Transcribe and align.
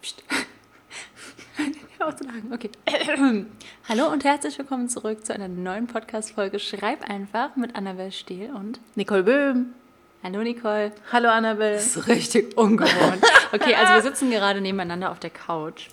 Psst. 0.00 0.22
Okay. 2.50 2.70
Hallo 3.88 4.06
und 4.10 4.24
herzlich 4.24 4.58
willkommen 4.58 4.88
zurück 4.88 5.24
zu 5.26 5.34
einer 5.34 5.48
neuen 5.48 5.86
Podcast-Folge 5.86 6.58
Schreib 6.58 7.08
einfach 7.08 7.56
mit 7.56 7.76
Annabelle 7.76 8.10
Stehl 8.10 8.50
und 8.54 8.80
Nicole 8.94 9.22
Böhm. 9.22 9.74
Hallo 10.22 10.42
Nicole. 10.42 10.92
Hallo 11.12 11.28
Annabelle. 11.28 11.74
Das 11.74 11.96
ist 11.96 12.08
richtig 12.08 12.56
ungewohnt. 12.56 13.22
Okay, 13.52 13.74
also 13.74 13.94
wir 13.94 14.02
sitzen 14.02 14.30
gerade 14.30 14.60
nebeneinander 14.62 15.10
auf 15.10 15.18
der 15.20 15.30
Couch, 15.30 15.88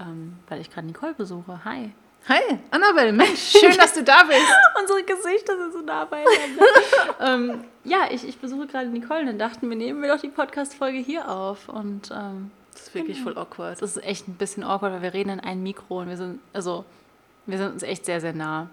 ähm, 0.00 0.38
weil 0.48 0.60
ich 0.62 0.70
gerade 0.70 0.86
Nicole 0.86 1.12
besuche. 1.14 1.64
Hi. 1.64 1.92
Hi, 2.28 2.58
Annabelle. 2.70 3.10
Mensch, 3.12 3.52
schön, 3.58 3.74
dass 3.78 3.94
du 3.94 4.04
da 4.04 4.22
bist. 4.24 4.40
Unsere 4.80 5.02
Gesichter 5.02 5.56
sind 5.56 5.72
so 5.72 5.80
nah 5.80 6.04
beieinander. 6.04 6.66
ähm, 7.20 7.64
ja, 7.84 8.08
ich, 8.10 8.28
ich 8.28 8.36
besuche 8.36 8.66
gerade 8.66 8.88
Nicole 8.88 9.20
und 9.20 9.26
dann 9.28 9.38
dachten 9.38 9.70
wir, 9.70 9.76
nehmen 9.76 10.02
wir 10.02 10.12
doch 10.12 10.20
die 10.20 10.28
Podcast-Folge 10.28 10.98
hier 10.98 11.30
auf. 11.30 11.70
Und 11.70 12.10
ähm, 12.10 12.50
Das 12.72 12.82
ist 12.82 12.94
wirklich 12.94 13.22
voll 13.22 13.38
awkward. 13.38 13.80
das 13.80 13.96
ist 13.96 14.04
echt 14.04 14.28
ein 14.28 14.34
bisschen 14.34 14.62
awkward, 14.62 14.92
weil 14.92 15.02
wir 15.02 15.14
reden 15.14 15.30
in 15.30 15.40
ein 15.40 15.62
Mikro 15.62 16.00
und 16.00 16.10
wir 16.10 16.18
sind, 16.18 16.40
also, 16.52 16.84
wir 17.46 17.56
sind 17.56 17.72
uns 17.72 17.82
echt 17.82 18.04
sehr, 18.04 18.20
sehr 18.20 18.34
nah. 18.34 18.68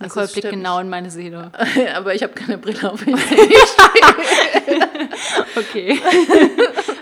Das 0.00 0.08
Nicole 0.08 0.26
blickt 0.26 0.50
genau 0.50 0.80
in 0.80 0.90
meine 0.90 1.12
Seele. 1.12 1.52
Aber 1.94 2.12
ich 2.12 2.24
habe 2.24 2.32
keine 2.32 2.58
Brille 2.58 2.90
auf. 2.90 3.00
Okay. 5.56 6.00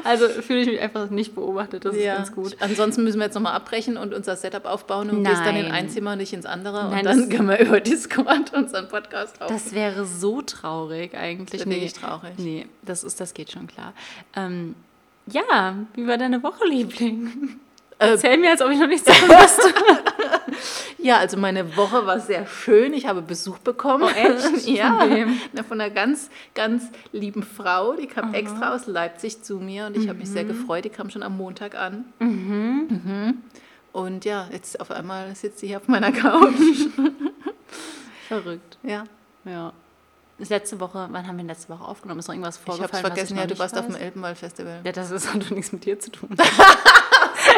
Also 0.05 0.29
fühle 0.29 0.61
ich 0.61 0.66
mich 0.66 0.80
einfach 0.80 1.11
nicht 1.11 1.34
beobachtet, 1.34 1.84
das 1.84 1.95
ist 1.95 2.05
ja. 2.05 2.16
ganz 2.16 2.33
gut. 2.33 2.56
Ansonsten 2.61 3.05
müssen 3.05 3.19
wir 3.19 3.27
jetzt 3.27 3.34
nochmal 3.34 3.55
abbrechen 3.55 3.97
und 3.97 4.15
unser 4.15 4.37
Setup 4.37 4.65
aufbauen 4.66 5.11
und 5.11 5.25
gehst 5.25 5.45
dann 5.45 5.56
in 5.56 5.70
ein 5.70 5.88
Zimmer 5.88 6.12
und 6.12 6.19
nicht 6.19 6.33
ins 6.33 6.47
andere. 6.47 6.88
Nein, 6.91 7.01
und 7.01 7.05
dann 7.05 7.28
können 7.28 7.48
wir 7.48 7.59
über 7.59 7.80
Discord 7.80 8.52
unseren 8.55 8.88
Podcast 8.88 9.41
aufnehmen. 9.41 9.61
Das 9.65 9.75
wäre 9.75 10.05
so 10.05 10.42
traurig 10.42 11.15
eigentlich. 11.15 11.61
Das 11.61 11.69
wäre 11.69 11.70
wirklich 11.70 11.92
traurig. 11.95 12.33
Nee, 12.38 12.66
das, 12.83 13.05
ist, 13.05 13.20
das 13.20 13.34
geht 13.34 13.52
schon 13.52 13.66
klar. 13.66 13.92
Ähm, 14.37 14.75
ja, 15.27 15.77
wie 15.95 16.06
war 16.06 16.19
deine 16.19 16.42
Woche, 16.42 16.66
Liebling? 16.66 17.61
Äh, 17.98 18.11
Erzähl 18.11 18.37
mir, 18.39 18.50
als 18.50 18.61
ob 18.61 18.70
ich 18.70 18.78
noch 18.81 18.89
nichts 18.89 19.06
sagen 19.06 19.28
wüsste. 19.28 19.72
Ja, 21.03 21.17
also 21.19 21.36
meine 21.36 21.77
Woche 21.77 22.06
war 22.06 22.20
sehr 22.20 22.47
schön. 22.47 22.95
Ich 22.95 23.06
habe 23.06 23.22
Besuch 23.22 23.58
bekommen. 23.58 24.05
Oh, 24.05 24.08
echt? 24.08 24.67
ja. 24.69 24.98
Von 25.00 25.64
Von 25.64 25.81
einer 25.81 25.91
ganz, 25.91 26.31
ganz 26.55 26.84
lieben 27.12 27.42
Frau. 27.42 27.94
Die 27.94 28.06
kam 28.06 28.34
extra 28.34 28.75
aus 28.75 28.86
Leipzig 28.86 29.42
zu 29.42 29.59
mir 29.59 29.86
und 29.86 29.97
ich 29.97 30.09
habe 30.09 30.19
mich 30.19 30.28
Mhm. 30.28 30.33
sehr 30.33 30.44
gefreut. 30.44 30.84
Die 30.84 30.91
kam 30.91 31.11
schon 31.11 31.22
am 31.22 31.36
Montag 31.36 31.75
an. 31.75 32.05
Mhm. 32.20 33.42
Und 33.92 34.25
ja, 34.25 34.48
jetzt 34.53 34.81
auf 34.81 34.91
einmal 34.91 35.34
sitzt 35.34 35.59
sie 35.59 35.67
hier 35.67 35.78
auf 35.78 35.89
meiner 35.89 36.12
Couch. 36.12 36.55
Verrückt. 38.28 38.78
ja. 38.83 39.05
Ja. 39.44 39.72
Letzte 40.48 40.81
Woche, 40.81 41.09
wann 41.12 41.27
haben 41.28 41.37
wir 41.37 41.44
letzte 41.44 41.69
Woche 41.69 41.84
aufgenommen? 41.84 42.19
Ist 42.19 42.27
noch 42.27 42.34
irgendwas 42.34 42.56
Ich 42.56 42.62
vorgefallen? 42.64 42.89
habe 42.92 42.97
es 42.97 43.03
was 43.05 43.12
vergessen, 43.28 43.37
ja, 43.37 43.47
du 43.47 43.59
warst 43.61 43.77
auf 43.78 43.87
weiß? 43.89 43.94
dem 43.94 44.03
Elbenwald-Festival. 44.03 44.81
Ja, 44.83 44.91
das 44.92 45.11
ist, 45.12 45.33
hat 45.34 45.42
doch 45.42 45.50
nichts 45.50 45.70
mit 45.72 45.84
dir 45.84 46.00
zu 46.00 46.11
tun. 46.11 46.31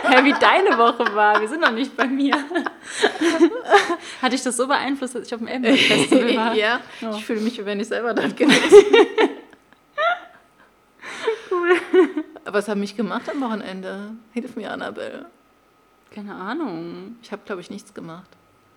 Hä, 0.09 0.25
wie 0.25 0.33
deine 0.33 0.77
Woche 0.79 1.15
war. 1.15 1.41
Wir 1.41 1.49
sind 1.49 1.61
noch 1.61 1.71
nicht 1.73 1.97
bei 1.97 2.07
mir. 2.07 2.35
Hatte 4.23 4.35
ich 4.35 4.43
das 4.43 4.57
so 4.57 4.67
beeinflusst, 4.67 5.15
dass 5.15 5.27
ich 5.27 5.35
auf 5.35 5.41
dem 5.41 5.49
Elbenwald-Festival 5.49 6.37
war? 6.37 6.55
ja, 6.55 6.81
Ja. 7.01 7.11
ich 7.17 7.25
fühle 7.25 7.41
mich, 7.41 7.59
wie 7.59 7.65
wenn 7.67 7.81
ich 7.81 7.89
selber 7.89 8.15
dort 8.15 8.37
gewesen 8.37 8.85
Cool. 11.51 11.77
Aber 12.45 12.59
was 12.59 12.69
haben 12.69 12.81
mich 12.81 12.97
gemacht 12.97 13.23
am 13.31 13.41
Wochenende? 13.41 14.11
Hilf 14.33 14.57
mir, 14.57 14.71
Annabelle. 14.73 15.27
Keine 16.15 16.35
Ahnung. 16.35 17.17
Ich 17.23 17.33
habe, 17.33 17.43
glaube 17.45 17.61
ich, 17.61 17.71
nichts 17.71 17.95
gemacht. 17.95 18.29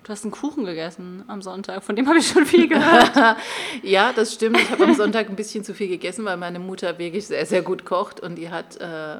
Du 0.03 0.09
hast 0.13 0.23
einen 0.23 0.31
Kuchen 0.31 0.63
gegessen 0.63 1.23
am 1.27 1.41
Sonntag. 1.41 1.83
Von 1.83 1.95
dem 1.95 2.07
habe 2.07 2.19
ich 2.19 2.27
schon 2.27 2.45
viel 2.45 2.67
gehört. 2.67 3.11
Ja, 3.83 4.13
das 4.13 4.33
stimmt. 4.33 4.57
Ich 4.59 4.71
habe 4.71 4.85
am 4.85 4.93
Sonntag 4.95 5.29
ein 5.29 5.35
bisschen 5.35 5.63
zu 5.63 5.73
viel 5.73 5.87
gegessen, 5.89 6.23
weil 6.25 6.37
meine 6.37 6.59
Mutter 6.59 6.97
wirklich 6.97 7.27
sehr, 7.27 7.45
sehr 7.45 7.61
gut 7.61 7.83
kocht 7.83 8.19
und 8.21 8.35
die 8.35 8.49
hat, 8.49 8.77
äh, 8.77 9.17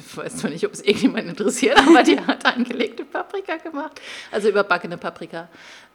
ich 0.00 0.16
weiß 0.16 0.38
zwar 0.38 0.50
nicht, 0.50 0.66
ob 0.66 0.72
es 0.72 0.80
irgendjemand 0.80 1.28
interessiert, 1.28 1.78
aber 1.78 2.02
die 2.02 2.18
hat 2.20 2.44
angelegte 2.46 3.04
Paprika 3.04 3.56
gemacht, 3.56 4.00
also 4.30 4.48
überbackene 4.48 4.98
Paprika. 4.98 5.48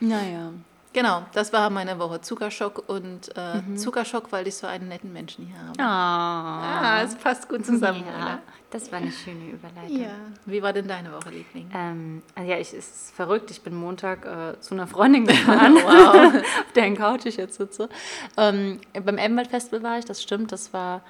Naja. 0.01 0.53
Genau, 0.95 1.23
das 1.33 1.53
war 1.55 1.71
meine 1.71 1.99
Woche. 1.99 2.21
Zuckerschock 2.21 2.87
und 2.89 3.35
äh, 3.35 3.77
Zuckerschock, 3.77 4.31
weil 4.31 4.47
ich 4.47 4.57
so 4.57 4.67
einen 4.67 4.89
netten 4.89 5.11
Menschen 5.11 5.47
hier 5.47 5.57
habe. 5.59 5.81
Ah, 5.81 6.81
Ah, 6.99 7.03
es 7.03 7.15
passt 7.15 7.49
gut 7.49 7.65
zusammen, 7.65 8.05
ja, 8.07 8.15
oder? 8.15 8.39
das 8.71 8.93
war 8.93 8.99
eine 8.99 9.11
schöne 9.11 9.53
Überleitung. 9.53 10.03
Ja. 10.03 10.11
Wie 10.45 10.61
war 10.63 10.75
denn 10.75 10.89
deine 10.89 11.11
Woche, 11.13 11.31
Liebling? 11.31 11.71
Ähm, 11.73 12.23
also 12.35 12.51
ja, 12.51 12.59
ich, 12.59 12.75
es 12.75 12.89
ist 12.91 13.15
verrückt. 13.17 13.51
Ich 13.51 13.63
bin 13.63 13.75
Montag 13.75 14.27
äh, 14.27 14.61
zu 14.61 14.75
einer 14.75 14.87
Freundin 14.87 15.25
gefahren, 15.27 15.77
Wow. 15.77 16.35
auf 16.43 16.73
deren 16.75 16.95
Couch 16.97 17.25
ich 17.25 17.39
jetzt 17.39 17.57
sitze. 17.57 17.89
Ähm, 18.37 18.79
beim 18.93 19.17
Elbenwald 19.17 19.49
Festival 19.49 19.83
war 19.83 19.99
ich, 19.99 20.05
das 20.05 20.23
stimmt. 20.23 20.53
Das 20.53 20.75
war 20.75 21.01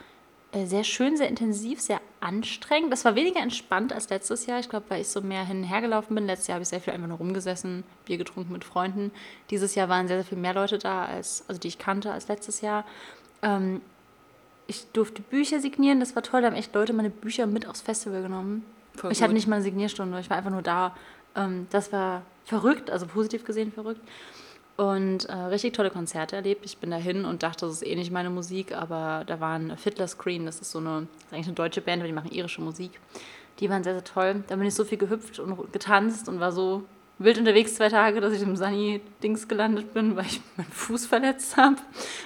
äh, 0.52 0.64
sehr 0.66 0.84
schön, 0.84 1.16
sehr 1.16 1.28
intensiv, 1.28 1.80
sehr 1.80 2.00
anstrengend. 2.22 2.92
Das 2.92 3.04
war 3.04 3.14
weniger 3.14 3.40
entspannt 3.40 3.92
als 3.92 4.08
letztes 4.10 4.46
Jahr. 4.46 4.60
Ich 4.60 4.68
glaube, 4.68 4.86
weil 4.88 5.00
ich 5.00 5.08
so 5.08 5.20
mehr 5.20 5.44
hin 5.44 5.58
und 5.58 5.64
her 5.64 5.80
gelaufen 5.80 6.14
bin. 6.14 6.26
Letztes 6.26 6.48
Jahr 6.48 6.54
habe 6.54 6.62
ich 6.62 6.68
sehr 6.68 6.80
viel 6.80 6.92
einfach 6.92 7.08
nur 7.08 7.18
rumgesessen, 7.18 7.84
Bier 8.04 8.16
getrunken 8.16 8.52
mit 8.52 8.64
Freunden. 8.64 9.10
Dieses 9.50 9.74
Jahr 9.74 9.88
waren 9.88 10.08
sehr, 10.08 10.18
sehr 10.18 10.24
viel 10.24 10.38
mehr 10.38 10.54
Leute 10.54 10.78
da, 10.78 11.04
als, 11.04 11.44
also 11.48 11.60
die 11.60 11.68
ich 11.68 11.78
kannte, 11.78 12.12
als 12.12 12.28
letztes 12.28 12.60
Jahr. 12.60 12.84
Ähm, 13.42 13.80
ich 14.66 14.86
durfte 14.92 15.22
Bücher 15.22 15.60
signieren, 15.60 16.00
das 16.00 16.14
war 16.14 16.22
toll. 16.22 16.42
Da 16.42 16.48
haben 16.48 16.56
echt 16.56 16.74
Leute 16.74 16.92
meine 16.92 17.10
Bücher 17.10 17.46
mit 17.46 17.66
aufs 17.66 17.80
Festival 17.80 18.22
genommen. 18.22 18.64
Voll 18.94 19.12
ich 19.12 19.20
hatte 19.20 19.30
gut. 19.30 19.36
nicht 19.36 19.48
mal 19.48 19.56
eine 19.56 19.64
Signierstunde, 19.64 20.18
ich 20.20 20.30
war 20.30 20.36
einfach 20.36 20.50
nur 20.50 20.62
da. 20.62 20.96
Ähm, 21.34 21.66
das 21.70 21.92
war 21.92 22.22
verrückt, 22.44 22.90
also 22.90 23.06
positiv 23.06 23.44
gesehen 23.44 23.72
verrückt. 23.72 24.00
Und 24.82 25.26
äh, 25.26 25.32
richtig 25.32 25.74
tolle 25.74 25.90
Konzerte 25.90 26.34
erlebt. 26.34 26.64
Ich 26.64 26.78
bin 26.78 26.90
dahin 26.90 27.24
und 27.24 27.44
dachte, 27.44 27.66
das 27.66 27.76
ist 27.76 27.86
eh 27.86 27.94
nicht 27.94 28.10
meine 28.10 28.30
Musik, 28.30 28.72
aber 28.72 29.22
da 29.28 29.38
war 29.38 29.56
ein 29.56 29.76
Fiddler 29.76 30.08
Screen, 30.08 30.44
das 30.44 30.60
ist 30.60 30.72
so 30.72 30.80
eine, 30.80 31.06
das 31.06 31.26
ist 31.26 31.32
eigentlich 31.32 31.46
eine 31.46 31.54
deutsche 31.54 31.80
Band, 31.82 32.02
aber 32.02 32.08
die 32.08 32.12
machen 32.12 32.32
irische 32.32 32.60
Musik. 32.60 32.90
Die 33.60 33.70
waren 33.70 33.84
sehr, 33.84 33.92
sehr 33.92 34.02
toll. 34.02 34.42
Da 34.48 34.56
bin 34.56 34.66
ich 34.66 34.74
so 34.74 34.84
viel 34.84 34.98
gehüpft 34.98 35.38
und 35.38 35.72
getanzt 35.72 36.28
und 36.28 36.40
war 36.40 36.50
so 36.50 36.82
wild 37.18 37.38
unterwegs 37.38 37.76
zwei 37.76 37.90
Tage, 37.90 38.20
dass 38.20 38.32
ich 38.32 38.42
im 38.42 38.56
Sunny-Dings 38.56 39.46
gelandet 39.46 39.94
bin, 39.94 40.16
weil 40.16 40.26
ich 40.26 40.40
meinen 40.56 40.72
Fuß 40.72 41.06
verletzt 41.06 41.56
habe, 41.56 41.76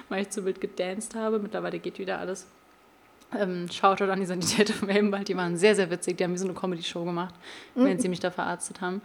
weil 0.08 0.22
ich 0.22 0.30
zu 0.30 0.46
wild 0.46 0.58
gedanced 0.58 1.14
habe. 1.14 1.38
Mittlerweile 1.38 1.78
geht 1.78 1.98
wieder 1.98 2.20
alles. 2.20 2.46
Ähm, 3.38 3.68
Shoutout 3.70 4.04
an 4.04 4.20
die 4.20 4.24
Sanitäter 4.24 4.72
vom 4.72 4.88
Helmwald, 4.88 5.28
die 5.28 5.36
waren 5.36 5.58
sehr, 5.58 5.74
sehr 5.74 5.90
witzig. 5.90 6.16
Die 6.16 6.24
haben 6.24 6.32
wie 6.32 6.38
so 6.38 6.46
eine 6.46 6.54
Comedy-Show 6.54 7.04
gemacht, 7.04 7.34
während 7.74 8.00
sie 8.00 8.08
mich 8.08 8.20
da 8.20 8.30
verarztet 8.30 8.80
haben. 8.80 9.02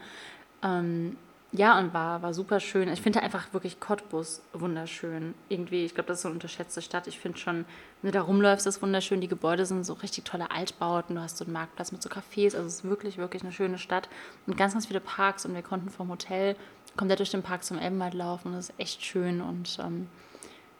Ähm, 0.63 1.18
ja, 1.53 1.77
und 1.77 1.94
war, 1.94 2.21
war 2.21 2.33
super 2.33 2.62
schön. 2.62 2.88
Ich 2.88 3.01
finde 3.01 3.21
einfach 3.21 3.51
wirklich 3.51 3.81
Cottbus 3.81 4.42
wunderschön. 4.53 5.33
Irgendwie, 5.50 5.83
ich 5.83 5.94
glaube, 5.94 6.07
das 6.07 6.19
ist 6.19 6.21
so 6.21 6.30
eine 6.30 6.36
unterschätzte 6.36 6.81
Stadt. 6.81 7.07
Ich 7.07 7.19
finde 7.19 7.38
schon, 7.38 7.65
wenn 8.01 8.12
du 8.12 8.18
da 8.18 8.24
rumläufst, 8.24 8.65
ist 8.68 8.81
wunderschön. 8.81 9.19
Die 9.19 9.27
Gebäude 9.27 9.65
sind 9.65 9.83
so 9.83 9.94
richtig 9.94 10.24
tolle 10.24 10.50
Altbauten. 10.50 11.18
Du 11.18 11.21
hast 11.21 11.36
so 11.36 11.44
einen 11.44 11.53
Marktplatz 11.53 11.92
mit 11.92 12.01
so 12.01 12.09
Cafés. 12.09 12.56
Also 12.56 12.68
es 12.68 12.75
ist 12.75 12.83
wirklich, 12.86 13.18
wirklich 13.18 13.44
eine 13.44 13.51
schöne 13.51 13.80
Stadt. 13.80 14.07
Und 14.48 14.56
ganz, 14.56 14.71
ganz 14.71 14.86
viele 14.86 15.01
Parks. 15.01 15.45
Und 15.45 15.53
wir 15.53 15.62
konnten 15.62 15.89
vom 15.89 16.07
Hotel 16.07 16.56
komplett 16.95 17.19
durch 17.19 17.31
den 17.31 17.44
Park 17.44 17.65
zum 17.65 17.77
Elbenwald 17.77 18.13
laufen. 18.13 18.50
Und 18.50 18.53
das 18.56 18.69
ist 18.69 18.80
echt 18.80 19.03
schön. 19.03 19.42
Und 19.42 19.77
ähm, 19.83 20.07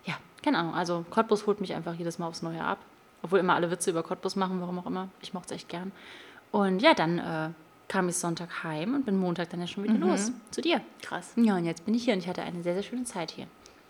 ja, 0.06 0.14
keine 0.42 0.58
Ahnung. 0.60 0.74
Also 0.74 1.04
Cottbus 1.10 1.48
holt 1.48 1.60
mich 1.60 1.76
einfach 1.76 1.96
jedes 1.96 2.18
Mal 2.18 2.28
aufs 2.28 2.44
Neue 2.44 2.64
ab. 2.64 2.78
Obwohl 3.24 3.40
immer 3.40 3.56
alle 3.56 3.72
Witze 3.72 3.90
über 3.90 4.04
Cottbus 4.04 4.38
machen, 4.38 4.62
warum 4.62 4.80
auch 4.80 4.86
immer. 4.86 5.10
Ich 5.22 5.34
mochte 5.34 5.54
es 5.54 5.60
echt 5.60 5.70
gern. 5.70 5.92
Und 6.52 6.82
ja, 6.82 6.94
dann 6.94 7.20
äh, 7.20 7.50
kam 7.92 8.08
ich 8.08 8.16
Sonntag 8.16 8.64
heim 8.64 8.96
und 8.96 9.06
bin 9.06 9.18
Montag 9.18 9.50
dann 9.50 9.60
ja 9.60 9.68
schon 9.68 9.84
wieder 9.84 9.96
los 9.96 10.32
zu 10.52 10.62
dir. 10.62 10.80
Krass. 11.02 11.34
Ja, 11.36 11.58
und 11.58 11.66
jetzt 11.66 11.84
bin 11.84 11.94
ich 11.94 12.06
hier 12.06 12.14
und 12.14 12.20
ich 12.22 12.28
hatte 12.30 12.42
eine 12.42 12.64
sehr, 12.64 12.74
sehr 12.74 12.84
schöne 12.84 13.04
Zeit 13.04 13.32
hier. 13.32 13.48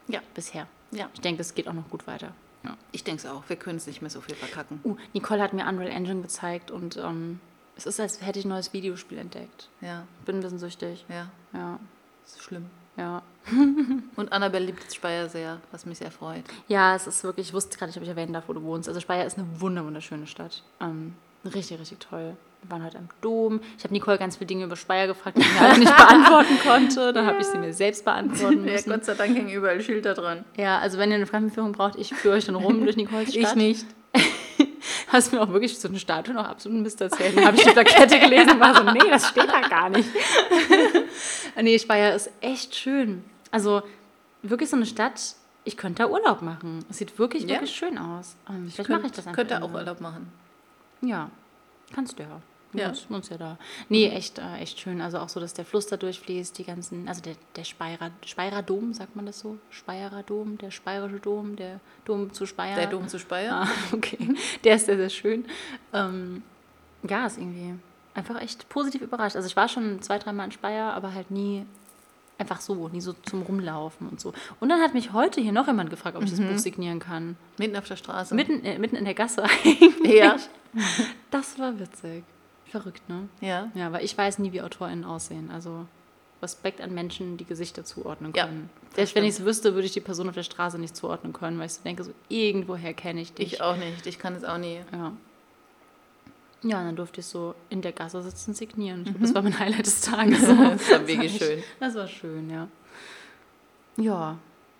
Ja. 0.07 0.21
Bisher. 0.33 0.65
Ja. 0.89 1.07
Ich 1.13 1.21
denke, 1.21 1.41
es 1.41 1.53
geht 1.53 1.67
auch 1.67 1.73
noch 1.73 1.87
gut 1.87 2.07
weiter. 2.07 2.33
Ja. 2.63 2.75
Ich 2.91 3.03
denke 3.03 3.19
es 3.19 3.31
auch. 3.31 3.43
Wir 3.47 3.57
können 3.57 3.77
es 3.77 3.85
nicht 3.85 4.01
mehr 4.01 4.09
so 4.09 4.19
viel 4.19 4.33
verkacken. 4.33 4.79
Uh, 4.83 4.97
Nicole 5.13 5.39
hat 5.39 5.53
mir 5.53 5.67
Unreal 5.67 5.91
Engine 5.91 6.21
gezeigt 6.23 6.71
und 6.71 6.97
ähm, 6.97 7.39
es 7.75 7.85
ist, 7.85 7.99
als 7.99 8.25
hätte 8.25 8.39
ich 8.39 8.45
ein 8.45 8.49
neues 8.49 8.73
Videospiel 8.73 9.19
entdeckt. 9.19 9.69
Ja, 9.81 10.07
Bin 10.25 10.37
ein 10.37 10.41
bisschen 10.41 10.57
süchtig. 10.57 11.05
ja. 11.07 11.29
Ja, 11.53 11.79
Das 12.23 12.33
ist 12.37 12.41
schlimm. 12.43 12.65
ja. 12.97 13.21
Und 14.15 14.31
Annabelle 14.31 14.65
liebt 14.65 14.91
Speyer 14.91 15.29
sehr, 15.29 15.59
was 15.71 15.85
mich 15.85 15.99
sehr 15.99 16.11
freut. 16.11 16.43
Ja, 16.67 16.95
es 16.95 17.05
ist 17.05 17.23
wirklich, 17.23 17.49
ich 17.49 17.53
wusste 17.53 17.77
gerade 17.77 17.89
nicht, 17.91 17.97
ob 17.97 18.03
ich 18.03 18.09
erwähnen 18.09 18.33
darf, 18.33 18.47
wo 18.47 18.53
du 18.53 18.63
wohnst. 18.63 18.87
Also 18.87 18.99
Speyer 18.99 19.25
ist 19.25 19.37
eine 19.37 19.47
wunder, 19.61 19.85
wunderschöne 19.85 20.25
Stadt. 20.27 20.63
Ähm, 20.79 21.15
richtig, 21.45 21.79
richtig 21.79 21.99
toll. 21.99 22.35
Wir 22.63 22.69
waren 22.71 22.83
heute 22.85 22.97
am 22.99 23.09
Dom. 23.21 23.59
Ich 23.77 23.83
habe 23.83 23.93
Nicole 23.93 24.19
ganz 24.19 24.37
viele 24.37 24.45
Dinge 24.47 24.65
über 24.65 24.75
Speyer 24.75 25.07
gefragt, 25.07 25.37
die 25.37 25.41
ich 25.41 25.51
mir 25.59 25.61
alle 25.67 25.79
nicht 25.79 25.97
beantworten 25.97 26.59
konnte. 26.63 27.11
Dann 27.11 27.25
habe 27.25 27.39
ich 27.41 27.47
sie 27.47 27.57
mir 27.57 27.73
selbst 27.73 28.05
beantworten 28.05 28.65
Ja, 28.67 28.73
müssen. 28.73 28.89
Gott 28.91 29.03
sei 29.05 29.15
Dank 29.15 29.35
hängen 29.35 29.49
überall 29.49 29.81
Schilder 29.81 30.13
dran. 30.13 30.45
Ja, 30.57 30.77
also 30.79 30.99
wenn 30.99 31.09
ihr 31.09 31.15
eine 31.15 31.25
Fremdenführung 31.25 31.71
braucht, 31.71 31.95
ich 31.97 32.13
führe 32.13 32.35
euch 32.35 32.45
dann 32.45 32.55
rum 32.55 32.83
durch 32.83 32.95
Nicoles 32.97 33.29
Stadt. 33.33 33.41
Ich 33.43 33.55
nicht. 33.55 33.85
Hast 35.07 35.33
mir 35.33 35.41
auch 35.41 35.49
wirklich 35.49 35.77
so 35.79 35.87
eine 35.87 35.97
Statue 35.99 36.33
noch 36.35 36.45
absolut 36.45 36.81
Mist 36.83 37.01
erzählt. 37.01 37.35
Dann 37.35 37.45
habe 37.45 37.57
ich 37.57 37.63
die 37.63 37.71
Plakette 37.71 38.19
gelesen 38.19 38.51
und 38.51 38.59
war 38.59 38.75
so, 38.75 38.83
nee, 38.83 39.09
das 39.09 39.27
steht 39.29 39.47
da 39.49 39.61
gar 39.67 39.89
nicht. 39.89 40.07
nee, 41.61 41.77
Speyer 41.79 42.15
ist 42.15 42.29
echt 42.41 42.75
schön. 42.75 43.23
Also 43.51 43.81
wirklich 44.43 44.69
so 44.69 44.75
eine 44.75 44.85
Stadt, 44.85 45.19
ich 45.63 45.77
könnte 45.77 46.03
da 46.03 46.09
Urlaub 46.09 46.41
machen. 46.41 46.85
Es 46.89 46.97
sieht 46.97 47.17
wirklich, 47.19 47.43
Ja. 47.43 47.49
wirklich 47.49 47.71
schön 47.75 47.97
aus. 47.97 48.35
Ähm, 48.49 48.69
vielleicht 48.71 48.89
mache 48.89 49.05
ich 49.07 49.11
das 49.11 49.27
einfach. 49.27 49.35
Könnte 49.35 49.57
auch 49.57 49.61
irgendwann. 49.61 49.81
Urlaub 49.83 50.01
machen. 50.01 50.31
Ja, 51.01 51.29
kannst 51.93 52.19
du 52.19 52.23
ja. 52.23 52.41
Ja. 52.73 52.91
Ja. 52.91 52.93
Uns 53.09 53.29
ja 53.29 53.37
da. 53.37 53.57
Nee, 53.89 54.07
echt, 54.07 54.39
äh, 54.39 54.57
echt 54.59 54.79
schön. 54.79 55.01
Also 55.01 55.19
auch 55.19 55.29
so, 55.29 55.39
dass 55.39 55.53
der 55.53 55.65
Fluss 55.65 55.87
da 55.87 55.97
durchfließt, 55.97 56.57
die 56.57 56.63
ganzen, 56.63 57.07
also 57.07 57.21
der, 57.21 57.35
der 57.55 57.63
Speyerer, 57.63 58.11
Speyerer 58.25 58.61
Dom, 58.61 58.93
sagt 58.93 59.15
man 59.15 59.25
das 59.25 59.39
so? 59.39 59.57
Speyerer 59.69 60.23
Dom, 60.23 60.57
der 60.57 60.71
Speyerische 60.71 61.19
Dom, 61.19 61.55
der 61.55 61.79
Dom 62.05 62.31
zu 62.31 62.45
Speyer. 62.45 62.75
Der 62.75 62.87
Dom 62.87 63.07
zu 63.07 63.19
Speyer. 63.19 63.63
Ah, 63.63 63.67
okay. 63.93 64.35
Der 64.63 64.75
ist 64.75 64.85
sehr, 64.85 64.97
sehr 64.97 65.09
schön. 65.09 65.45
Ähm, 65.93 66.43
ja, 67.07 67.25
ist 67.25 67.37
irgendwie 67.37 67.75
einfach 68.13 68.39
echt 68.41 68.69
positiv 68.69 69.01
überrascht. 69.01 69.35
Also 69.35 69.47
ich 69.47 69.55
war 69.55 69.67
schon 69.67 70.01
zwei, 70.01 70.19
dreimal 70.19 70.45
in 70.45 70.51
Speyer, 70.51 70.93
aber 70.93 71.13
halt 71.13 71.31
nie 71.31 71.65
einfach 72.41 72.59
so, 72.59 72.89
nie 72.89 72.99
so 73.01 73.13
zum 73.13 73.43
Rumlaufen 73.43 74.09
und 74.09 74.19
so. 74.19 74.33
Und 74.59 74.69
dann 74.69 74.81
hat 74.81 74.93
mich 74.93 75.13
heute 75.13 75.39
hier 75.39 75.51
noch 75.53 75.67
jemand 75.67 75.89
gefragt, 75.89 76.17
ob 76.17 76.23
ich 76.23 76.31
das 76.31 76.41
Buch 76.41 76.57
signieren 76.57 76.99
kann. 76.99 77.37
Mitten 77.57 77.75
auf 77.77 77.87
der 77.87 77.95
Straße. 77.95 78.35
Mitten, 78.35 78.63
äh, 78.65 78.77
mitten 78.77 78.95
in 78.97 79.05
der 79.05 79.13
Gasse 79.13 79.43
eigentlich. 79.65 80.13
Ja. 80.15 80.35
Das 81.29 81.57
war 81.59 81.79
witzig. 81.79 82.23
Verrückt, 82.65 83.07
ne? 83.09 83.27
Ja. 83.41 83.69
Ja, 83.75 83.91
weil 83.91 84.03
ich 84.03 84.17
weiß 84.17 84.39
nie, 84.39 84.51
wie 84.51 84.61
AutorInnen 84.61 85.03
aussehen. 85.05 85.49
Also 85.51 85.85
Respekt 86.41 86.81
an 86.81 86.93
Menschen, 86.93 87.37
die 87.37 87.45
Gesichter 87.45 87.83
zuordnen 87.83 88.33
Ja, 88.35 88.45
können. 88.45 88.69
das 88.89 88.95
Selbst 88.95 89.15
wenn 89.15 89.23
ich 89.25 89.31
es 89.31 89.45
wüsste, 89.45 89.73
würde 89.75 89.85
ich 89.85 89.93
die 89.93 89.99
Person 90.01 90.27
auf 90.29 90.35
der 90.35 90.43
Straße 90.43 90.79
nicht 90.79 90.95
zuordnen 90.95 91.33
können, 91.33 91.59
weil 91.59 91.67
ich 91.67 91.73
so 91.73 91.81
denke, 91.83 92.03
so 92.03 92.11
irgendwoher 92.29 92.93
kenne 92.93 93.21
ich 93.21 93.33
dich. 93.33 93.53
Ich 93.53 93.61
auch 93.61 93.75
nicht. 93.77 94.07
Ich 94.07 94.17
kann 94.19 94.33
es 94.35 94.43
auch 94.43 94.57
nie. 94.57 94.79
Ja. 94.91 95.11
Ja, 96.63 96.79
und 96.79 96.85
dann 96.85 96.95
durfte 96.95 97.21
ich 97.21 97.25
so 97.25 97.55
in 97.69 97.81
der 97.81 97.91
Gasse 97.91 98.21
sitzen, 98.21 98.53
signieren. 98.53 99.03
Glaube, 99.03 99.19
das 99.19 99.33
war 99.33 99.41
mein 99.41 99.57
Highlight 99.57 99.85
des 99.85 100.01
Tages. 100.01 100.41
Das 100.41 100.57
war 100.57 100.77
wirklich 101.07 101.37
schön. 101.37 101.63
Das 101.79 101.95
war 101.95 102.07
schön, 102.07 102.49
ja. 102.49 102.67
Ja, 103.97 104.37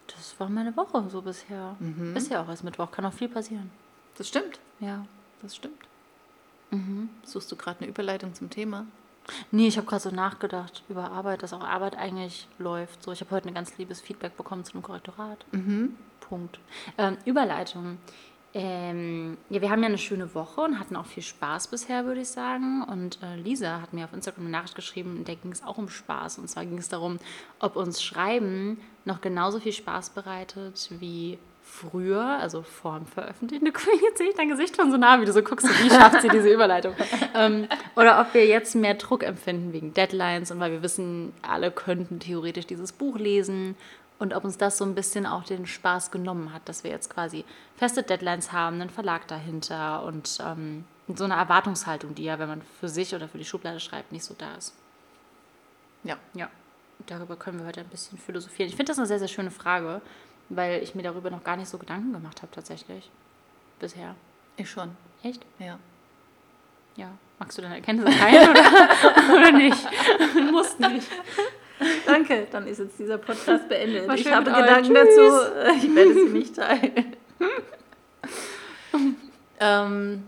das 0.08 0.40
war 0.40 0.50
meine 0.50 0.76
Woche 0.78 1.10
so 1.10 1.22
bisher. 1.22 1.76
Mhm. 1.80 2.16
Ist 2.16 2.30
ja 2.30 2.44
auch 2.44 2.50
erst 2.50 2.64
Mittwoch, 2.64 2.92
kann 2.92 3.06
auch 3.06 3.14
viel 3.14 3.30
passieren. 3.30 3.72
Das 4.18 4.28
stimmt. 4.28 4.60
Ja. 4.80 5.06
Das 5.42 5.56
stimmt. 5.56 5.80
Suchst 7.24 7.52
du 7.52 7.56
gerade 7.56 7.82
eine 7.82 7.90
Überleitung 7.90 8.34
zum 8.34 8.50
Thema? 8.50 8.86
Nee, 9.52 9.68
ich 9.68 9.78
habe 9.78 9.88
gerade 9.88 10.02
so 10.02 10.12
nachgedacht 10.12 10.84
über 10.88 11.12
Arbeit, 11.12 11.44
dass 11.44 11.52
auch 11.54 11.64
Arbeit 11.64 11.98
eigentlich 11.98 12.48
läuft. 12.60 13.04
So, 13.04 13.12
ich 13.12 13.22
habe 13.22 13.32
heute 13.32 13.50
ein 13.50 13.54
ganz 13.54 13.78
liebes 13.78 14.00
Feedback 14.02 14.38
bekommen 14.38 14.64
zu 14.64 14.74
einem 14.74 14.84
Korrektorat. 14.84 15.46
Punkt. 16.22 16.60
Ähm, 16.98 17.18
Überleitung. 17.26 17.98
Ähm, 18.54 19.38
ja, 19.50 19.62
wir 19.62 19.70
haben 19.70 19.82
ja 19.82 19.88
eine 19.88 19.98
schöne 19.98 20.36
Woche 20.36 20.62
und 20.62 20.78
hatten 20.78 20.98
auch 20.98 21.06
viel 21.06 21.24
Spaß 21.24 21.68
bisher, 21.68 22.06
würde 22.06 22.22
ich 22.22 22.28
sagen. 22.28 22.84
Und 22.84 23.20
äh, 23.24 23.36
Lisa 23.38 23.82
hat 23.82 23.94
mir 23.94 24.04
auf 24.06 24.14
Instagram 24.14 24.44
eine 24.44 24.52
Nachricht 24.52 24.76
geschrieben, 24.76 25.18
in 25.18 25.26
der 25.26 25.38
ging 25.38 25.52
es 25.52 25.64
auch 25.64 25.78
um 25.78 25.88
Spaß. 25.88 26.38
Und 26.38 26.50
zwar 26.50 26.66
ging 26.66 26.78
es 26.78 26.90
darum, 26.90 27.20
ob 27.60 27.78
uns 27.78 28.04
Schreiben 28.04 28.80
noch 29.06 29.22
genauso 29.22 29.60
viel 29.60 29.72
Spaß 29.72 30.10
bereitet 30.12 30.90
wie 31.00 31.40
früher, 31.64 32.22
also 32.22 32.62
vor 32.62 32.98
dem 32.98 33.06
Veröffentlichen. 33.06 33.66
Du 33.66 33.72
guckst 33.72 33.88
jetzt 34.04 34.18
sehe 34.18 34.30
ich 34.30 34.36
dein 34.36 34.50
Gesicht 34.50 34.76
schon 34.76 34.92
so 34.92 34.98
nah, 34.98 35.22
wie 35.22 35.26
du 35.26 35.32
so 35.32 35.42
guckst, 35.42 35.68
wie 35.84 35.90
schafft 35.90 36.22
sie 36.22 36.28
diese 36.28 36.52
Überleitung? 36.52 36.94
ähm, 37.36 37.68
oder 37.96 38.20
ob 38.20 38.34
wir 38.34 38.46
jetzt 38.46 38.76
mehr 38.76 38.96
Druck 38.96 39.24
empfinden 39.24 39.72
wegen 39.72 39.94
Deadlines 39.94 40.52
und 40.52 40.60
weil 40.60 40.72
wir 40.72 40.84
wissen, 40.84 41.34
alle 41.42 41.72
könnten 41.72 42.20
theoretisch 42.20 42.68
dieses 42.68 42.92
Buch 42.92 43.18
lesen 43.18 43.76
und 44.22 44.36
ob 44.36 44.44
uns 44.44 44.58
das 44.58 44.78
so 44.78 44.86
ein 44.86 44.94
bisschen 44.94 45.26
auch 45.26 45.44
den 45.44 45.66
Spaß 45.66 46.12
genommen 46.12 46.54
hat, 46.54 46.62
dass 46.66 46.84
wir 46.84 46.92
jetzt 46.92 47.10
quasi 47.10 47.44
feste 47.82 48.04
Deadlines 48.04 48.52
haben, 48.52 48.80
einen 48.80 48.92
Verlag 48.92 49.28
dahinter 49.28 50.04
und 50.04 50.38
ähm, 50.46 50.84
so 51.16 51.24
eine 51.24 51.34
Erwartungshaltung, 51.34 52.14
die 52.14 52.26
ja, 52.26 52.38
wenn 52.38 52.48
man 52.48 52.62
für 52.80 52.88
sich 52.88 53.16
oder 53.16 53.28
für 53.28 53.40
die 53.40 53.44
Schublade 53.44 53.80
schreibt, 53.80 54.12
nicht 54.12 54.24
so 54.24 54.36
da 54.38 54.54
ist. 54.54 54.76
Ja. 56.04 56.16
Ja, 56.36 56.48
darüber 57.08 57.36
können 57.38 57.58
wir 57.58 57.66
heute 57.66 57.80
ein 57.80 57.88
bisschen 57.88 58.20
philosophieren. 58.20 58.70
Ich 58.70 58.76
finde 58.76 58.92
das 58.92 59.00
eine 59.00 59.08
sehr, 59.08 59.18
sehr 59.18 59.28
schöne 59.28 59.50
Frage, 59.50 60.00
weil 60.50 60.84
ich 60.84 60.94
mir 60.94 61.02
darüber 61.02 61.32
noch 61.32 61.44
gar 61.44 61.58
nicht 61.58 61.70
so 61.70 61.80
Gedanken 61.80 62.14
gemacht 62.14 62.44
habe 62.44 62.52
tatsächlich. 62.52 63.10
Bisher. 63.80 64.14
Ich 64.58 64.70
schon. 64.70 64.96
Echt? 65.24 65.42
Ja. 65.58 65.80
Ja. 66.98 67.10
Magst 67.40 67.58
du 67.58 67.64
deine 67.64 67.78
Erkenntnisse 67.78 68.16
teilen 68.16 68.48
oder, 68.48 69.34
oder 69.34 69.52
nicht? 69.54 69.88
Du 70.36 70.52
musst 70.52 70.80
nicht. 70.80 71.08
Danke, 72.06 72.46
dann 72.52 72.68
ist 72.68 72.78
jetzt 72.78 73.00
dieser 73.00 73.18
Podcast 73.18 73.68
beendet. 73.68 74.08
Ich 74.14 74.32
habe. 74.32 74.52
Gedanken 74.52 74.94
dazu, 74.94 75.78
ich 75.78 75.96
werde 75.96 76.14
sie 76.14 76.30
nicht 76.30 76.56
teilen. 76.56 77.11
ähm, 79.60 80.24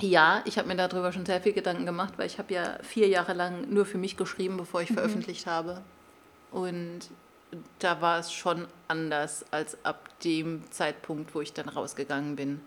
ja, 0.00 0.42
ich 0.44 0.58
habe 0.58 0.68
mir 0.68 0.76
darüber 0.76 1.12
schon 1.12 1.26
sehr 1.26 1.40
viel 1.40 1.52
Gedanken 1.52 1.86
gemacht, 1.86 2.14
weil 2.16 2.26
ich 2.26 2.38
habe 2.38 2.52
ja 2.52 2.78
vier 2.82 3.08
Jahre 3.08 3.32
lang 3.32 3.70
nur 3.70 3.86
für 3.86 3.98
mich 3.98 4.16
geschrieben, 4.16 4.56
bevor 4.56 4.82
ich 4.82 4.92
veröffentlicht 4.92 5.46
habe. 5.46 5.80
Und 6.50 7.00
da 7.78 8.00
war 8.00 8.18
es 8.18 8.32
schon 8.32 8.66
anders 8.88 9.44
als 9.50 9.82
ab 9.84 10.08
dem 10.24 10.62
Zeitpunkt, 10.70 11.34
wo 11.34 11.40
ich 11.40 11.52
dann 11.52 11.68
rausgegangen 11.68 12.36
bin. 12.36 12.60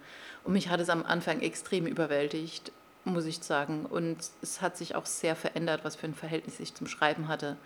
Und 0.43 0.53
mich 0.53 0.69
hat 0.69 0.79
es 0.79 0.89
am 0.89 1.03
Anfang 1.03 1.41
extrem 1.41 1.87
überwältigt, 1.87 2.71
muss 3.03 3.25
ich 3.25 3.39
sagen. 3.39 3.85
Und 3.85 4.17
es 4.41 4.61
hat 4.61 4.77
sich 4.77 4.95
auch 4.95 5.05
sehr 5.05 5.35
verändert, 5.35 5.81
was 5.83 5.95
für 5.95 6.07
ein 6.07 6.15
Verhältnis 6.15 6.59
ich 6.59 6.73
zum 6.73 6.87
Schreiben 6.87 7.27
hatte. 7.27 7.57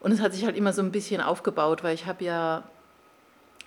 Und 0.00 0.12
es 0.12 0.20
hat 0.20 0.32
sich 0.32 0.44
halt 0.44 0.56
immer 0.56 0.72
so 0.72 0.82
ein 0.82 0.92
bisschen 0.92 1.20
aufgebaut, 1.20 1.84
weil 1.84 1.94
ich 1.94 2.06
habe 2.06 2.24
ja 2.24 2.64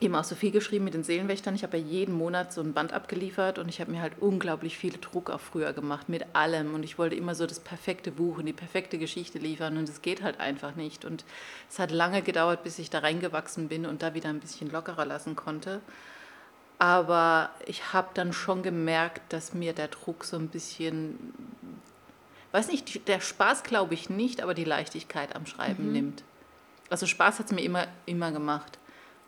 eben 0.02 0.16
auch 0.16 0.24
so 0.24 0.36
viel 0.36 0.52
geschrieben 0.52 0.86
mit 0.86 0.94
den 0.94 1.04
Seelenwächtern. 1.04 1.56
Ich 1.56 1.64
habe 1.64 1.78
ja 1.78 1.84
jeden 1.84 2.16
Monat 2.16 2.52
so 2.52 2.62
ein 2.62 2.74
Band 2.74 2.92
abgeliefert 2.92 3.60
und 3.60 3.70
ich 3.70 3.80
habe 3.80 3.92
mir 3.92 4.02
halt 4.02 4.14
unglaublich 4.20 4.78
viel 4.78 4.94
Druck 5.00 5.30
auch 5.30 5.40
früher 5.40 5.74
gemacht 5.74 6.10
mit 6.10 6.36
allem. 6.36 6.74
Und 6.74 6.84
ich 6.84 6.98
wollte 6.98 7.16
immer 7.16 7.34
so 7.34 7.48
das 7.48 7.60
perfekte 7.60 8.12
Buch 8.12 8.38
und 8.38 8.46
die 8.46 8.54
perfekte 8.54 8.98
Geschichte 8.98 9.40
liefern 9.40 9.78
und 9.78 9.88
es 9.88 10.02
geht 10.02 10.22
halt 10.22 10.40
einfach 10.40 10.76
nicht. 10.76 11.06
Und 11.06 11.24
es 11.70 11.80
hat 11.80 11.92
lange 11.92 12.22
gedauert, 12.22 12.64
bis 12.64 12.78
ich 12.80 12.90
da 12.90 13.00
reingewachsen 13.00 13.70
bin 13.70 13.86
und 13.86 14.02
da 14.02 14.14
wieder 14.14 14.30
ein 14.30 14.40
bisschen 14.40 14.70
lockerer 14.70 15.06
lassen 15.06 15.36
konnte. 15.36 15.82
Aber 16.78 17.52
ich 17.66 17.94
habe 17.94 18.10
dann 18.14 18.34
schon 18.34 18.64
gemerkt, 18.64 19.32
dass 19.32 19.54
mir 19.54 19.72
der 19.72 19.88
Druck 19.88 20.26
so 20.26 20.36
ein 20.36 20.50
bisschen, 20.50 21.18
weiß 22.52 22.68
nicht, 22.68 23.08
der 23.08 23.22
Spaß 23.22 23.64
glaube 23.64 23.94
ich 23.94 24.10
nicht, 24.10 24.42
aber 24.42 24.54
die 24.54 24.66
Leichtigkeit 24.66 25.38
am 25.38 25.46
Schreiben 25.46 25.94
nimmt. 25.94 26.24
Also 26.90 27.06
Spaß 27.06 27.40
hat 27.40 27.46
es 27.46 27.52
mir 27.54 27.64
immer, 27.64 27.88
immer 28.06 28.34
gemacht. 28.34 28.78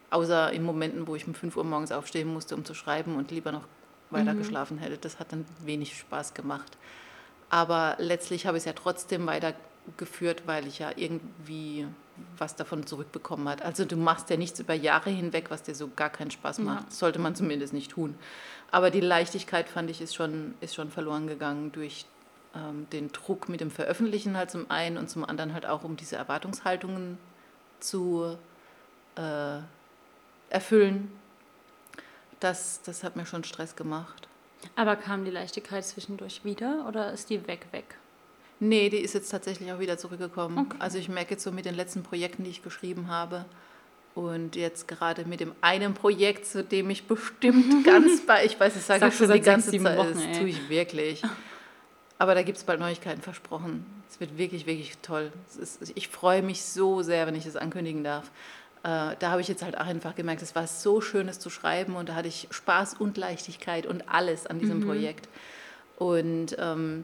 Außer 0.10 0.52
in 0.54 0.64
Momenten, 0.64 1.08
wo 1.08 1.16
ich 1.16 1.28
um 1.28 1.34
5 1.34 1.58
Uhr 1.58 1.64
morgens 1.64 1.92
aufstehen 1.92 2.32
musste, 2.32 2.56
um 2.56 2.64
zu 2.64 2.74
schreiben 2.74 3.16
und 3.16 3.32
lieber 3.32 3.52
noch 3.52 3.68
weiter 4.10 4.34
geschlafen 4.36 4.78
hätte. 4.78 4.98
Das 4.98 5.20
hat 5.20 5.34
dann 5.34 5.46
wenig 5.66 5.98
Spaß 5.98 6.34
gemacht. 6.34 6.78
Aber 7.50 7.96
letztlich 8.00 8.46
habe 8.46 8.58
ich 8.58 8.62
es 8.62 8.66
ja 8.66 8.74
trotzdem 8.74 9.26
weitergeführt, 9.26 10.44
weil 10.46 10.68
ich 10.68 10.80
ja 10.80 10.92
irgendwie 10.96 11.86
was 12.38 12.56
davon 12.56 12.86
zurückbekommen 12.86 13.48
hat. 13.48 13.62
Also 13.62 13.86
du 13.86 13.96
machst 13.96 14.30
ja 14.30 14.38
nichts 14.38 14.60
über 14.60 14.74
Jahre 14.74 15.10
hinweg, 15.10 15.50
was 15.50 15.64
dir 15.64 15.76
so 15.76 15.90
gar 15.96 16.10
keinen 16.10 16.32
Spaß 16.32 16.60
macht. 16.60 16.88
Das 16.88 17.00
sollte 17.00 17.20
man 17.20 17.36
zumindest 17.36 17.74
nicht 17.74 17.92
tun. 17.92 18.16
Aber 18.72 18.90
die 18.90 19.02
Leichtigkeit, 19.02 19.70
fand 19.70 19.90
ich, 19.90 20.02
ist 20.02 20.16
schon, 20.16 20.56
ist 20.60 20.76
schon 20.76 20.90
verloren 20.90 21.28
gegangen 21.28 21.72
durch 21.72 22.06
ähm, 22.56 22.88
den 22.92 23.12
Druck 23.12 23.50
mit 23.50 23.62
dem 23.62 23.72
Veröffentlichen 23.72 24.36
halt 24.36 24.52
zum 24.52 24.70
einen 24.72 24.98
und 24.98 25.10
zum 25.10 25.24
anderen 25.24 25.54
halt 25.54 25.66
auch, 25.66 25.84
um 25.84 25.96
diese 25.96 26.16
Erwartungshaltungen 26.16 27.18
zu 27.80 28.36
äh, 29.16 29.60
erfüllen. 30.50 31.12
Das, 32.40 32.82
das 32.84 33.04
hat 33.04 33.16
mir 33.16 33.26
schon 33.26 33.44
Stress 33.44 33.76
gemacht. 33.76 34.28
Aber 34.76 34.96
kam 34.96 35.26
die 35.26 35.32
Leichtigkeit 35.32 35.86
zwischendurch 35.86 36.44
wieder 36.44 36.86
oder 36.88 37.12
ist 37.14 37.30
die 37.30 37.48
weg, 37.48 37.68
weg? 37.72 37.96
Nee, 38.60 38.90
die 38.90 38.98
ist 38.98 39.14
jetzt 39.14 39.30
tatsächlich 39.30 39.72
auch 39.72 39.80
wieder 39.80 39.98
zurückgekommen. 39.98 40.58
Okay. 40.58 40.78
Also 40.80 40.98
ich 40.98 41.10
merke 41.10 41.32
jetzt 41.32 41.44
so 41.44 41.52
mit 41.52 41.66
den 41.66 41.76
letzten 41.76 42.04
Projekten, 42.04 42.44
die 42.44 42.50
ich 42.50 42.64
geschrieben 42.64 43.08
habe, 43.08 43.46
und 44.18 44.56
jetzt 44.56 44.88
gerade 44.88 45.26
mit 45.26 45.42
dem 45.42 45.54
einen 45.62 45.94
Projekt, 45.94 46.48
zu 46.48 46.64
dem 46.64 46.90
ich 46.90 47.04
bestimmt 47.06 47.84
ganz 47.86 48.26
bei, 48.26 48.46
ich 48.46 48.60
weiß, 48.60 48.76
ich 48.76 48.82
sage 48.82 49.12
schon 49.12 49.32
die 49.32 49.42
ganze 49.42 49.70
Zeit, 49.72 49.98
Wochen, 49.98 50.14
das 50.14 50.40
tue 50.40 50.50
ich 50.50 50.70
wirklich. 50.70 51.22
Aber 52.18 52.34
da 52.34 52.42
gibt 52.42 52.58
es 52.58 52.64
bald 52.64 52.80
Neuigkeiten 52.80 53.22
versprochen. 53.22 53.86
Es 54.10 54.20
wird 54.20 54.36
wirklich, 54.40 54.66
wirklich 54.66 54.98
toll. 55.04 55.32
Ist, 55.62 55.94
ich 55.94 56.08
freue 56.08 56.42
mich 56.42 56.64
so 56.64 57.04
sehr, 57.04 57.28
wenn 57.28 57.36
ich 57.36 57.46
das 57.46 57.56
ankündigen 57.56 58.04
darf. 58.04 58.32
Äh, 58.84 59.16
da 59.20 59.32
habe 59.32 59.42
ich 59.42 59.48
jetzt 59.48 59.64
halt 59.64 59.78
auch 59.78 59.86
einfach 59.86 60.16
gemerkt, 60.16 60.42
es 60.42 60.56
war 60.56 60.68
so 60.68 61.02
schön, 61.02 61.28
es 61.28 61.40
zu 61.40 61.50
schreiben 61.50 61.96
und 61.96 62.10
da 62.10 62.16
hatte 62.16 62.28
ich 62.28 62.48
Spaß 62.52 62.96
und 62.96 63.18
Leichtigkeit 63.18 63.86
und 63.86 64.08
alles 64.08 64.48
an 64.48 64.60
diesem 64.60 64.80
mhm. 64.80 64.86
Projekt. 64.86 65.30
Und 65.98 66.56
ähm, 66.60 67.04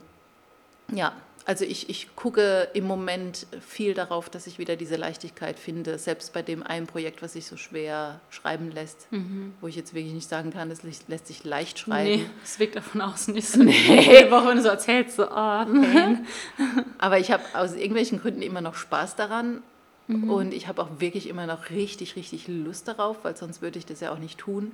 ja, 0.91 1.13
also 1.45 1.65
ich, 1.65 1.89
ich 1.89 2.15
gucke 2.15 2.69
im 2.73 2.85
Moment 2.85 3.47
viel 3.59 3.93
darauf, 3.93 4.29
dass 4.29 4.47
ich 4.47 4.59
wieder 4.59 4.75
diese 4.75 4.95
Leichtigkeit 4.95 5.59
finde, 5.59 5.97
selbst 5.97 6.31
bei 6.31 6.41
dem 6.41 6.63
einen 6.63 6.87
Projekt, 6.87 7.21
was 7.21 7.33
sich 7.33 7.47
so 7.47 7.57
schwer 7.57 8.21
schreiben 8.29 8.71
lässt, 8.71 9.11
mhm. 9.11 9.53
wo 9.59 9.67
ich 9.67 9.75
jetzt 9.75 9.93
wirklich 9.93 10.13
nicht 10.13 10.29
sagen 10.29 10.51
kann, 10.51 10.69
das 10.69 10.83
lässt 10.83 11.27
sich 11.27 11.43
leicht 11.43 11.79
schreiben. 11.79 12.21
Nee, 12.21 12.29
es 12.43 12.59
wirkt 12.59 12.75
davon 12.75 13.01
außen 13.01 13.33
nicht 13.33 13.49
so. 13.49 13.61
Nee. 13.61 13.73
Woche, 14.31 14.47
wenn 14.47 14.57
du 14.57 14.63
so 14.63 14.69
erzählst, 14.69 15.17
so, 15.17 15.25
oh, 15.25 15.29
pain. 15.65 16.25
Aber 16.97 17.19
ich 17.19 17.31
habe 17.31 17.43
aus 17.53 17.73
irgendwelchen 17.73 18.21
Gründen 18.21 18.41
immer 18.41 18.61
noch 18.61 18.75
Spaß 18.75 19.15
daran 19.15 19.61
mhm. 20.07 20.29
und 20.29 20.53
ich 20.53 20.67
habe 20.67 20.81
auch 20.81 20.99
wirklich 20.99 21.27
immer 21.27 21.45
noch 21.47 21.69
richtig, 21.69 22.15
richtig 22.15 22.47
Lust 22.47 22.87
darauf, 22.87 23.23
weil 23.23 23.35
sonst 23.35 23.61
würde 23.61 23.79
ich 23.79 23.85
das 23.85 23.99
ja 23.99 24.11
auch 24.11 24.19
nicht 24.19 24.37
tun, 24.37 24.71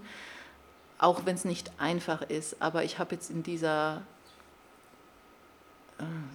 auch 0.98 1.26
wenn 1.26 1.36
es 1.36 1.46
nicht 1.46 1.72
einfach 1.78 2.22
ist. 2.22 2.62
Aber 2.62 2.84
ich 2.84 3.00
habe 3.00 3.16
jetzt 3.16 3.30
in 3.30 3.44
dieser 3.44 4.02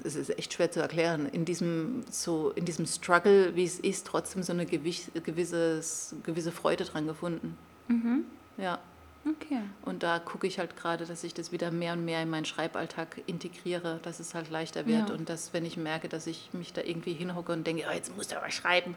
es 0.03 0.15
ist 0.15 0.39
echt 0.39 0.53
schwer 0.53 0.71
zu 0.71 0.81
erklären, 0.81 1.27
in 1.27 1.45
diesem, 1.45 2.05
so, 2.11 2.51
in 2.51 2.65
diesem 2.65 2.87
Struggle, 2.87 3.57
wie 3.57 3.65
es 3.65 3.79
ist, 3.79 4.07
trotzdem 4.07 4.43
so 4.43 4.53
eine 4.53 4.67
gewisse, 4.67 5.11
gewisse 5.13 6.53
Freude 6.53 6.85
dran 6.85 7.07
gefunden. 7.07 7.57
Mhm. 7.89 8.25
Ja. 8.59 8.79
Okay. 9.27 9.61
Und 9.83 10.03
da 10.03 10.19
gucke 10.19 10.47
ich 10.47 10.59
halt 10.59 10.77
gerade, 10.77 11.07
dass 11.07 11.25
ich 11.25 11.33
das 11.33 11.51
wieder 11.51 11.71
mehr 11.71 11.95
und 11.95 12.05
mehr 12.05 12.23
in 12.23 12.29
meinen 12.29 12.45
Schreiballtag 12.45 13.23
integriere, 13.27 13.99
dass 14.03 14.21
es 14.21 14.35
halt 14.35 14.51
leichter 14.51 14.87
wird 14.87 15.09
ja. 15.09 15.15
und 15.15 15.29
dass, 15.29 15.53
wenn 15.55 15.65
ich 15.65 15.77
merke, 15.77 16.09
dass 16.09 16.27
ich 16.27 16.51
mich 16.53 16.73
da 16.73 16.83
irgendwie 16.83 17.15
hinhocke 17.15 17.53
und 17.53 17.67
denke, 17.67 17.85
oh, 17.89 17.95
jetzt 17.95 18.15
muss 18.17 18.29
du 18.29 18.37
aber 18.37 18.51
schreiben, 18.51 18.97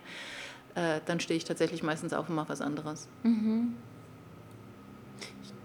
äh, 0.75 0.99
dann 1.05 1.19
stehe 1.19 1.37
ich 1.37 1.45
tatsächlich 1.45 1.81
meistens 1.81 2.13
auf 2.13 2.27
und 2.27 2.35
mache 2.35 2.49
was 2.49 2.61
anderes. 2.61 3.07
Mhm 3.23 3.75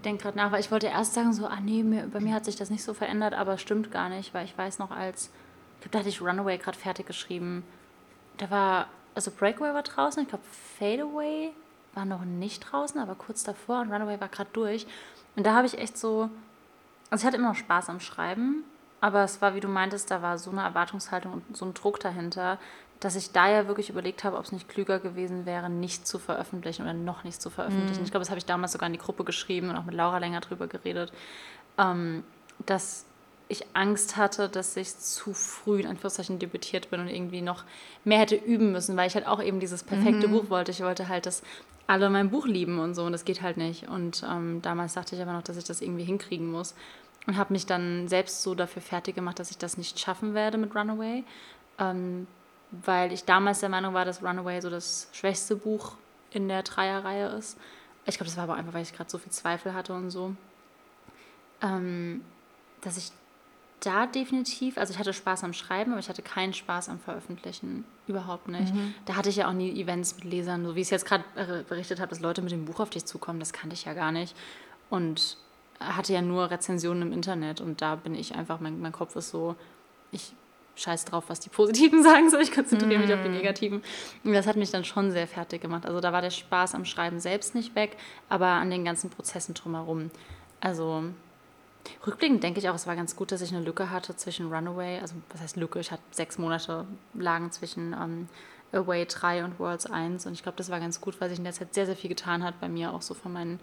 denke 0.03 0.25
gerade 0.25 0.37
nach, 0.37 0.53
weil 0.53 0.61
ich 0.61 0.71
wollte 0.71 0.89
erst 0.89 1.15
sagen, 1.15 1.33
so, 1.33 1.47
ah 1.47 1.61
nee, 1.61 1.83
mir, 1.83 2.09
bei 2.09 2.21
mir 2.21 2.35
hat 2.35 2.45
sich 2.45 2.57
das 2.57 2.71
nicht 2.71 2.83
so 2.83 2.95
verändert, 2.95 3.35
aber 3.35 3.59
stimmt 3.59 3.91
gar 3.91 4.09
nicht, 4.09 4.35
weil 4.35 4.45
ich 4.45 4.57
weiß 4.57 4.79
noch, 4.79 4.91
als, 4.91 5.31
ich 5.77 5.81
glaube, 5.83 5.93
da 5.93 5.99
hatte 6.01 6.09
ich 6.09 6.21
Runaway 6.21 6.59
gerade 6.59 6.79
fertig 6.79 7.07
geschrieben. 7.07 7.65
Da 8.37 8.51
war, 8.51 8.89
also 9.15 9.31
Breakaway 9.31 9.75
war 9.75 9.83
draußen, 9.83 10.23
ich 10.23 10.29
glaube, 10.29 10.45
Fadeaway 10.79 11.53
war 11.95 12.05
noch 12.05 12.25
nicht 12.25 12.61
draußen, 12.61 13.01
aber 13.01 13.15
kurz 13.15 13.45
davor 13.45 13.81
und 13.81 13.93
Runaway 13.93 14.21
war 14.21 14.29
gerade 14.29 14.51
durch. 14.53 14.87
Und 15.37 15.47
da 15.47 15.55
habe 15.55 15.67
ich 15.67 15.79
echt 15.79 15.97
so, 15.97 16.31
also 17.11 17.23
ich 17.23 17.27
hatte 17.27 17.37
immer 17.37 17.49
noch 17.49 17.57
Spaß 17.57 17.89
am 17.89 18.01
Schreiben, 18.01 18.65
aber 19.01 19.25
es 19.25 19.43
war, 19.43 19.55
wie 19.55 19.61
du 19.61 19.69
meintest, 19.69 20.11
da 20.11 20.23
war 20.23 20.39
so 20.39 20.51
eine 20.51 20.63
Erwartungshaltung 20.63 21.33
und 21.33 21.57
so 21.57 21.65
ein 21.65 21.75
Druck 21.75 22.01
dahinter, 22.01 22.59
dass 23.01 23.17
ich 23.17 23.33
da 23.33 23.49
ja 23.49 23.67
wirklich 23.67 23.91
überlegt 23.91 24.23
habe, 24.23 24.39
ob 24.39 24.45
es 24.45 24.53
nicht 24.53 24.69
klüger 24.69 25.01
gewesen 25.01 25.45
wäre, 25.45 25.69
nicht 25.69 26.07
zu 26.07 26.21
veröffentlichen 26.21 26.83
oder 26.83 26.95
noch 26.95 27.25
nicht 27.25 27.43
zu 27.43 27.51
veröffentlichen. 27.51 27.99
Mhm. 27.99 28.05
Ich 28.05 28.13
glaube, 28.13 28.23
das 28.23 28.31
habe 28.31 28.39
ich 28.39 28.47
damals 28.47 28.73
sogar 28.73 28.87
in 28.87 28.93
die 28.93 28.99
Gruppe 28.99 29.25
geschrieben 29.25 29.71
und 29.71 29.77
auch 29.77 29.85
mit 29.85 29.95
Laura 29.95 30.19
länger 30.19 30.41
drüber 30.41 30.69
geredet, 30.69 31.13
ähm, 31.79 32.23
dass 32.65 33.05
ich 33.49 33.65
Angst 33.75 34.17
hatte, 34.17 34.49
dass 34.49 34.77
ich 34.77 34.97
zu 34.97 35.35
früh 35.35 35.81
in 35.81 35.87
Anführungszeichen 35.87 36.39
debütiert 36.39 36.91
bin 36.91 37.01
und 37.01 37.09
irgendwie 37.09 37.43
noch 37.43 37.65
mehr 38.05 38.19
hätte 38.19 38.37
üben 38.37 38.73
müssen, 38.73 38.97
weil 38.97 39.09
ich 39.09 39.15
halt 39.15 39.27
auch 39.27 39.43
eben 39.43 39.61
dieses 39.61 39.83
perfekte 39.83 40.29
mhm. 40.29 40.33
Buch 40.33 40.51
wollte. 40.51 40.71
Ich 40.71 40.83
wollte 40.83 41.09
halt, 41.09 41.27
dass 41.27 41.43
alle 41.87 42.09
mein 42.09 42.31
Buch 42.31 42.47
lieben 42.47 42.79
und 42.79 42.95
so 42.95 43.05
und 43.05 43.13
das 43.13 43.25
geht 43.25 43.43
halt 43.43 43.57
nicht. 43.57 43.89
Und 43.89 44.25
ähm, 44.29 44.63
damals 44.63 44.95
dachte 44.95 45.15
ich 45.15 45.23
aber 45.23 45.33
noch, 45.33 45.43
dass 45.43 45.57
ich 45.57 45.65
das 45.65 45.81
irgendwie 45.81 46.05
hinkriegen 46.05 46.51
muss 46.51 46.75
und 47.27 47.37
habe 47.37 47.53
mich 47.53 47.67
dann 47.67 48.09
selbst 48.09 48.43
so 48.43 48.55
dafür 48.55 48.83
fertig 48.83 49.15
gemacht, 49.15 49.39
dass 49.39 49.51
ich 49.51 49.59
das 49.59 49.77
nicht 49.77 49.99
schaffen 49.99 50.35
werde 50.35 50.59
mit 50.59 50.75
Runaway. 50.75 51.25
Ähm, 51.79 52.27
weil 52.71 53.13
ich 53.13 53.25
damals 53.25 53.61
der 53.61 53.69
Meinung 53.69 53.93
war, 53.93 54.05
dass 54.05 54.23
Runaway 54.23 54.61
so 54.61 54.71
das 54.71 55.09
schwächste 55.13 55.57
Buch 55.57 55.93
in 56.31 56.49
der 56.49 56.63
Dreierreihe 56.63 57.29
ist. 57.29 57.59
Ich 58.07 58.17
glaube, 58.17 58.27
das 58.27 58.37
war 58.37 58.45
aber 58.45 58.55
einfach, 58.55 58.73
weil 58.73 58.83
ich 58.83 58.95
gerade 58.95 59.11
so 59.11 59.19
viel 59.19 59.31
Zweifel 59.31 59.75
hatte 59.75 59.93
und 59.93 60.11
so. 60.11 60.35
Ähm, 61.61 62.25
dass 62.81 62.97
ich 62.97 63.13
da 63.85 64.07
definitiv, 64.07 64.79
also 64.79 64.93
ich 64.93 64.99
hatte 64.99 65.13
Spaß 65.13 65.43
am 65.43 65.53
Schreiben, 65.53 65.91
aber 65.91 66.01
ich 66.01 66.09
hatte 66.09 66.23
keinen 66.23 66.53
Spaß 66.53 66.89
am 66.89 67.01
Veröffentlichen. 67.01 67.85
Überhaupt 68.07 68.49
nicht. 68.49 68.73
Mhm. 68.73 68.95
Da 69.07 69.17
hatte 69.17 69.29
ich 69.29 69.37
ja 69.37 69.49
auch 69.49 69.53
nie 69.53 69.71
Events 69.81 70.17
mit 70.17 70.25
Lesern, 70.25 70.65
so 70.65 70.77
wie 70.77 70.81
ich 70.81 70.87
es 70.87 70.91
jetzt 70.91 71.05
gerade 71.05 71.25
berichtet 71.69 71.99
habe, 71.99 72.11
dass 72.11 72.21
Leute 72.21 72.43
mit 72.43 72.53
dem 72.53 72.65
Buch 72.65 72.79
auf 72.79 72.91
dich 72.91 73.05
zukommen, 73.05 73.41
das 73.41 73.53
kannte 73.53 73.75
ich 73.75 73.85
ja 73.85 73.93
gar 73.93 74.13
nicht. 74.13 74.37
Und 74.89 75.37
hatte 75.81 76.13
ja 76.13 76.23
nur 76.23 76.51
Rezensionen 76.51 77.03
im 77.03 77.13
Internet 77.13 77.61
und 77.61 77.83
da 77.83 77.97
bin 77.97 78.15
ich 78.15 78.37
einfach, 78.37 78.61
mein, 78.61 78.81
mein 78.81 78.93
Kopf 78.93 79.17
ist 79.17 79.31
so, 79.31 79.57
ich 80.13 80.33
scheiß 80.77 81.05
drauf, 81.05 81.25
was 81.27 81.41
die 81.41 81.51
Positiven 81.51 82.03
sagen 82.05 82.31
soll, 82.31 82.43
ich 82.43 82.53
konzentriere 82.53 83.01
mich 83.01 83.13
auf 83.13 83.23
die 83.23 83.29
mhm. 83.29 83.37
Negativen. 83.37 83.83
Und 84.25 84.33
das 84.33 84.47
hat 84.47 84.57
mich 84.57 84.71
dann 84.71 84.85
schon 84.85 85.11
sehr 85.11 85.27
fertig 85.27 85.61
gemacht. 85.61 85.87
Also 85.87 86.01
da 86.01 86.13
war 86.13 86.23
der 86.23 86.31
Spaß 86.31 86.75
am 86.75 86.85
Schreiben 86.85 87.21
selbst 87.21 87.55
nicht 87.55 87.75
weg, 87.75 87.97
aber 88.29 88.47
an 88.47 88.71
den 88.71 88.85
ganzen 88.85 89.11
Prozessen 89.11 89.55
drumherum. 89.55 90.11
Also 90.61 91.05
rückblickend 92.07 92.43
denke 92.43 92.61
ich 92.61 92.69
auch, 92.69 92.75
es 92.75 92.87
war 92.87 92.97
ganz 92.97 93.17
gut, 93.17 93.33
dass 93.33 93.41
ich 93.41 93.55
eine 93.55 93.65
Lücke 93.65 93.91
hatte 93.91 94.17
zwischen 94.17 94.53
Runaway, 94.53 95.01
also 95.01 95.15
was 95.31 95.41
heißt 95.41 95.57
Lücke, 95.57 95.81
ich 95.81 95.91
hatte 95.91 96.03
sechs 96.11 96.39
Monate 96.39 96.87
lagen 97.15 97.51
zwischen 97.51 97.93
ähm, 97.93 98.29
Away 98.73 99.07
3 99.07 99.45
und 99.45 99.59
Worlds 99.59 99.87
1 99.87 100.27
und 100.27 100.33
ich 100.33 100.43
glaube, 100.43 100.57
das 100.57 100.71
war 100.71 100.81
ganz 100.81 101.01
gut, 101.01 101.21
weil 101.21 101.29
sich 101.29 101.39
in 101.39 101.45
der 101.45 101.53
Zeit 101.53 101.75
sehr, 101.75 101.87
sehr 101.87 101.97
viel 101.97 102.09
getan 102.09 102.43
hat 102.43 102.61
bei 102.61 102.69
mir, 102.69 102.93
auch 102.93 103.03
so 103.03 103.15
von 103.15 103.33
meinen, 103.33 103.61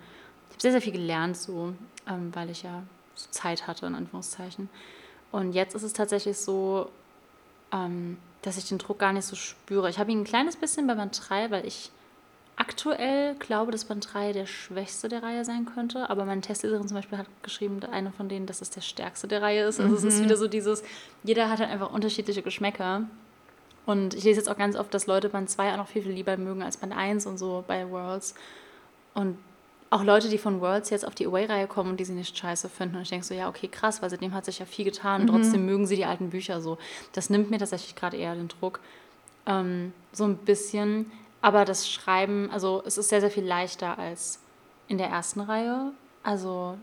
ich 0.50 0.54
habe 0.54 0.62
sehr, 0.62 0.72
sehr 0.72 0.82
viel 0.82 0.94
gelernt 0.94 1.38
so, 1.38 1.74
ähm, 2.08 2.34
weil 2.34 2.50
ich 2.50 2.64
ja 2.64 2.84
so 3.16 3.30
Zeit 3.32 3.68
hatte, 3.68 3.86
in 3.86 3.96
Anführungszeichen. 3.96 4.70
Und 5.32 5.54
jetzt 5.54 5.76
ist 5.76 5.84
es 5.84 5.94
tatsächlich 5.94 6.38
so, 6.38 6.90
ähm, 7.72 8.18
dass 8.42 8.58
ich 8.58 8.68
den 8.68 8.78
Druck 8.78 9.00
gar 9.00 9.14
nicht 9.14 9.26
so 9.26 9.36
spüre. 9.36 9.90
Ich 9.90 10.00
habe 10.00 10.12
ihn 10.12 10.22
ein 10.22 10.26
kleines 10.26 10.56
bisschen 10.56 10.88
bei 10.88 10.96
Band 10.96 11.20
3, 11.30 11.52
weil 11.52 11.66
ich 11.66 11.92
aktuell 12.60 13.36
glaube, 13.36 13.72
dass 13.72 13.86
Band 13.86 14.14
3 14.14 14.34
der 14.34 14.46
schwächste 14.46 15.08
der 15.08 15.24
Reihe 15.24 15.46
sein 15.46 15.66
könnte. 15.66 16.10
Aber 16.10 16.26
meine 16.26 16.42
Testleserin 16.42 16.88
zum 16.88 16.96
Beispiel 16.96 17.18
hat 17.18 17.28
geschrieben, 17.42 17.80
eine 17.92 18.12
von 18.12 18.30
denen, 18.30 18.46
dass 18.46 18.62
es 18.62 18.70
der 18.70 18.82
stärkste 18.82 19.28
der 19.28 19.42
Reihe 19.42 19.64
ist. 19.64 19.80
Also 19.80 19.92
mhm. 19.92 19.98
es 19.98 20.04
ist 20.04 20.20
mhm. 20.20 20.26
wieder 20.26 20.38
so 20.38 20.48
dieses, 20.48 20.84
jeder 21.24 21.50
hat 21.50 21.60
halt 21.60 21.70
einfach 21.70 21.92
unterschiedliche 21.92 22.42
Geschmäcker. 22.42 23.04
Und 23.86 24.14
ich 24.14 24.26
lese 24.26 24.42
jetzt 24.42 24.50
auch 24.50 24.58
ganz 24.58 24.76
oft, 24.76 24.94
dass 24.94 25.08
Leute 25.08 25.30
Band 25.30 25.50
2 25.50 25.74
auch 25.74 25.78
noch 25.78 25.88
viel, 25.88 26.04
viel 26.04 26.12
lieber 26.12 26.36
mögen 26.36 26.62
als 26.62 26.78
Band 26.78 26.96
1 26.96 27.26
und 27.26 27.38
so 27.38 27.64
bei 27.66 27.90
Worlds. 27.90 28.36
Und 29.14 29.38
auch 29.90 30.04
Leute, 30.04 30.28
die 30.28 30.38
von 30.38 30.60
Worlds 30.60 30.90
jetzt 30.90 31.08
auf 31.08 31.16
die 31.16 31.26
Away-Reihe 31.26 31.66
kommen 31.66 31.92
und 31.92 32.00
die 32.00 32.06
sie 32.06 32.14
nicht 32.14 32.38
scheiße 32.38 32.68
finden. 32.70 32.98
Und 32.98 33.04
ich 33.04 33.10
denke 33.10 33.26
so, 33.26 33.34
ja, 33.34 33.48
okay, 33.48 33.70
krass, 33.70 34.02
weil 34.02 34.10
seitdem 34.10 34.34
hat 34.34 34.46
sich 34.46 34.60
ja 34.60 34.66
viel 34.66 34.86
getan 34.86 35.22
und 35.22 35.28
mhm. 35.28 35.32
trotzdem 35.32 35.66
mögen 35.66 35.88
sie 35.88 35.96
die 35.96 36.06
alten 36.06 36.30
Bücher 36.30 36.62
so. 36.62 36.78
Das 37.14 37.30
nimmt 37.30 37.50
mir 37.50 37.58
tatsächlich 37.58 37.96
gerade 37.96 38.18
eher 38.18 38.36
den 38.36 38.50
Druck. 38.50 38.82
Ähm, 39.48 39.94
so 40.12 40.26
ein 40.26 40.36
bisschen. 40.38 41.10
Aber 41.42 41.66
das 41.66 41.90
Schreiben, 41.90 42.50
also 42.52 42.84
es 42.86 42.98
ist 42.98 43.10
sehr, 43.10 43.22
sehr 43.22 43.32
viel 43.32 43.46
leichter 43.46 43.98
als 43.98 44.40
in 44.88 44.98
der 44.98 45.08
ersten 45.08 45.40
Reihe. 45.40 45.92
Also 46.24 46.78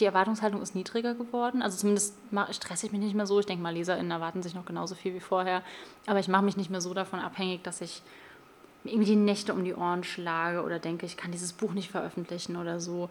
die 0.00 0.04
Erwartungshaltung 0.04 0.62
ist 0.62 0.74
niedriger 0.74 1.14
geworden. 1.14 1.60
Also 1.60 1.76
zumindest 1.78 2.14
stresse 2.52 2.86
ich 2.86 2.92
mich 2.92 3.00
nicht 3.00 3.14
mehr 3.14 3.26
so. 3.26 3.40
Ich 3.40 3.46
denke 3.46 3.62
mal, 3.62 3.74
LeserInnen 3.74 4.10
erwarten 4.10 4.42
sich 4.42 4.54
noch 4.54 4.64
genauso 4.64 4.94
viel 4.94 5.14
wie 5.14 5.20
vorher. 5.20 5.62
Aber 6.06 6.20
ich 6.20 6.28
mache 6.28 6.44
mich 6.44 6.56
nicht 6.56 6.70
mehr 6.70 6.80
so 6.80 6.94
davon 6.94 7.20
abhängig, 7.20 7.62
dass 7.64 7.80
ich 7.80 8.02
irgendwie 8.84 9.10
die 9.10 9.16
Nächte 9.16 9.52
um 9.52 9.64
die 9.64 9.74
Ohren 9.74 10.04
schlage 10.04 10.62
oder 10.62 10.78
denke, 10.78 11.04
ich 11.04 11.16
kann 11.16 11.32
dieses 11.32 11.52
Buch 11.52 11.72
nicht 11.72 11.90
veröffentlichen 11.90 12.56
oder 12.56 12.80
so. 12.80 13.10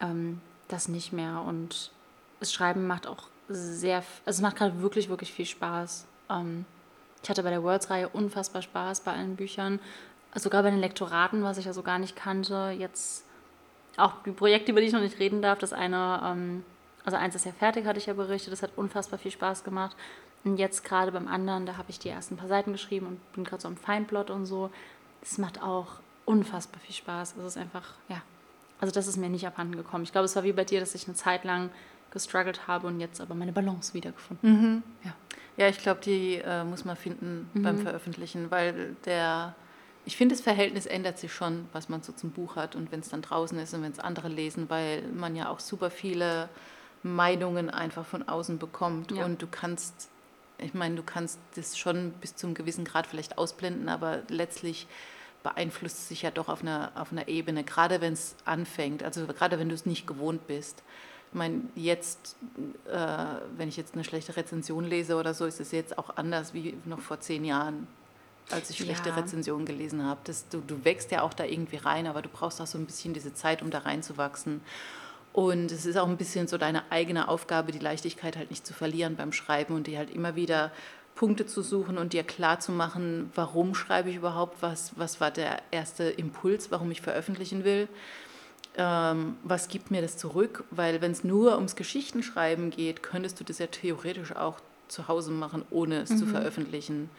Ähm, 0.00 0.40
das 0.68 0.88
nicht 0.88 1.12
mehr. 1.12 1.42
Und 1.46 1.90
das 2.38 2.52
Schreiben 2.52 2.86
macht 2.86 3.06
auch 3.06 3.28
sehr, 3.48 3.98
also 4.24 4.38
es 4.38 4.40
macht 4.40 4.56
gerade 4.56 4.80
wirklich, 4.80 5.08
wirklich 5.08 5.32
viel 5.32 5.46
Spaß. 5.46 6.06
Ähm, 6.30 6.64
ich 7.22 7.28
hatte 7.28 7.42
bei 7.42 7.50
der 7.50 7.62
Worlds-Reihe 7.62 8.08
unfassbar 8.08 8.62
Spaß 8.62 9.00
bei 9.00 9.12
allen 9.12 9.36
Büchern. 9.36 9.80
Sogar 10.34 10.62
bei 10.62 10.70
den 10.70 10.80
Lektoraten, 10.80 11.42
was 11.42 11.58
ich 11.58 11.64
ja 11.64 11.72
so 11.72 11.82
gar 11.82 11.98
nicht 11.98 12.16
kannte. 12.16 12.74
Jetzt 12.78 13.24
auch 13.96 14.22
die 14.24 14.30
Projekte, 14.30 14.72
über 14.72 14.80
die 14.80 14.86
ich 14.86 14.92
noch 14.92 15.00
nicht 15.00 15.18
reden 15.18 15.42
darf. 15.42 15.58
Das 15.58 15.72
eine, 15.72 16.20
ähm, 16.24 16.64
also 17.04 17.16
eins 17.16 17.34
ist 17.34 17.46
ja 17.46 17.52
fertig, 17.52 17.86
hatte 17.86 17.98
ich 17.98 18.06
ja 18.06 18.14
berichtet. 18.14 18.52
Das 18.52 18.62
hat 18.62 18.72
unfassbar 18.76 19.18
viel 19.18 19.32
Spaß 19.32 19.64
gemacht. 19.64 19.96
Und 20.44 20.56
jetzt 20.56 20.84
gerade 20.84 21.12
beim 21.12 21.28
anderen, 21.28 21.66
da 21.66 21.76
habe 21.76 21.90
ich 21.90 21.98
die 21.98 22.08
ersten 22.08 22.36
paar 22.36 22.48
Seiten 22.48 22.72
geschrieben 22.72 23.06
und 23.06 23.32
bin 23.32 23.44
gerade 23.44 23.60
so 23.60 23.68
am 23.68 23.76
Feinplot 23.76 24.30
und 24.30 24.46
so 24.46 24.70
es 25.22 25.38
macht 25.38 25.62
auch 25.62 26.00
unfassbar 26.24 26.80
viel 26.80 26.94
Spaß. 26.94 27.36
Es 27.38 27.44
ist 27.44 27.56
einfach, 27.56 27.94
ja, 28.08 28.22
also 28.80 28.92
das 28.92 29.06
ist 29.06 29.16
mir 29.16 29.28
nicht 29.28 29.46
abhanden 29.46 29.76
gekommen. 29.76 30.04
Ich 30.04 30.12
glaube, 30.12 30.24
es 30.24 30.36
war 30.36 30.44
wie 30.44 30.52
bei 30.52 30.64
dir, 30.64 30.80
dass 30.80 30.94
ich 30.94 31.06
eine 31.06 31.16
Zeit 31.16 31.44
lang 31.44 31.70
gestruggelt 32.10 32.66
habe 32.66 32.86
und 32.86 33.00
jetzt 33.00 33.20
aber 33.20 33.34
meine 33.34 33.52
Balance 33.52 33.94
wiedergefunden. 33.94 34.50
Mhm. 34.50 34.82
Ja. 35.04 35.14
ja, 35.56 35.68
ich 35.68 35.78
glaube, 35.78 36.00
die 36.00 36.36
äh, 36.36 36.64
muss 36.64 36.84
man 36.84 36.96
finden 36.96 37.48
mhm. 37.54 37.62
beim 37.62 37.78
Veröffentlichen, 37.78 38.50
weil 38.50 38.96
der, 39.04 39.54
ich 40.04 40.16
finde, 40.16 40.34
das 40.34 40.42
Verhältnis 40.42 40.86
ändert 40.86 41.18
sich 41.18 41.32
schon, 41.32 41.68
was 41.72 41.88
man 41.88 42.02
so 42.02 42.12
zum 42.12 42.30
Buch 42.30 42.56
hat 42.56 42.74
und 42.74 42.90
wenn 42.90 43.00
es 43.00 43.10
dann 43.10 43.22
draußen 43.22 43.58
ist 43.58 43.74
und 43.74 43.82
wenn 43.82 43.92
es 43.92 43.98
andere 43.98 44.28
lesen, 44.28 44.70
weil 44.70 45.02
man 45.02 45.36
ja 45.36 45.48
auch 45.48 45.60
super 45.60 45.90
viele 45.90 46.48
Meinungen 47.02 47.70
einfach 47.70 48.04
von 48.04 48.28
außen 48.28 48.58
bekommt 48.58 49.12
ja. 49.12 49.24
und 49.24 49.40
du 49.40 49.46
kannst 49.46 50.10
ich 50.62 50.74
meine, 50.74 50.96
du 50.96 51.02
kannst 51.02 51.38
das 51.56 51.78
schon 51.78 52.12
bis 52.20 52.36
zu 52.36 52.46
einem 52.46 52.54
gewissen 52.54 52.84
Grad 52.84 53.06
vielleicht 53.06 53.38
ausblenden, 53.38 53.88
aber 53.88 54.22
letztlich 54.28 54.86
beeinflusst 55.42 55.98
es 55.98 56.08
sich 56.08 56.22
ja 56.22 56.30
doch 56.30 56.48
auf 56.48 56.62
einer, 56.62 56.92
auf 56.94 57.12
einer 57.12 57.28
Ebene, 57.28 57.64
gerade 57.64 58.00
wenn 58.00 58.12
es 58.12 58.36
anfängt, 58.44 59.02
also 59.02 59.26
gerade 59.26 59.58
wenn 59.58 59.68
du 59.68 59.74
es 59.74 59.86
nicht 59.86 60.06
gewohnt 60.06 60.46
bist. 60.46 60.82
Ich 61.32 61.38
meine, 61.38 61.62
jetzt, 61.76 62.36
äh, 62.86 63.16
wenn 63.56 63.68
ich 63.68 63.76
jetzt 63.76 63.94
eine 63.94 64.04
schlechte 64.04 64.36
Rezension 64.36 64.84
lese 64.84 65.16
oder 65.16 65.32
so, 65.32 65.46
ist 65.46 65.60
es 65.60 65.70
jetzt 65.70 65.96
auch 65.96 66.16
anders 66.16 66.52
wie 66.54 66.76
noch 66.84 67.00
vor 67.00 67.20
zehn 67.20 67.44
Jahren, 67.44 67.86
als 68.52 68.70
ich 68.70 68.78
schlechte 68.78 69.10
ja. 69.10 69.14
Rezensionen 69.14 69.66
gelesen 69.66 70.04
habe. 70.04 70.20
Das, 70.24 70.48
du, 70.48 70.60
du 70.60 70.84
wächst 70.84 71.10
ja 71.10 71.22
auch 71.22 71.34
da 71.34 71.44
irgendwie 71.44 71.76
rein, 71.76 72.06
aber 72.06 72.22
du 72.22 72.28
brauchst 72.28 72.60
auch 72.60 72.66
so 72.66 72.78
ein 72.78 72.86
bisschen 72.86 73.14
diese 73.14 73.34
Zeit, 73.34 73.62
um 73.62 73.70
da 73.70 73.78
reinzuwachsen. 73.78 74.60
Und 75.32 75.70
es 75.70 75.86
ist 75.86 75.96
auch 75.96 76.08
ein 76.08 76.16
bisschen 76.16 76.48
so 76.48 76.58
deine 76.58 76.90
eigene 76.90 77.28
Aufgabe, 77.28 77.72
die 77.72 77.78
Leichtigkeit 77.78 78.36
halt 78.36 78.50
nicht 78.50 78.66
zu 78.66 78.74
verlieren 78.74 79.16
beim 79.16 79.32
Schreiben 79.32 79.74
und 79.74 79.86
die 79.86 79.96
halt 79.96 80.10
immer 80.10 80.34
wieder 80.34 80.72
Punkte 81.14 81.46
zu 81.46 81.62
suchen 81.62 81.98
und 81.98 82.12
dir 82.12 82.24
klar 82.24 82.60
zu 82.60 82.72
machen, 82.72 83.30
warum 83.34 83.74
schreibe 83.74 84.10
ich 84.10 84.16
überhaupt 84.16 84.62
was, 84.62 84.92
was 84.96 85.20
war 85.20 85.30
der 85.30 85.60
erste 85.70 86.04
Impuls, 86.04 86.70
warum 86.70 86.90
ich 86.90 87.02
veröffentlichen 87.02 87.62
will, 87.62 87.88
ähm, 88.76 89.36
was 89.44 89.68
gibt 89.68 89.90
mir 89.90 90.00
das 90.00 90.16
zurück, 90.16 90.64
weil 90.70 91.00
wenn 91.00 91.12
es 91.12 91.22
nur 91.22 91.56
ums 91.56 91.76
Geschichtenschreiben 91.76 92.70
geht, 92.70 93.02
könntest 93.02 93.38
du 93.38 93.44
das 93.44 93.58
ja 93.58 93.66
theoretisch 93.66 94.34
auch 94.34 94.60
zu 94.88 95.08
Hause 95.08 95.30
machen, 95.30 95.64
ohne 95.70 96.00
es 96.00 96.10
mhm. 96.10 96.18
zu 96.18 96.26
veröffentlichen. 96.26 97.10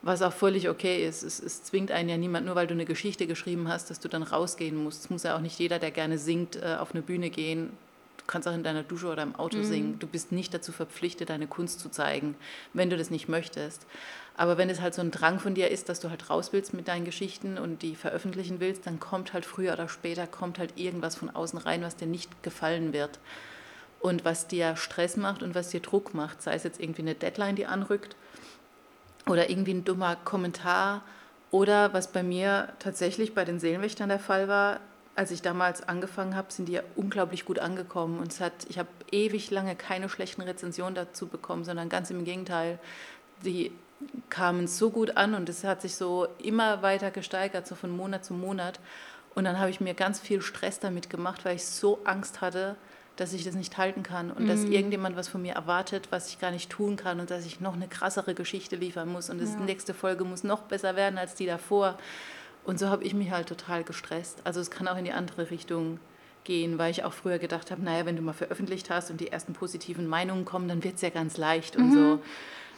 Was 0.00 0.22
auch 0.22 0.32
völlig 0.32 0.68
okay 0.68 1.06
ist. 1.06 1.22
Es, 1.22 1.40
es, 1.40 1.64
zwingt 1.64 1.90
einen 1.90 2.08
ja 2.08 2.16
niemand, 2.16 2.46
nur 2.46 2.54
weil 2.54 2.68
du 2.68 2.74
eine 2.74 2.84
Geschichte 2.84 3.26
geschrieben 3.26 3.68
hast, 3.68 3.90
dass 3.90 3.98
du 3.98 4.08
dann 4.08 4.22
rausgehen 4.22 4.76
musst. 4.76 5.04
Es 5.04 5.10
muss 5.10 5.24
ja 5.24 5.36
auch 5.36 5.40
nicht 5.40 5.58
jeder, 5.58 5.78
der 5.78 5.90
gerne 5.90 6.18
singt, 6.18 6.56
äh, 6.56 6.76
auf 6.78 6.92
eine 6.92 7.02
Bühne 7.02 7.30
gehen. 7.30 7.70
Du 8.18 8.24
kannst 8.28 8.46
auch 8.46 8.54
in 8.54 8.62
deiner 8.62 8.84
Dusche 8.84 9.08
oder 9.08 9.24
im 9.24 9.34
Auto 9.34 9.58
mhm. 9.58 9.64
singen. 9.64 9.98
Du 9.98 10.06
bist 10.06 10.30
nicht 10.30 10.54
dazu 10.54 10.70
verpflichtet, 10.70 11.30
deine 11.30 11.48
Kunst 11.48 11.80
zu 11.80 11.88
zeigen, 11.88 12.36
wenn 12.74 12.90
du 12.90 12.96
das 12.96 13.10
nicht 13.10 13.28
möchtest. 13.28 13.86
Aber 14.36 14.56
wenn 14.56 14.70
es 14.70 14.80
halt 14.80 14.94
so 14.94 15.02
ein 15.02 15.10
Drang 15.10 15.40
von 15.40 15.54
dir 15.54 15.68
ist, 15.68 15.88
dass 15.88 15.98
du 15.98 16.10
halt 16.10 16.30
raus 16.30 16.52
willst 16.52 16.74
mit 16.74 16.86
deinen 16.86 17.04
Geschichten 17.04 17.58
und 17.58 17.82
die 17.82 17.96
veröffentlichen 17.96 18.60
willst, 18.60 18.86
dann 18.86 19.00
kommt 19.00 19.32
halt 19.32 19.44
früher 19.44 19.72
oder 19.72 19.88
später 19.88 20.28
kommt 20.28 20.60
halt 20.60 20.74
irgendwas 20.78 21.16
von 21.16 21.28
außen 21.28 21.58
rein, 21.58 21.82
was 21.82 21.96
dir 21.96 22.06
nicht 22.06 22.44
gefallen 22.44 22.92
wird. 22.92 23.18
Und 23.98 24.24
was 24.24 24.46
dir 24.46 24.76
Stress 24.76 25.16
macht 25.16 25.42
und 25.42 25.56
was 25.56 25.70
dir 25.70 25.80
Druck 25.80 26.14
macht, 26.14 26.40
sei 26.40 26.54
es 26.54 26.62
jetzt 26.62 26.80
irgendwie 26.80 27.02
eine 27.02 27.16
Deadline, 27.16 27.56
die 27.56 27.66
anrückt 27.66 28.14
oder 29.28 29.50
irgendwie 29.50 29.74
ein 29.74 29.84
dummer 29.84 30.16
Kommentar 30.16 31.02
oder 31.50 31.92
was 31.92 32.08
bei 32.12 32.22
mir 32.22 32.68
tatsächlich 32.78 33.34
bei 33.34 33.44
den 33.44 33.58
Seelenwächtern 33.58 34.08
der 34.08 34.18
Fall 34.18 34.48
war, 34.48 34.80
als 35.14 35.30
ich 35.30 35.42
damals 35.42 35.88
angefangen 35.88 36.36
habe, 36.36 36.52
sind 36.52 36.68
die 36.68 36.74
ja 36.74 36.82
unglaublich 36.94 37.44
gut 37.44 37.58
angekommen 37.58 38.20
und 38.20 38.32
es 38.32 38.40
hat, 38.40 38.52
ich 38.68 38.78
habe 38.78 38.88
ewig 39.10 39.50
lange 39.50 39.74
keine 39.74 40.08
schlechten 40.08 40.42
Rezensionen 40.42 40.94
dazu 40.94 41.26
bekommen, 41.26 41.64
sondern 41.64 41.88
ganz 41.88 42.10
im 42.10 42.24
Gegenteil, 42.24 42.78
die 43.44 43.72
kamen 44.30 44.68
so 44.68 44.90
gut 44.90 45.16
an 45.16 45.34
und 45.34 45.48
es 45.48 45.64
hat 45.64 45.82
sich 45.82 45.96
so 45.96 46.28
immer 46.40 46.82
weiter 46.82 47.10
gesteigert, 47.10 47.66
so 47.66 47.74
von 47.74 47.90
Monat 47.90 48.24
zu 48.24 48.34
Monat. 48.34 48.78
Und 49.34 49.44
dann 49.44 49.58
habe 49.58 49.70
ich 49.70 49.80
mir 49.80 49.94
ganz 49.94 50.20
viel 50.20 50.40
Stress 50.40 50.78
damit 50.78 51.10
gemacht, 51.10 51.44
weil 51.44 51.56
ich 51.56 51.64
so 51.64 52.00
Angst 52.04 52.40
hatte, 52.40 52.76
dass 53.18 53.32
ich 53.32 53.44
das 53.44 53.54
nicht 53.54 53.76
halten 53.76 54.04
kann 54.04 54.30
und 54.30 54.44
mhm. 54.44 54.48
dass 54.48 54.62
irgendjemand 54.64 55.16
was 55.16 55.26
von 55.26 55.42
mir 55.42 55.54
erwartet, 55.54 56.06
was 56.10 56.28
ich 56.28 56.38
gar 56.38 56.52
nicht 56.52 56.70
tun 56.70 56.96
kann 56.96 57.18
und 57.18 57.30
dass 57.30 57.44
ich 57.44 57.60
noch 57.60 57.74
eine 57.74 57.88
krassere 57.88 58.34
Geschichte 58.34 58.76
liefern 58.76 59.10
muss 59.10 59.28
und 59.28 59.40
ja. 59.40 59.46
die 59.46 59.64
nächste 59.64 59.92
Folge 59.92 60.24
muss 60.24 60.44
noch 60.44 60.62
besser 60.62 60.94
werden 60.94 61.18
als 61.18 61.34
die 61.34 61.46
davor. 61.46 61.98
Und 62.64 62.78
so 62.78 62.88
habe 62.88 63.02
ich 63.02 63.14
mich 63.14 63.30
halt 63.30 63.48
total 63.48 63.82
gestresst. 63.82 64.40
Also 64.44 64.60
es 64.60 64.70
kann 64.70 64.86
auch 64.86 64.96
in 64.96 65.04
die 65.04 65.12
andere 65.12 65.50
Richtung 65.50 65.98
gehen, 66.44 66.78
weil 66.78 66.92
ich 66.92 67.02
auch 67.02 67.12
früher 67.12 67.38
gedacht 67.38 67.70
habe, 67.70 67.82
naja, 67.82 68.06
wenn 68.06 68.14
du 68.14 68.22
mal 68.22 68.32
veröffentlicht 68.34 68.88
hast 68.88 69.10
und 69.10 69.20
die 69.20 69.32
ersten 69.32 69.52
positiven 69.52 70.06
Meinungen 70.06 70.44
kommen, 70.44 70.68
dann 70.68 70.84
wird 70.84 70.94
es 70.94 71.00
ja 71.00 71.10
ganz 71.10 71.36
leicht 71.36 71.76
und 71.76 71.90
mhm. 71.90 71.94
so. 71.94 72.18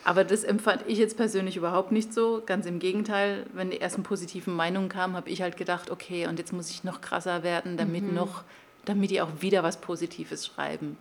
Aber 0.03 0.25
das 0.25 0.45
empfand 0.45 0.85
ich 0.87 0.97
jetzt 0.97 1.19
persönlich 1.19 1.59
überhaupt 1.59 1.93
nicht 1.93 2.15
so. 2.15 2.43
Ganz 2.47 2.65
im 2.65 2.79
Gegenteil, 2.79 3.45
wenn 3.53 3.71
die 3.71 3.81
ersten 3.81 4.03
positiven 4.03 4.55
Meinungen 4.55 4.89
kamen, 4.89 5.15
habe 5.15 5.29
ich 5.29 5.43
halt 5.43 5.59
gedacht, 5.59 5.91
okay, 5.91 6.27
und 6.27 6.39
jetzt 6.39 6.55
muss 6.55 6.71
ich 6.71 6.85
noch 6.85 7.03
krasser 7.03 7.43
werden, 7.43 7.77
damit 7.77 8.05
mhm. 8.05 8.15
noch 8.15 8.45
damit 8.85 9.11
die 9.11 9.21
auch 9.21 9.31
wieder 9.41 9.63
was 9.63 9.81
Positives 9.81 10.47
schreiben. 10.47 10.97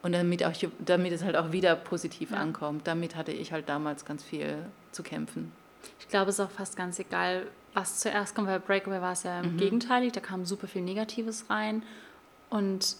Und 0.00 0.12
damit, 0.12 0.44
auch, 0.44 0.52
damit 0.78 1.12
es 1.12 1.24
halt 1.24 1.36
auch 1.36 1.50
wieder 1.50 1.74
positiv 1.74 2.30
ja. 2.30 2.36
ankommt. 2.36 2.86
Damit 2.86 3.16
hatte 3.16 3.32
ich 3.32 3.52
halt 3.52 3.68
damals 3.68 4.04
ganz 4.04 4.22
viel 4.22 4.58
zu 4.92 5.02
kämpfen. 5.02 5.50
Ich 5.98 6.08
glaube, 6.08 6.30
es 6.30 6.38
ist 6.38 6.44
auch 6.44 6.50
fast 6.50 6.76
ganz 6.76 6.98
egal, 6.98 7.46
was 7.74 7.98
zuerst 7.98 8.34
kommt, 8.34 8.48
weil 8.48 8.60
Breakaway 8.60 9.00
war 9.00 9.12
es 9.12 9.24
ja 9.24 9.42
mhm. 9.42 9.56
gegenteilig, 9.56 10.12
da 10.12 10.20
kam 10.20 10.44
super 10.44 10.66
viel 10.66 10.82
Negatives 10.82 11.50
rein. 11.50 11.82
Und 12.48 12.96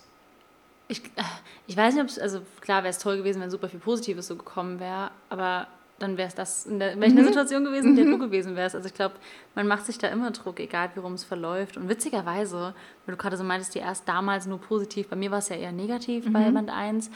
ich, 0.88 1.04
äh, 1.16 1.22
ich 1.66 1.76
weiß 1.76 1.94
nicht, 1.94 2.02
ob 2.02 2.08
es, 2.08 2.18
also 2.18 2.42
klar 2.60 2.82
wäre 2.82 2.90
es 2.90 2.98
toll 2.98 3.16
gewesen, 3.16 3.40
wenn 3.40 3.50
super 3.50 3.68
viel 3.68 3.80
Positives 3.80 4.26
so 4.26 4.36
gekommen 4.36 4.80
wäre, 4.80 5.10
aber 5.30 5.68
dann 5.98 6.16
wäre 6.16 6.28
es 6.28 6.34
das 6.34 6.66
in 6.66 6.78
der, 6.78 6.98
welcher 7.00 7.20
mhm. 7.20 7.26
Situation 7.26 7.64
gewesen, 7.64 7.90
in 7.90 7.96
der 7.96 8.04
du 8.04 8.16
mhm. 8.16 8.20
gewesen 8.20 8.56
wärst. 8.56 8.74
Also 8.74 8.86
ich 8.88 8.94
glaube, 8.94 9.14
man 9.54 9.66
macht 9.66 9.86
sich 9.86 9.98
da 9.98 10.08
immer 10.08 10.30
Druck, 10.30 10.60
egal 10.60 10.90
wie 10.94 11.00
rum 11.00 11.14
es 11.14 11.24
verläuft. 11.24 11.76
Und 11.76 11.88
witzigerweise, 11.88 12.74
weil 13.06 13.14
du 13.14 13.20
gerade 13.20 13.36
so 13.36 13.44
meintest, 13.44 13.74
die 13.74 13.80
erst 13.80 14.08
damals 14.08 14.46
nur 14.46 14.60
positiv, 14.60 15.08
bei 15.08 15.16
mir 15.16 15.30
war 15.30 15.38
es 15.38 15.48
ja 15.48 15.56
eher 15.56 15.72
negativ 15.72 16.26
mhm. 16.26 16.32
bei 16.32 16.50
Band 16.50 16.70
1. 16.70 17.10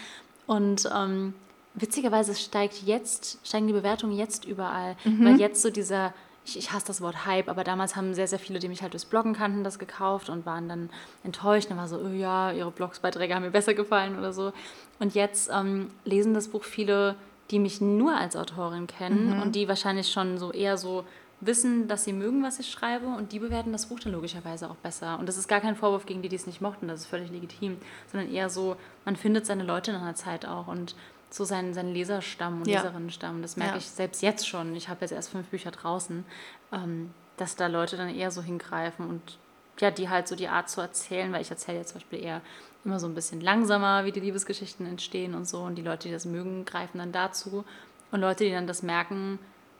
Und 0.46 0.90
ähm, 0.94 1.34
witzigerweise 1.74 2.34
steigt 2.34 2.82
jetzt, 2.82 3.38
steigen 3.46 3.66
die 3.66 3.72
Bewertungen 3.72 4.16
jetzt 4.16 4.44
überall, 4.44 4.96
mhm. 5.04 5.24
weil 5.24 5.40
jetzt 5.40 5.62
so 5.62 5.70
dieser 5.70 6.12
ich, 6.44 6.58
ich 6.58 6.72
hasse 6.72 6.86
das 6.86 7.00
Wort 7.00 7.24
Hype, 7.24 7.48
aber 7.48 7.64
damals 7.64 7.94
haben 7.94 8.14
sehr, 8.14 8.26
sehr 8.26 8.38
viele, 8.38 8.58
die 8.58 8.68
mich 8.68 8.82
halt 8.82 8.94
durchs 8.94 9.04
Bloggen 9.04 9.32
kannten, 9.32 9.62
das 9.62 9.78
gekauft 9.78 10.28
und 10.28 10.44
waren 10.44 10.68
dann 10.68 10.90
enttäuscht. 11.22 11.70
Dann 11.70 11.78
war 11.78 11.88
so, 11.88 11.98
oh 11.98 12.08
ja, 12.08 12.50
ihre 12.50 12.70
Blogsbeiträge 12.70 13.34
haben 13.34 13.44
mir 13.44 13.50
besser 13.50 13.74
gefallen 13.74 14.18
oder 14.18 14.32
so. 14.32 14.52
Und 14.98 15.14
jetzt 15.14 15.50
ähm, 15.52 15.88
lesen 16.04 16.34
das 16.34 16.48
Buch 16.48 16.64
viele 16.64 17.14
die 17.52 17.58
mich 17.58 17.80
nur 17.80 18.16
als 18.16 18.34
Autorin 18.34 18.86
kennen 18.86 19.36
mhm. 19.36 19.42
und 19.42 19.54
die 19.54 19.68
wahrscheinlich 19.68 20.10
schon 20.10 20.38
so 20.38 20.50
eher 20.50 20.76
so 20.78 21.04
wissen, 21.40 21.88
dass 21.88 22.04
sie 22.04 22.12
mögen, 22.12 22.42
was 22.42 22.58
ich 22.60 22.70
schreibe 22.70 23.06
und 23.06 23.32
die 23.32 23.40
bewerten 23.40 23.72
das 23.72 23.86
Buch 23.86 24.00
dann 24.00 24.12
logischerweise 24.12 24.70
auch 24.70 24.76
besser. 24.76 25.18
Und 25.18 25.28
das 25.28 25.36
ist 25.36 25.48
gar 25.48 25.60
kein 25.60 25.76
Vorwurf 25.76 26.06
gegen 26.06 26.22
die, 26.22 26.28
die 26.28 26.36
es 26.36 26.46
nicht 26.46 26.60
mochten, 26.60 26.88
das 26.88 27.00
ist 27.00 27.06
völlig 27.06 27.30
legitim, 27.30 27.78
sondern 28.10 28.32
eher 28.32 28.48
so, 28.48 28.76
man 29.04 29.16
findet 29.16 29.44
seine 29.44 29.64
Leute 29.64 29.90
in 29.90 29.96
einer 29.96 30.14
Zeit 30.14 30.46
auch 30.46 30.68
und 30.68 30.94
so 31.30 31.44
seinen, 31.44 31.74
seinen 31.74 31.92
Leserstamm 31.92 32.60
und 32.60 32.68
ja. 32.68 32.80
Leserinnenstamm. 32.80 33.42
Das 33.42 33.56
merke 33.56 33.72
ja. 33.72 33.78
ich 33.78 33.88
selbst 33.88 34.22
jetzt 34.22 34.46
schon. 34.46 34.76
Ich 34.76 34.88
habe 34.88 35.00
jetzt 35.00 35.12
erst 35.12 35.30
fünf 35.30 35.48
Bücher 35.48 35.70
draußen, 35.70 36.24
ähm, 36.72 37.10
dass 37.36 37.56
da 37.56 37.66
Leute 37.66 37.96
dann 37.96 38.14
eher 38.14 38.30
so 38.30 38.42
hingreifen 38.42 39.06
und 39.06 39.38
ja, 39.80 39.90
die 39.90 40.08
halt 40.08 40.28
so 40.28 40.36
die 40.36 40.48
Art 40.48 40.68
zu 40.68 40.80
erzählen, 40.80 41.32
weil 41.32 41.42
ich 41.42 41.50
erzähle 41.50 41.78
ja 41.78 41.84
zum 41.84 41.94
Beispiel 41.94 42.22
eher 42.22 42.40
immer 42.84 42.98
so 42.98 43.06
ein 43.06 43.14
bisschen 43.14 43.40
langsamer, 43.40 44.04
wie 44.04 44.12
die 44.12 44.20
Liebesgeschichten 44.20 44.86
entstehen 44.86 45.34
und 45.34 45.46
so. 45.48 45.60
Und 45.60 45.76
die 45.76 45.82
Leute, 45.82 46.08
die 46.08 46.14
das 46.14 46.24
mögen, 46.24 46.64
greifen 46.64 46.98
dann 46.98 47.12
dazu. 47.12 47.64
Und 48.10 48.20
Leute, 48.20 48.44
die 48.44 48.50
dann 48.50 48.66
das 48.66 48.82
merken, 48.82 49.38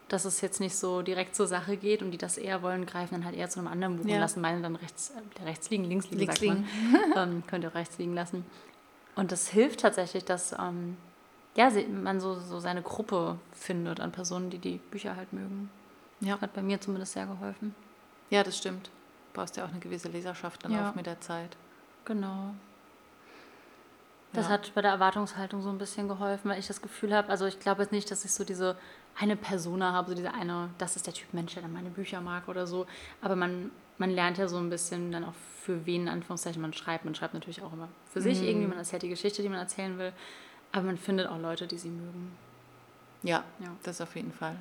dass 0.09 0.25
es 0.25 0.41
jetzt 0.41 0.61
nicht 0.61 0.77
so 0.77 1.03
direkt 1.03 1.35
zur 1.35 1.47
Sache 1.47 1.77
geht 1.77 2.03
und 2.03 2.11
die 2.11 2.19
das 2.19 2.37
eher 2.37 2.63
wollen, 2.63 2.87
greifen 2.87 3.15
dann 3.15 3.25
halt 3.25 3.35
eher 3.35 3.49
zu 3.49 3.59
einem 3.59 3.69
anderen 3.69 3.97
Buch 3.97 4.07
ja. 4.07 4.17
und 4.17 4.21
lassen 4.21 4.41
meine 4.41 4.61
dann 4.61 4.77
rechts, 4.77 5.11
äh, 5.11 5.43
rechts 5.45 5.71
liegen, 5.71 5.85
links 5.85 6.11
liegen, 6.11 6.19
links 6.19 6.41
liegen. 6.41 6.69
ähm, 7.17 7.43
könnt 7.47 7.65
ihr 7.65 7.71
auch 7.71 7.75
rechts 7.75 7.99
liegen 7.99 8.15
lassen. 8.15 8.45
Und 9.15 9.33
das 9.33 9.49
hilft 9.49 9.81
tatsächlich, 9.81 10.25
dass 10.25 10.53
ähm, 10.53 10.97
ja, 11.55 11.71
man 12.03 12.21
so, 12.21 12.35
so 12.35 12.61
seine 12.61 12.83
Gruppe 12.83 13.39
findet 13.53 14.01
an 14.01 14.13
Personen, 14.13 14.51
die 14.51 14.59
die 14.59 14.79
Bücher 14.91 15.17
halt 15.17 15.33
mögen. 15.33 15.71
Ja. 16.21 16.41
Hat 16.41 16.55
bei 16.55 16.63
mir 16.63 16.81
zumindest 16.81 17.13
sehr 17.13 17.27
geholfen. 17.27 17.75
Ja, 18.31 18.43
das 18.43 18.57
stimmt. 18.57 18.87
Du 18.87 19.41
brauchst 19.41 19.57
ja 19.57 19.65
auch 19.65 19.71
eine 19.71 19.81
gewisse 19.81 20.09
Leserschaft 20.09 20.65
dann 20.65 20.73
ja. 20.73 20.91
auch 20.91 20.95
mit 20.95 21.07
der 21.07 21.21
Zeit. 21.21 21.57
Genau. 22.05 22.55
Das 24.33 24.47
ja. 24.47 24.53
hat 24.53 24.73
bei 24.75 24.81
der 24.81 24.93
Erwartungshaltung 24.93 25.61
so 25.63 25.69
ein 25.69 25.79
bisschen 25.79 26.09
geholfen, 26.09 26.51
weil 26.51 26.59
ich 26.59 26.67
das 26.67 26.81
Gefühl 26.81 27.15
habe, 27.15 27.29
also 27.29 27.47
ich 27.47 27.59
glaube 27.61 27.83
jetzt 27.83 27.93
nicht, 27.93 28.11
dass 28.11 28.25
ich 28.25 28.33
so 28.33 28.45
diese 28.45 28.77
eine 29.19 29.37
Persona 29.37 29.93
habe, 29.93 30.11
so 30.11 30.15
diese 30.15 30.33
eine, 30.33 30.71
das 30.79 30.97
ist 30.97 31.07
der 31.07 31.13
Typ 31.13 31.35
Mensch, 31.35 31.53
der 31.53 31.63
dann 31.63 31.73
meine 31.73 31.91
Bücher 31.91 32.21
mag 32.21 32.49
oder 32.49 32.67
so, 32.67 32.87
aber 33.21 33.37
man, 33.37 33.71
man 33.99 34.11
lernt 34.11 34.39
ja 34.39 34.49
so 34.49 34.57
ein 34.57 34.71
bisschen 34.71 35.13
dann 35.13 35.25
auch 35.25 35.35
für 35.63 35.85
wen, 35.87 36.03
in 36.03 36.09
Anführungszeichen, 36.09 36.61
man 36.61 36.73
schreibt. 36.73 37.05
Man 37.05 37.15
schreibt 37.15 37.35
natürlich 37.35 37.63
auch 37.63 37.73
immer 37.73 37.89
für 38.11 38.21
mhm. 38.21 38.25
sich 38.25 38.43
irgendwie, 38.43 38.67
man 38.67 38.79
erzählt 38.79 39.03
die 39.03 39.09
Geschichte, 39.09 39.43
die 39.43 39.49
man 39.49 39.59
erzählen 39.59 39.99
will, 39.99 40.13
aber 40.73 40.85
man 40.85 40.97
findet 40.97 41.29
auch 41.29 41.39
Leute, 41.39 41.67
die 41.67 41.79
sie 41.79 41.91
mögen. 41.91 42.33
Ja, 43.23 43.45
ja. 43.61 43.69
das 43.83 44.01
auf 44.01 44.17
jeden 44.17 44.33
Fall. 44.33 44.57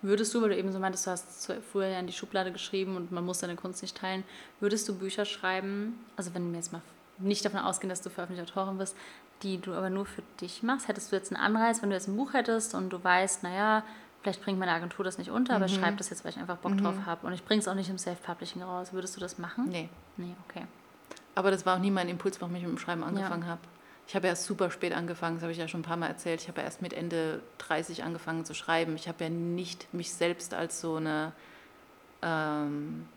Würdest 0.00 0.34
du, 0.34 0.42
weil 0.42 0.50
du 0.50 0.56
eben 0.56 0.72
so 0.72 0.78
meintest, 0.78 1.06
du 1.06 1.10
hast 1.10 1.52
früher 1.70 1.88
ja 1.88 2.00
in 2.00 2.06
die 2.06 2.12
Schublade 2.12 2.50
geschrieben 2.50 2.96
und 2.96 3.12
man 3.12 3.24
muss 3.24 3.40
deine 3.40 3.56
Kunst 3.56 3.82
nicht 3.82 3.96
teilen, 3.96 4.24
würdest 4.60 4.88
du 4.88 4.98
Bücher 4.98 5.24
schreiben, 5.24 5.98
also 6.16 6.34
wenn 6.34 6.50
wir 6.50 6.58
jetzt 6.58 6.72
mal 6.72 6.80
nicht 7.18 7.44
davon 7.44 7.60
ausgehen, 7.60 7.88
dass 7.88 8.02
du 8.02 8.10
veröffentlichte 8.10 8.52
Autorin 8.52 8.78
bist, 8.78 8.96
die 9.42 9.58
du 9.58 9.74
aber 9.74 9.90
nur 9.90 10.06
für 10.06 10.22
dich 10.40 10.62
machst. 10.62 10.88
Hättest 10.88 11.12
du 11.12 11.16
jetzt 11.16 11.32
einen 11.32 11.42
Anreiz, 11.42 11.82
wenn 11.82 11.90
du 11.90 11.96
jetzt 11.96 12.08
ein 12.08 12.16
Buch 12.16 12.32
hättest 12.32 12.74
und 12.74 12.90
du 12.90 13.02
weißt, 13.02 13.42
naja, 13.42 13.84
vielleicht 14.22 14.42
bringt 14.42 14.58
meine 14.58 14.72
Agentur 14.72 15.04
das 15.04 15.18
nicht 15.18 15.30
unter, 15.30 15.52
mhm. 15.52 15.56
aber 15.56 15.66
ich 15.66 15.74
schreibe 15.74 15.96
das 15.96 16.10
jetzt, 16.10 16.24
weil 16.24 16.32
ich 16.32 16.38
einfach 16.38 16.56
Bock 16.56 16.72
mhm. 16.72 16.82
drauf 16.82 16.96
habe 17.06 17.26
und 17.26 17.32
ich 17.32 17.44
bringe 17.44 17.60
es 17.60 17.68
auch 17.68 17.74
nicht 17.74 17.90
im 17.90 17.98
Self-Publishing 17.98 18.62
raus. 18.62 18.92
Würdest 18.92 19.16
du 19.16 19.20
das 19.20 19.38
machen? 19.38 19.68
Nee. 19.68 19.88
Nee, 20.16 20.34
okay. 20.48 20.64
Aber 21.34 21.50
das 21.50 21.66
war 21.66 21.76
auch 21.76 21.80
nie 21.80 21.90
mein 21.90 22.08
Impuls, 22.08 22.40
warum 22.40 22.54
ich 22.56 22.62
mit 22.62 22.70
dem 22.70 22.78
Schreiben 22.78 23.04
angefangen 23.04 23.42
ja. 23.42 23.50
habe. 23.50 23.60
Ich 24.08 24.14
habe 24.14 24.28
erst 24.28 24.44
super 24.44 24.70
spät 24.70 24.92
angefangen, 24.92 25.36
das 25.36 25.42
habe 25.42 25.52
ich 25.52 25.58
ja 25.58 25.66
schon 25.68 25.80
ein 25.80 25.84
paar 25.84 25.96
Mal 25.96 26.06
erzählt. 26.06 26.40
Ich 26.40 26.48
habe 26.48 26.60
erst 26.60 26.80
mit 26.80 26.92
Ende 26.92 27.42
30 27.58 28.04
angefangen 28.04 28.44
zu 28.44 28.54
schreiben. 28.54 28.94
Ich 28.94 29.08
habe 29.08 29.24
ja 29.24 29.30
nicht 29.30 29.92
mich 29.92 30.12
selbst 30.12 30.54
als 30.54 30.80
so 30.80 30.96
eine 30.96 31.32
ähm, 32.22 33.08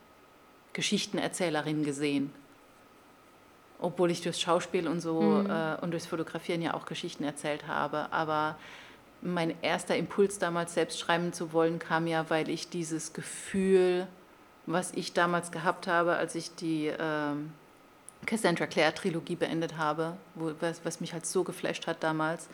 Geschichtenerzählerin 0.74 1.84
gesehen. 1.84 2.34
Obwohl 3.80 4.12
ich 4.12 4.22
durchs 4.22 4.42
Schauspiel 4.42 4.88
und 4.88 5.00
so 5.00 5.22
mhm. 5.22 5.50
äh, 5.50 5.76
und 5.82 5.92
durchs 5.92 6.06
Fotografieren 6.06 6.62
ja 6.62 6.74
auch 6.74 6.86
Geschichten 6.86 7.24
erzählt 7.24 7.68
habe. 7.68 8.12
Aber 8.12 8.58
mein 9.22 9.54
erster 9.62 9.96
Impuls 9.96 10.40
damals 10.40 10.74
selbst 10.74 11.00
schreiben 11.00 11.34
zu 11.34 11.54
wollen 11.54 11.80
kam 11.80 12.08
ja, 12.08 12.30
weil 12.30 12.50
ich 12.50 12.70
dieses 12.70 13.14
Gefühl, 13.14 14.08
was 14.66 14.92
ich 14.92 15.14
damals 15.14 15.52
gehabt 15.52 15.88
habe, 15.88 16.16
als 16.16 16.36
ich 16.36 16.56
die 16.56 16.92
ähm, 17.00 17.52
Cassandra 18.26 18.68
Clare 18.68 18.94
Trilogie 18.94 19.36
beendet 19.36 19.78
habe, 19.78 20.18
wo, 20.36 20.52
was, 20.60 20.82
was, 20.86 21.02
mich 21.02 21.14
halt 21.14 21.26
so 21.26 21.44
geflasht 21.44 21.88
hat 21.88 22.04
damals, 22.04 22.50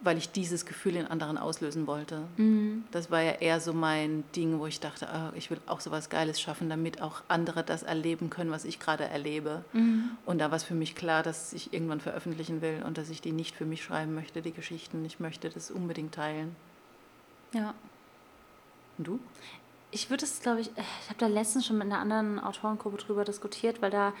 weil 0.00 0.18
ich 0.18 0.30
dieses 0.30 0.66
Gefühl 0.66 0.96
in 0.96 1.06
anderen 1.06 1.38
auslösen 1.38 1.86
wollte. 1.86 2.22
Mhm. 2.36 2.84
Das 2.90 3.10
war 3.10 3.22
ja 3.22 3.32
eher 3.32 3.60
so 3.60 3.72
mein 3.72 4.24
Ding, 4.34 4.58
wo 4.58 4.66
ich 4.66 4.80
dachte, 4.80 5.08
oh, 5.12 5.36
ich 5.36 5.50
will 5.50 5.58
auch 5.66 5.80
so 5.80 5.90
was 5.90 6.10
Geiles 6.10 6.40
schaffen, 6.40 6.68
damit 6.68 7.00
auch 7.00 7.22
andere 7.28 7.64
das 7.64 7.82
erleben 7.82 8.30
können, 8.30 8.50
was 8.50 8.64
ich 8.64 8.78
gerade 8.78 9.04
erlebe. 9.04 9.64
Mhm. 9.72 10.10
Und 10.26 10.38
da 10.38 10.50
war 10.50 10.56
es 10.56 10.64
für 10.64 10.74
mich 10.74 10.94
klar, 10.94 11.22
dass 11.22 11.52
ich 11.52 11.72
irgendwann 11.72 12.00
veröffentlichen 12.00 12.60
will 12.62 12.82
und 12.86 12.98
dass 12.98 13.10
ich 13.10 13.20
die 13.20 13.32
nicht 13.32 13.56
für 13.56 13.64
mich 13.64 13.82
schreiben 13.82 14.14
möchte, 14.14 14.42
die 14.42 14.52
Geschichten. 14.52 15.04
Ich 15.04 15.20
möchte 15.20 15.50
das 15.50 15.70
unbedingt 15.70 16.14
teilen. 16.14 16.54
Ja. 17.52 17.74
Und 18.98 19.06
du? 19.06 19.20
Ich 19.90 20.10
würde 20.10 20.24
es, 20.24 20.40
glaube 20.40 20.60
ich, 20.60 20.70
ich 20.76 21.08
habe 21.08 21.18
da 21.18 21.26
letztens 21.26 21.66
schon 21.66 21.78
mit 21.78 21.86
einer 21.86 22.00
anderen 22.00 22.38
Autorengruppe 22.38 22.98
drüber 22.98 23.24
diskutiert, 23.24 23.80
weil 23.80 23.90
da 23.90 24.12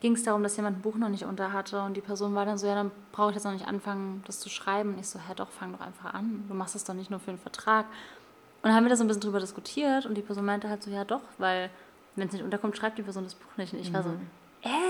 ging 0.00 0.14
es 0.14 0.22
darum, 0.22 0.42
dass 0.42 0.56
jemand 0.56 0.78
ein 0.78 0.82
Buch 0.82 0.96
noch 0.96 1.08
nicht 1.08 1.24
unter 1.24 1.52
hatte 1.52 1.80
und 1.82 1.94
die 1.94 2.00
Person 2.00 2.34
war 2.34 2.44
dann 2.44 2.58
so, 2.58 2.66
ja, 2.66 2.74
dann 2.74 2.90
brauche 3.12 3.30
ich 3.30 3.36
jetzt 3.36 3.44
noch 3.44 3.52
nicht 3.52 3.66
anfangen, 3.66 4.22
das 4.26 4.40
zu 4.40 4.48
schreiben. 4.48 4.94
Und 4.94 5.00
ich 5.00 5.08
so, 5.08 5.18
hä, 5.18 5.32
doch, 5.34 5.50
fang 5.50 5.72
doch 5.72 5.80
einfach 5.80 6.12
an. 6.12 6.44
Du 6.48 6.54
machst 6.54 6.74
das 6.74 6.84
doch 6.84 6.94
nicht 6.94 7.10
nur 7.10 7.20
für 7.20 7.30
einen 7.30 7.38
Vertrag. 7.38 7.86
Und 7.86 8.68
dann 8.68 8.74
haben 8.74 8.84
wir 8.84 8.90
da 8.90 8.96
so 8.96 9.04
ein 9.04 9.08
bisschen 9.08 9.22
drüber 9.22 9.40
diskutiert 9.40 10.06
und 10.06 10.14
die 10.14 10.22
Person 10.22 10.44
meinte 10.44 10.68
halt 10.68 10.82
so, 10.82 10.90
ja 10.90 11.04
doch, 11.04 11.22
weil 11.38 11.70
wenn 12.16 12.28
es 12.28 12.32
nicht 12.32 12.44
unterkommt, 12.44 12.76
schreibt 12.76 12.98
die 12.98 13.02
Person 13.02 13.24
das 13.24 13.34
Buch 13.34 13.56
nicht. 13.56 13.72
Und 13.72 13.80
ich 13.80 13.90
mhm. 13.90 13.94
war 13.94 14.02
so, 14.02 14.08
mhm. 14.10 14.26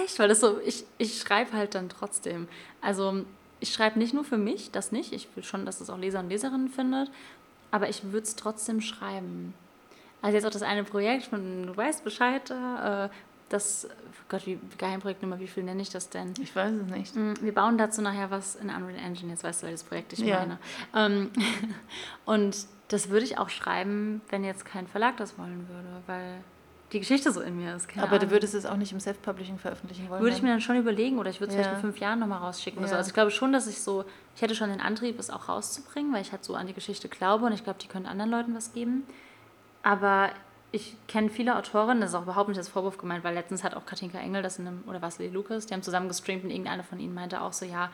echt? 0.02 0.18
Weil 0.18 0.28
das 0.28 0.40
so, 0.40 0.58
ich, 0.60 0.84
ich 0.98 1.18
schreibe 1.20 1.52
halt 1.52 1.74
dann 1.74 1.88
trotzdem. 1.88 2.48
Also 2.80 3.24
ich 3.60 3.72
schreibe 3.72 3.98
nicht 3.98 4.14
nur 4.14 4.24
für 4.24 4.36
mich, 4.36 4.70
das 4.70 4.92
nicht. 4.92 5.12
Ich 5.12 5.28
will 5.34 5.42
schon, 5.42 5.64
dass 5.64 5.80
es 5.80 5.90
auch 5.90 5.98
Leser 5.98 6.20
und 6.20 6.28
Leserinnen 6.28 6.68
findet, 6.68 7.10
aber 7.70 7.88
ich 7.88 8.04
würde 8.04 8.26
es 8.26 8.36
trotzdem 8.36 8.80
schreiben. 8.80 9.54
Also 10.22 10.36
jetzt 10.36 10.46
auch 10.46 10.50
das 10.50 10.62
eine 10.62 10.84
Projekt, 10.84 11.26
von, 11.26 11.66
du 11.66 11.76
weißt 11.76 12.04
Bescheid, 12.04 12.50
äh, 12.50 13.08
das, 13.54 13.88
Gott, 14.28 14.46
wie 14.46 14.58
Geheimprojektnummer, 14.78 15.38
wie 15.38 15.46
viel 15.46 15.62
nenne 15.62 15.80
ich 15.80 15.90
das 15.90 16.10
denn? 16.10 16.34
Ich 16.40 16.54
weiß 16.54 16.72
es 16.72 16.86
nicht. 16.90 17.16
Mm, 17.16 17.34
wir 17.40 17.54
bauen 17.54 17.78
dazu 17.78 18.02
nachher 18.02 18.30
was 18.30 18.56
in 18.56 18.68
Unreal 18.68 18.98
Engine, 18.98 19.30
jetzt 19.30 19.44
weißt 19.44 19.62
du, 19.62 19.66
welches 19.66 19.84
Projekt 19.84 20.12
ich 20.12 20.20
ja. 20.20 20.40
meine. 20.40 20.58
Ähm, 20.94 21.30
und 22.24 22.56
das 22.88 23.10
würde 23.10 23.24
ich 23.24 23.38
auch 23.38 23.48
schreiben, 23.48 24.20
wenn 24.28 24.44
jetzt 24.44 24.64
kein 24.64 24.86
Verlag 24.86 25.16
das 25.16 25.38
wollen 25.38 25.68
würde, 25.68 25.88
weil 26.06 26.40
die 26.92 27.00
Geschichte 27.00 27.32
so 27.32 27.40
in 27.40 27.56
mir 27.56 27.74
ist. 27.74 27.88
Aber 27.96 28.08
Ahnung. 28.08 28.20
du 28.20 28.30
würdest 28.30 28.54
es 28.54 28.66
auch 28.66 28.76
nicht 28.76 28.92
im 28.92 29.00
Self-Publishing 29.00 29.58
veröffentlichen 29.58 30.08
wollen? 30.08 30.22
Würde 30.22 30.36
ich 30.36 30.42
mir 30.42 30.48
dann 30.48 30.60
schon 30.60 30.76
überlegen 30.76 31.18
oder 31.18 31.30
ich 31.30 31.40
würde 31.40 31.52
es 31.52 31.56
ja. 31.56 31.62
vielleicht 31.62 31.76
in 31.76 31.90
fünf 31.90 32.00
Jahren 32.00 32.18
nochmal 32.18 32.38
rausschicken. 32.38 32.82
Ja. 32.82 32.88
So. 32.88 32.94
Also 32.96 33.08
ich 33.08 33.14
glaube 33.14 33.30
schon, 33.30 33.52
dass 33.52 33.66
ich 33.66 33.80
so, 33.80 34.04
ich 34.36 34.42
hätte 34.42 34.54
schon 34.54 34.68
den 34.68 34.80
Antrieb, 34.80 35.18
es 35.18 35.30
auch 35.30 35.48
rauszubringen, 35.48 36.12
weil 36.12 36.22
ich 36.22 36.32
halt 36.32 36.44
so 36.44 36.54
an 36.54 36.66
die 36.66 36.74
Geschichte 36.74 37.08
glaube 37.08 37.46
und 37.46 37.52
ich 37.52 37.64
glaube, 37.64 37.78
die 37.80 37.88
können 37.88 38.06
anderen 38.06 38.30
Leuten 38.30 38.54
was 38.54 38.72
geben. 38.72 39.04
Aber 39.82 40.30
ich 40.74 40.96
kenne 41.06 41.30
viele 41.30 41.56
Autorinnen, 41.56 42.00
das 42.00 42.10
ist 42.10 42.16
auch 42.16 42.22
überhaupt 42.22 42.48
nicht 42.48 42.58
als 42.58 42.68
Vorwurf 42.68 42.98
gemeint, 42.98 43.22
weil 43.22 43.34
letztens 43.34 43.62
hat 43.62 43.74
auch 43.74 43.86
Katinka 43.86 44.18
Engel 44.18 44.42
das 44.42 44.58
in 44.58 44.66
einem, 44.66 44.82
oder 44.88 45.00
was 45.00 45.20
Lee 45.20 45.28
Lucas, 45.28 45.66
die 45.66 45.74
haben 45.74 45.84
zusammen 45.84 46.08
gestreamt 46.08 46.42
und 46.42 46.50
irgendeine 46.50 46.82
von 46.82 46.98
ihnen 46.98 47.14
meinte 47.14 47.40
auch 47.42 47.52
so, 47.52 47.64
ja, 47.64 47.92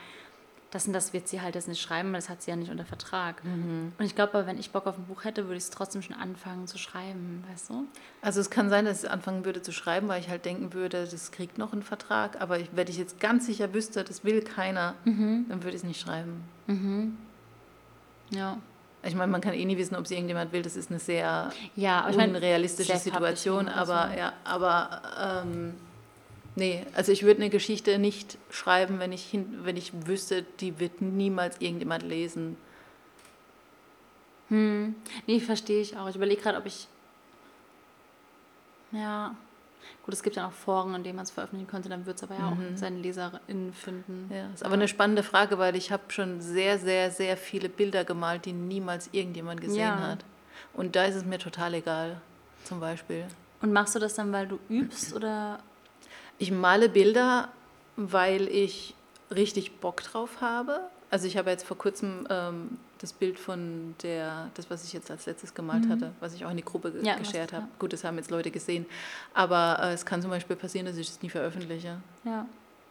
das 0.71 0.87
und 0.87 0.95
das 0.95 1.13
wird 1.13 1.29
sie 1.29 1.43
halt 1.43 1.57
jetzt 1.57 1.69
nicht 1.69 1.83
schreiben, 1.83 2.11
weil 2.13 2.21
das 2.21 2.31
hat 2.31 2.41
sie 2.41 2.51
ja 2.51 2.57
nicht 2.57 2.71
unter 2.71 2.87
Vertrag. 2.87 3.45
Mhm. 3.45 3.93
Und 3.99 4.05
ich 4.05 4.15
glaube, 4.15 4.47
wenn 4.47 4.59
ich 4.59 4.71
Bock 4.71 4.87
auf 4.87 4.97
ein 4.97 5.05
Buch 5.05 5.25
hätte, 5.25 5.45
würde 5.45 5.57
ich 5.57 5.65
es 5.65 5.71
trotzdem 5.71 6.01
schon 6.01 6.17
anfangen 6.17 6.67
zu 6.69 6.79
schreiben, 6.79 7.45
weißt 7.51 7.71
du? 7.71 7.85
Also 8.23 8.41
es 8.41 8.49
kann 8.49 8.71
sein, 8.71 8.87
dass 8.87 9.05
ich 9.05 9.11
anfangen 9.11 9.45
würde 9.45 9.61
zu 9.61 9.73
schreiben, 9.73 10.09
weil 10.09 10.21
ich 10.21 10.31
halt 10.31 10.47
denken 10.47 10.73
würde, 10.73 11.07
das 11.07 11.33
kriegt 11.33 11.59
noch 11.59 11.75
einen 11.75 11.83
Vertrag, 11.83 12.41
aber 12.41 12.59
wenn 12.73 12.89
ich 12.89 12.97
jetzt 12.97 13.21
ganz 13.21 13.45
sicher 13.45 13.75
wüsste, 13.75 14.05
das 14.05 14.25
will 14.25 14.43
keiner, 14.43 14.95
mhm. 15.05 15.47
dann 15.49 15.63
würde 15.65 15.77
ich 15.77 15.83
es 15.83 15.85
nicht 15.85 16.01
schreiben. 16.01 16.45
Mhm. 16.67 17.19
Ja. 18.31 18.59
Ich 19.03 19.15
meine, 19.15 19.33
man 19.33 19.41
kann 19.41 19.55
eh 19.55 19.65
nie 19.65 19.79
wissen, 19.79 19.97
ob 19.97 20.07
sie 20.07 20.15
irgendjemand 20.15 20.53
will. 20.53 20.63
Das 20.63 20.77
ist 20.77 20.91
eine 20.91 21.01
sehr 21.01 21.51
ja, 21.75 22.07
unrealistische 22.07 22.99
Situation. 22.99 23.69
Aber 23.69 24.11
ja, 24.17 24.35
aber 24.45 25.43
ähm, 25.45 25.75
nee, 26.55 26.85
also 26.95 27.11
ich 27.11 27.23
würde 27.23 27.41
eine 27.41 27.51
Geschichte 27.51 27.99
nicht 27.99 28.37
schreiben, 28.51 28.99
wenn 28.99 29.13
ich, 29.13 29.25
hin, 29.25 29.61
wenn 29.63 29.77
ich 29.77 30.07
wüsste, 30.07 30.45
die 30.61 30.79
wird 30.79 31.01
niemals 31.01 31.61
irgendjemand 31.61 32.03
lesen. 32.03 32.59
Hm. 34.49 34.95
Nee, 35.27 35.41
verstehe 35.41 35.81
ich 35.81 35.97
auch. 35.97 36.09
Ich 36.09 36.17
überlege 36.17 36.43
gerade, 36.43 36.59
ob 36.59 36.67
ich. 36.67 36.87
Ja. 38.93 39.35
Gut, 40.05 40.15
es 40.15 40.23
gibt 40.23 40.37
ja 40.37 40.47
auch 40.47 40.53
Foren, 40.53 40.95
in 40.95 41.05
denen 41.05 41.17
man 41.17 41.25
es 41.25 41.31
veröffentlichen 41.31 41.69
könnte, 41.69 41.89
dann 41.89 42.07
wird 42.07 42.17
es 42.17 42.23
aber 42.23 42.35
ja 42.35 42.51
mhm. 42.51 42.75
auch 42.75 42.77
seine 42.77 42.99
LeserInnen 42.99 43.73
finden. 43.73 44.31
Ja, 44.33 44.49
ist 44.53 44.65
aber 44.65 44.75
eine 44.75 44.89
spannende 44.89 45.23
Frage, 45.23 45.59
weil 45.59 45.77
ich 45.77 45.93
habe 45.93 46.03
schon 46.09 46.41
sehr, 46.41 46.79
sehr, 46.79 47.11
sehr 47.11 47.37
viele 47.37 47.69
Bilder 47.69 48.05
gemalt, 48.05 48.45
die 48.45 48.53
niemals 48.53 49.11
irgendjemand 49.13 49.61
gesehen 49.61 49.81
ja. 49.81 50.01
hat. 50.01 50.25
Und 50.75 50.97
da 50.97 51.05
ist 51.05 51.15
es 51.15 51.25
mir 51.25 51.39
total 51.39 51.75
egal, 51.75 52.21
zum 52.65 52.81
Beispiel. 52.81 53.27
Und 53.63 53.73
machst 53.73 53.95
du 53.95 53.99
das 53.99 54.15
dann, 54.15 54.33
weil 54.33 54.47
du 54.47 54.59
übst 54.69 55.15
oder? 55.15 55.61
Ich 56.39 56.51
male 56.51 56.89
Bilder, 56.89 57.49
weil 57.97 58.49
ich 58.49 58.95
richtig 59.31 59.81
Bock 59.81 60.03
drauf 60.03 60.41
habe. 60.41 60.81
Also 61.11 61.27
ich 61.27 61.37
habe 61.37 61.51
jetzt 61.51 61.67
vor 61.67 61.77
kurzem 61.77 62.27
ähm, 62.31 62.79
das 62.99 63.13
Bild 63.13 63.39
von 63.39 63.95
der, 64.03 64.51
das, 64.55 64.71
was 64.71 64.85
ich 64.85 64.93
jetzt 64.93 65.11
als 65.11 65.27
letztes 65.27 65.55
gemalt 65.55 65.87
mhm. 65.87 65.93
hatte, 65.93 66.13
was 66.21 66.35
ich 66.35 66.45
auch 66.45 66.51
in 66.51 66.57
die 66.57 66.65
Gruppe 66.65 66.93
ja, 67.03 67.17
geshared 67.17 67.53
habe. 67.53 67.65
Ja. 67.65 67.69
Gut, 67.81 67.93
das 67.93 68.05
haben 68.05 68.17
jetzt 68.17 68.31
Leute 68.31 68.53
gesehen. 68.53 68.87
Aber 69.35 69.79
äh, 69.83 69.93
es 69.93 70.07
kann 70.07 70.23
zum 70.23 70.31
Beispiel 70.31 70.55
passieren, 70.55 70.87
dass 70.87 70.97
ich 70.97 71.09
es 71.09 71.21
nie 71.21 71.29
veröffentliche. 71.29 71.97
Ja. 72.25 72.47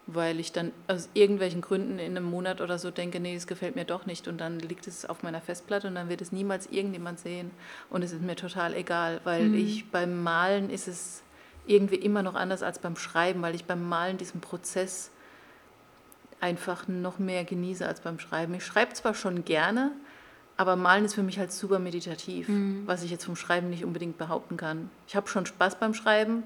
Weil 0.06 0.40
ich 0.40 0.52
dann 0.52 0.72
aus 0.88 1.08
irgendwelchen 1.14 1.62
Gründen 1.62 1.98
in 1.98 2.18
einem 2.18 2.26
Monat 2.26 2.60
oder 2.60 2.78
so 2.78 2.92
denke, 2.92 3.22
nee, 3.22 3.36
es 3.36 3.48
gefällt 3.48 3.76
mir 3.76 3.86
doch 3.86 4.06
nicht. 4.06 4.28
Und 4.28 4.40
dann 4.40 4.60
liegt 4.60 4.88
es 4.88 5.06
auf 5.06 5.24
meiner 5.24 5.40
Festplatte 5.40 5.88
und 5.88 5.96
dann 5.96 6.10
wird 6.10 6.20
es 6.22 6.34
niemals 6.34 6.68
irgendjemand 6.68 7.20
sehen. 7.20 7.52
Und 7.90 8.04
es 8.04 8.12
ist 8.12 8.22
mir 8.22 8.36
total 8.36 8.74
egal, 8.74 9.22
weil 9.24 9.46
mhm. 9.46 9.56
ich 9.56 9.90
beim 9.92 10.22
Malen 10.22 10.70
ist 10.70 10.90
es 10.90 11.24
irgendwie 11.68 11.96
immer 11.96 12.24
noch 12.24 12.36
anders 12.36 12.64
als 12.64 12.80
beim 12.80 12.98
Schreiben, 12.98 13.42
weil 13.44 13.56
ich 13.56 13.66
beim 13.66 13.88
Malen 13.88 14.18
diesen 14.18 14.42
Prozess 14.42 15.12
einfach 16.42 16.88
noch 16.88 17.20
mehr 17.20 17.44
genieße 17.44 17.86
als 17.86 18.02
beim 18.02 18.20
Schreiben. 18.20 18.54
Ich 18.54 18.66
schreibe 18.66 18.94
zwar 18.94 19.14
schon 19.14 19.46
gerne, 19.46 19.92
aber 20.58 20.76
Malen 20.76 21.06
ist 21.06 21.16
für 21.16 21.24
mich 21.24 21.40
halt 21.40 21.52
super 21.52 21.80
meditativ, 21.80 22.50
mhm. 22.50 22.84
was 22.86 23.04
ich 23.04 23.12
jetzt 23.12 23.26
vom 23.26 23.36
Schreiben 23.36 23.70
nicht 23.70 23.86
unbedingt 23.86 24.18
behaupten 24.18 24.58
kann. 24.58 24.90
Ich 25.08 25.16
habe 25.16 25.28
schon 25.28 25.46
Spaß 25.46 25.80
beim 25.80 25.94
Schreiben, 25.94 26.44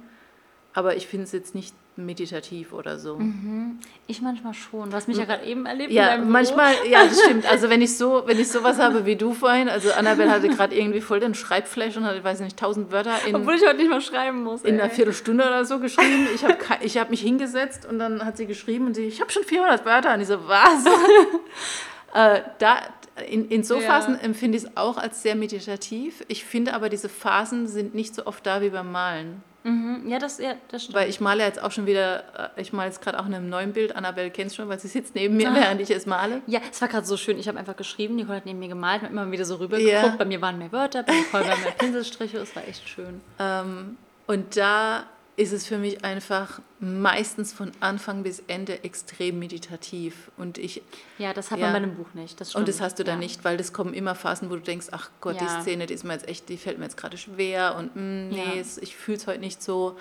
aber 0.73 0.95
ich 0.95 1.07
finde 1.07 1.25
es 1.25 1.31
jetzt 1.31 1.53
nicht 1.53 1.73
meditativ 1.95 2.73
oder 2.73 2.97
so. 2.97 3.17
Mhm. 3.17 3.79
Ich 4.07 4.21
manchmal 4.21 4.55
schon. 4.55 4.89
Du 4.89 4.95
hast 4.95 5.07
mich 5.07 5.17
ja 5.17 5.25
gerade 5.25 5.45
eben 5.45 5.67
erlebt. 5.67 5.91
Ja, 5.91 6.17
manchmal, 6.17 6.73
ja, 6.89 7.05
das 7.05 7.21
stimmt. 7.25 7.45
Also 7.45 7.69
wenn 7.69 7.83
ich 7.83 7.95
so, 7.95 8.23
wenn 8.25 8.39
ich 8.39 8.49
sowas 8.49 8.79
habe 8.79 9.05
wie 9.05 9.15
du 9.15 9.33
vorhin, 9.33 9.69
also 9.69 9.91
Annabelle 9.91 10.31
hatte 10.31 10.49
gerade 10.49 10.75
irgendwie 10.75 11.01
voll 11.01 11.19
den 11.19 11.35
Schreibflash 11.35 11.95
und 11.97 12.05
hatte, 12.05 12.23
weiß 12.23 12.39
nicht, 12.39 12.57
tausend 12.57 12.91
Wörter 12.91 13.13
in. 13.27 13.35
Obwohl 13.35 13.55
ich 13.55 13.61
heute 13.61 13.77
nicht 13.77 13.89
mal 13.89 14.01
schreiben 14.01 14.43
muss. 14.43 14.63
In 14.63 14.75
ey. 14.75 14.81
einer 14.81 14.89
Viertelstunde 14.89 15.43
oder 15.43 15.65
so 15.65 15.79
geschrieben. 15.79 16.27
Ich 16.33 16.43
habe 16.43 16.57
ich 16.81 16.97
hab 16.97 17.11
mich 17.11 17.21
hingesetzt 17.21 17.85
und 17.85 17.99
dann 17.99 18.25
hat 18.25 18.37
sie 18.37 18.47
geschrieben 18.47 18.87
und 18.87 18.95
sie, 18.95 19.05
ich 19.05 19.21
habe 19.21 19.31
schon 19.31 19.43
400 19.43 19.85
Wörter. 19.85 20.15
Und 20.15 20.21
ich 20.21 20.27
so, 20.27 20.39
was? 20.47 20.85
äh, 22.15 22.41
da, 22.57 22.81
in, 23.29 23.47
in 23.49 23.63
so 23.63 23.79
Phasen 23.79 24.19
empfinde 24.19 24.57
ich 24.57 24.63
es 24.63 24.77
auch 24.77 24.97
als 24.97 25.21
sehr 25.21 25.35
meditativ. 25.35 26.23
Ich 26.27 26.45
finde 26.45 26.73
aber, 26.73 26.89
diese 26.89 27.09
Phasen 27.09 27.67
sind 27.67 27.93
nicht 27.93 28.15
so 28.15 28.25
oft 28.25 28.45
da 28.45 28.61
wie 28.61 28.69
beim 28.69 28.91
Malen. 28.91 29.43
Mhm. 29.63 30.03
Ja, 30.07 30.19
das, 30.19 30.39
ja, 30.39 30.55
das 30.69 30.83
stimmt. 30.83 30.97
Weil 30.97 31.09
ich 31.09 31.21
male 31.21 31.43
jetzt 31.43 31.61
auch 31.61 31.71
schon 31.71 31.85
wieder, 31.85 32.51
äh, 32.57 32.61
ich 32.61 32.73
male 32.73 32.89
jetzt 32.89 33.01
gerade 33.01 33.19
auch 33.19 33.25
in 33.25 33.33
einem 33.33 33.49
neuen 33.49 33.71
Bild. 33.71 33.95
Annabelle 33.95 34.29
kennt 34.29 34.47
es 34.47 34.55
schon, 34.55 34.67
weil 34.67 34.79
sie 34.79 34.87
sitzt 34.87 35.15
neben 35.15 35.37
mir, 35.37 35.51
ah. 35.51 35.55
während 35.55 35.79
ich 35.79 35.89
es 35.89 36.05
male. 36.05 36.41
Ja, 36.47 36.59
es 36.69 36.81
war 36.81 36.89
gerade 36.89 37.05
so 37.05 37.15
schön. 37.15 37.39
Ich 37.39 37.47
habe 37.47 37.57
einfach 37.57 37.77
geschrieben, 37.77 38.15
Nicole 38.15 38.37
hat 38.37 38.45
neben 38.45 38.59
mir 38.59 38.67
gemalt, 38.67 39.03
hat 39.03 39.11
immer 39.11 39.31
wieder 39.31 39.45
so 39.45 39.55
rübergeguckt. 39.55 39.93
Ja. 39.93 40.15
Bei 40.17 40.25
mir 40.25 40.41
waren 40.41 40.57
mehr 40.57 40.71
Wörter, 40.71 41.03
bei 41.03 41.13
Nicole 41.13 41.47
waren 41.47 41.61
mehr 41.61 41.71
Pinselstriche. 41.71 42.39
Es 42.39 42.55
war 42.55 42.67
echt 42.67 42.87
schön. 42.89 43.21
Ähm, 43.39 43.97
und 44.27 44.57
da 44.57 45.05
ist 45.35 45.51
es 45.51 45.65
für 45.65 45.79
mich 45.79 46.03
einfach 46.05 46.61
meistens 46.79 47.53
von 47.53 47.71
Anfang 47.79 48.21
bis 48.21 48.43
Ende 48.47 48.83
extrem 48.83 49.39
meditativ. 49.39 50.31
Und 50.37 50.59
ich, 50.59 50.83
ja, 51.17 51.33
das 51.33 51.49
hat 51.49 51.59
ja, 51.59 51.65
man 51.65 51.73
bei 51.73 51.77
einem 51.77 51.95
Buch 51.95 52.13
nicht. 52.13 52.39
Das 52.39 52.53
und 52.53 52.67
das 52.67 52.81
hast 52.81 52.99
du 52.99 53.03
ja. 53.03 53.07
dann 53.07 53.19
nicht, 53.19 53.43
weil 53.43 53.57
das 53.57 53.73
kommen 53.73 53.95
immer 53.95 54.13
Phasen, 54.13 54.51
wo 54.51 54.55
du 54.55 54.61
denkst, 54.61 54.87
ach 54.91 55.09
Gott, 55.21 55.41
ja. 55.41 55.41
die 55.41 55.61
Szene, 55.61 55.87
die 55.87 55.95
ist 55.95 56.03
mir 56.03 56.13
jetzt 56.13 56.27
echt, 56.27 56.49
die 56.49 56.57
fällt 56.57 56.77
mir 56.77 56.85
jetzt 56.85 56.97
gerade 56.97 57.17
schwer 57.17 57.75
und 57.77 57.95
mh, 57.95 58.01
mm, 58.01 58.29
nee, 58.29 58.59
es, 58.59 58.77
ich 58.77 58.95
fühle 58.95 59.17
es 59.17 59.25
heute 59.25 59.39
nicht 59.39 59.63
so. 59.63 59.97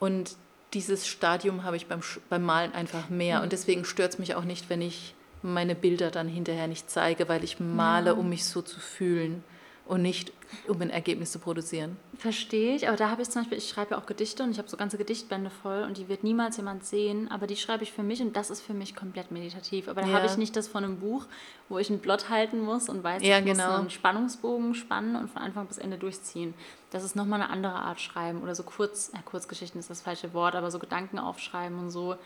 Und 0.00 0.36
dieses 0.72 1.06
Stadium 1.06 1.62
habe 1.62 1.76
ich 1.76 1.86
beim, 1.86 2.00
beim 2.28 2.42
Malen 2.42 2.72
einfach 2.74 3.08
mehr. 3.08 3.38
Mhm. 3.38 3.44
Und 3.44 3.52
deswegen 3.52 3.84
stört 3.84 4.14
es 4.14 4.18
mich 4.18 4.34
auch 4.34 4.44
nicht, 4.44 4.70
wenn 4.70 4.82
ich 4.82 5.14
meine 5.42 5.76
Bilder 5.76 6.10
dann 6.10 6.26
hinterher 6.26 6.66
nicht 6.66 6.90
zeige, 6.90 7.28
weil 7.28 7.44
ich 7.44 7.60
male, 7.60 8.16
um 8.16 8.28
mich 8.28 8.44
so 8.44 8.60
zu 8.60 8.80
fühlen 8.80 9.44
und 9.86 10.02
nicht 10.02 10.32
um 10.68 10.80
ein 10.80 10.88
Ergebnis 10.90 11.32
zu 11.32 11.38
produzieren. 11.38 11.96
Verstehe 12.16 12.74
ich, 12.76 12.88
aber 12.88 12.96
da 12.96 13.10
habe 13.10 13.20
ich 13.22 13.28
zum 13.28 13.42
Beispiel, 13.42 13.58
ich 13.58 13.68
schreibe 13.68 13.90
ja 13.92 13.98
auch 14.00 14.06
Gedichte 14.06 14.42
und 14.42 14.50
ich 14.50 14.58
habe 14.58 14.68
so 14.68 14.76
ganze 14.76 14.96
Gedichtbände 14.96 15.50
voll 15.50 15.82
und 15.82 15.98
die 15.98 16.08
wird 16.08 16.24
niemals 16.24 16.56
jemand 16.56 16.84
sehen, 16.84 17.30
aber 17.30 17.46
die 17.46 17.56
schreibe 17.56 17.82
ich 17.82 17.92
für 17.92 18.02
mich 18.02 18.22
und 18.22 18.34
das 18.34 18.48
ist 18.50 18.60
für 18.62 18.72
mich 18.72 18.94
komplett 18.96 19.30
meditativ. 19.30 19.88
Aber 19.88 20.00
da 20.00 20.06
Ja. 20.08 20.14
habe 20.14 20.26
ich 20.26 20.36
nicht 20.38 20.56
das 20.56 20.68
von 20.68 20.84
einem 20.84 21.00
Buch, 21.00 21.26
wo 21.68 21.78
ich 21.78 21.90
ein 21.90 21.98
Blott 21.98 22.30
halten 22.30 22.60
muss 22.60 22.88
und 22.88 23.02
weiß, 23.04 23.22
Ja, 23.22 23.40
ich 23.40 23.44
muss 23.44 23.58
genau. 23.58 23.76
einen 23.78 23.90
Spannungsbogen 23.90 24.74
spannen 24.74 25.16
und 25.16 25.28
von 25.28 25.42
Anfang 25.42 25.66
bis 25.66 25.76
Ende 25.78 25.98
durchziehen. 25.98 26.54
Das 26.90 27.04
ist 27.04 27.14
nochmal 27.16 27.42
eine 27.42 27.50
andere 27.50 27.74
Art 27.74 28.00
Schreiben 28.00 28.42
oder 28.42 28.54
so 28.54 28.62
kurz, 28.62 29.10
ja, 29.12 29.20
Kurzgeschichten 29.22 29.78
ist 29.80 29.90
das 29.90 30.00
falsche 30.00 30.32
Wort, 30.32 30.54
aber 30.54 30.70
so 30.70 30.78
Gedanken 30.78 31.18
aufschreiben 31.18 31.78
und 31.78 31.90
so. 31.90 32.16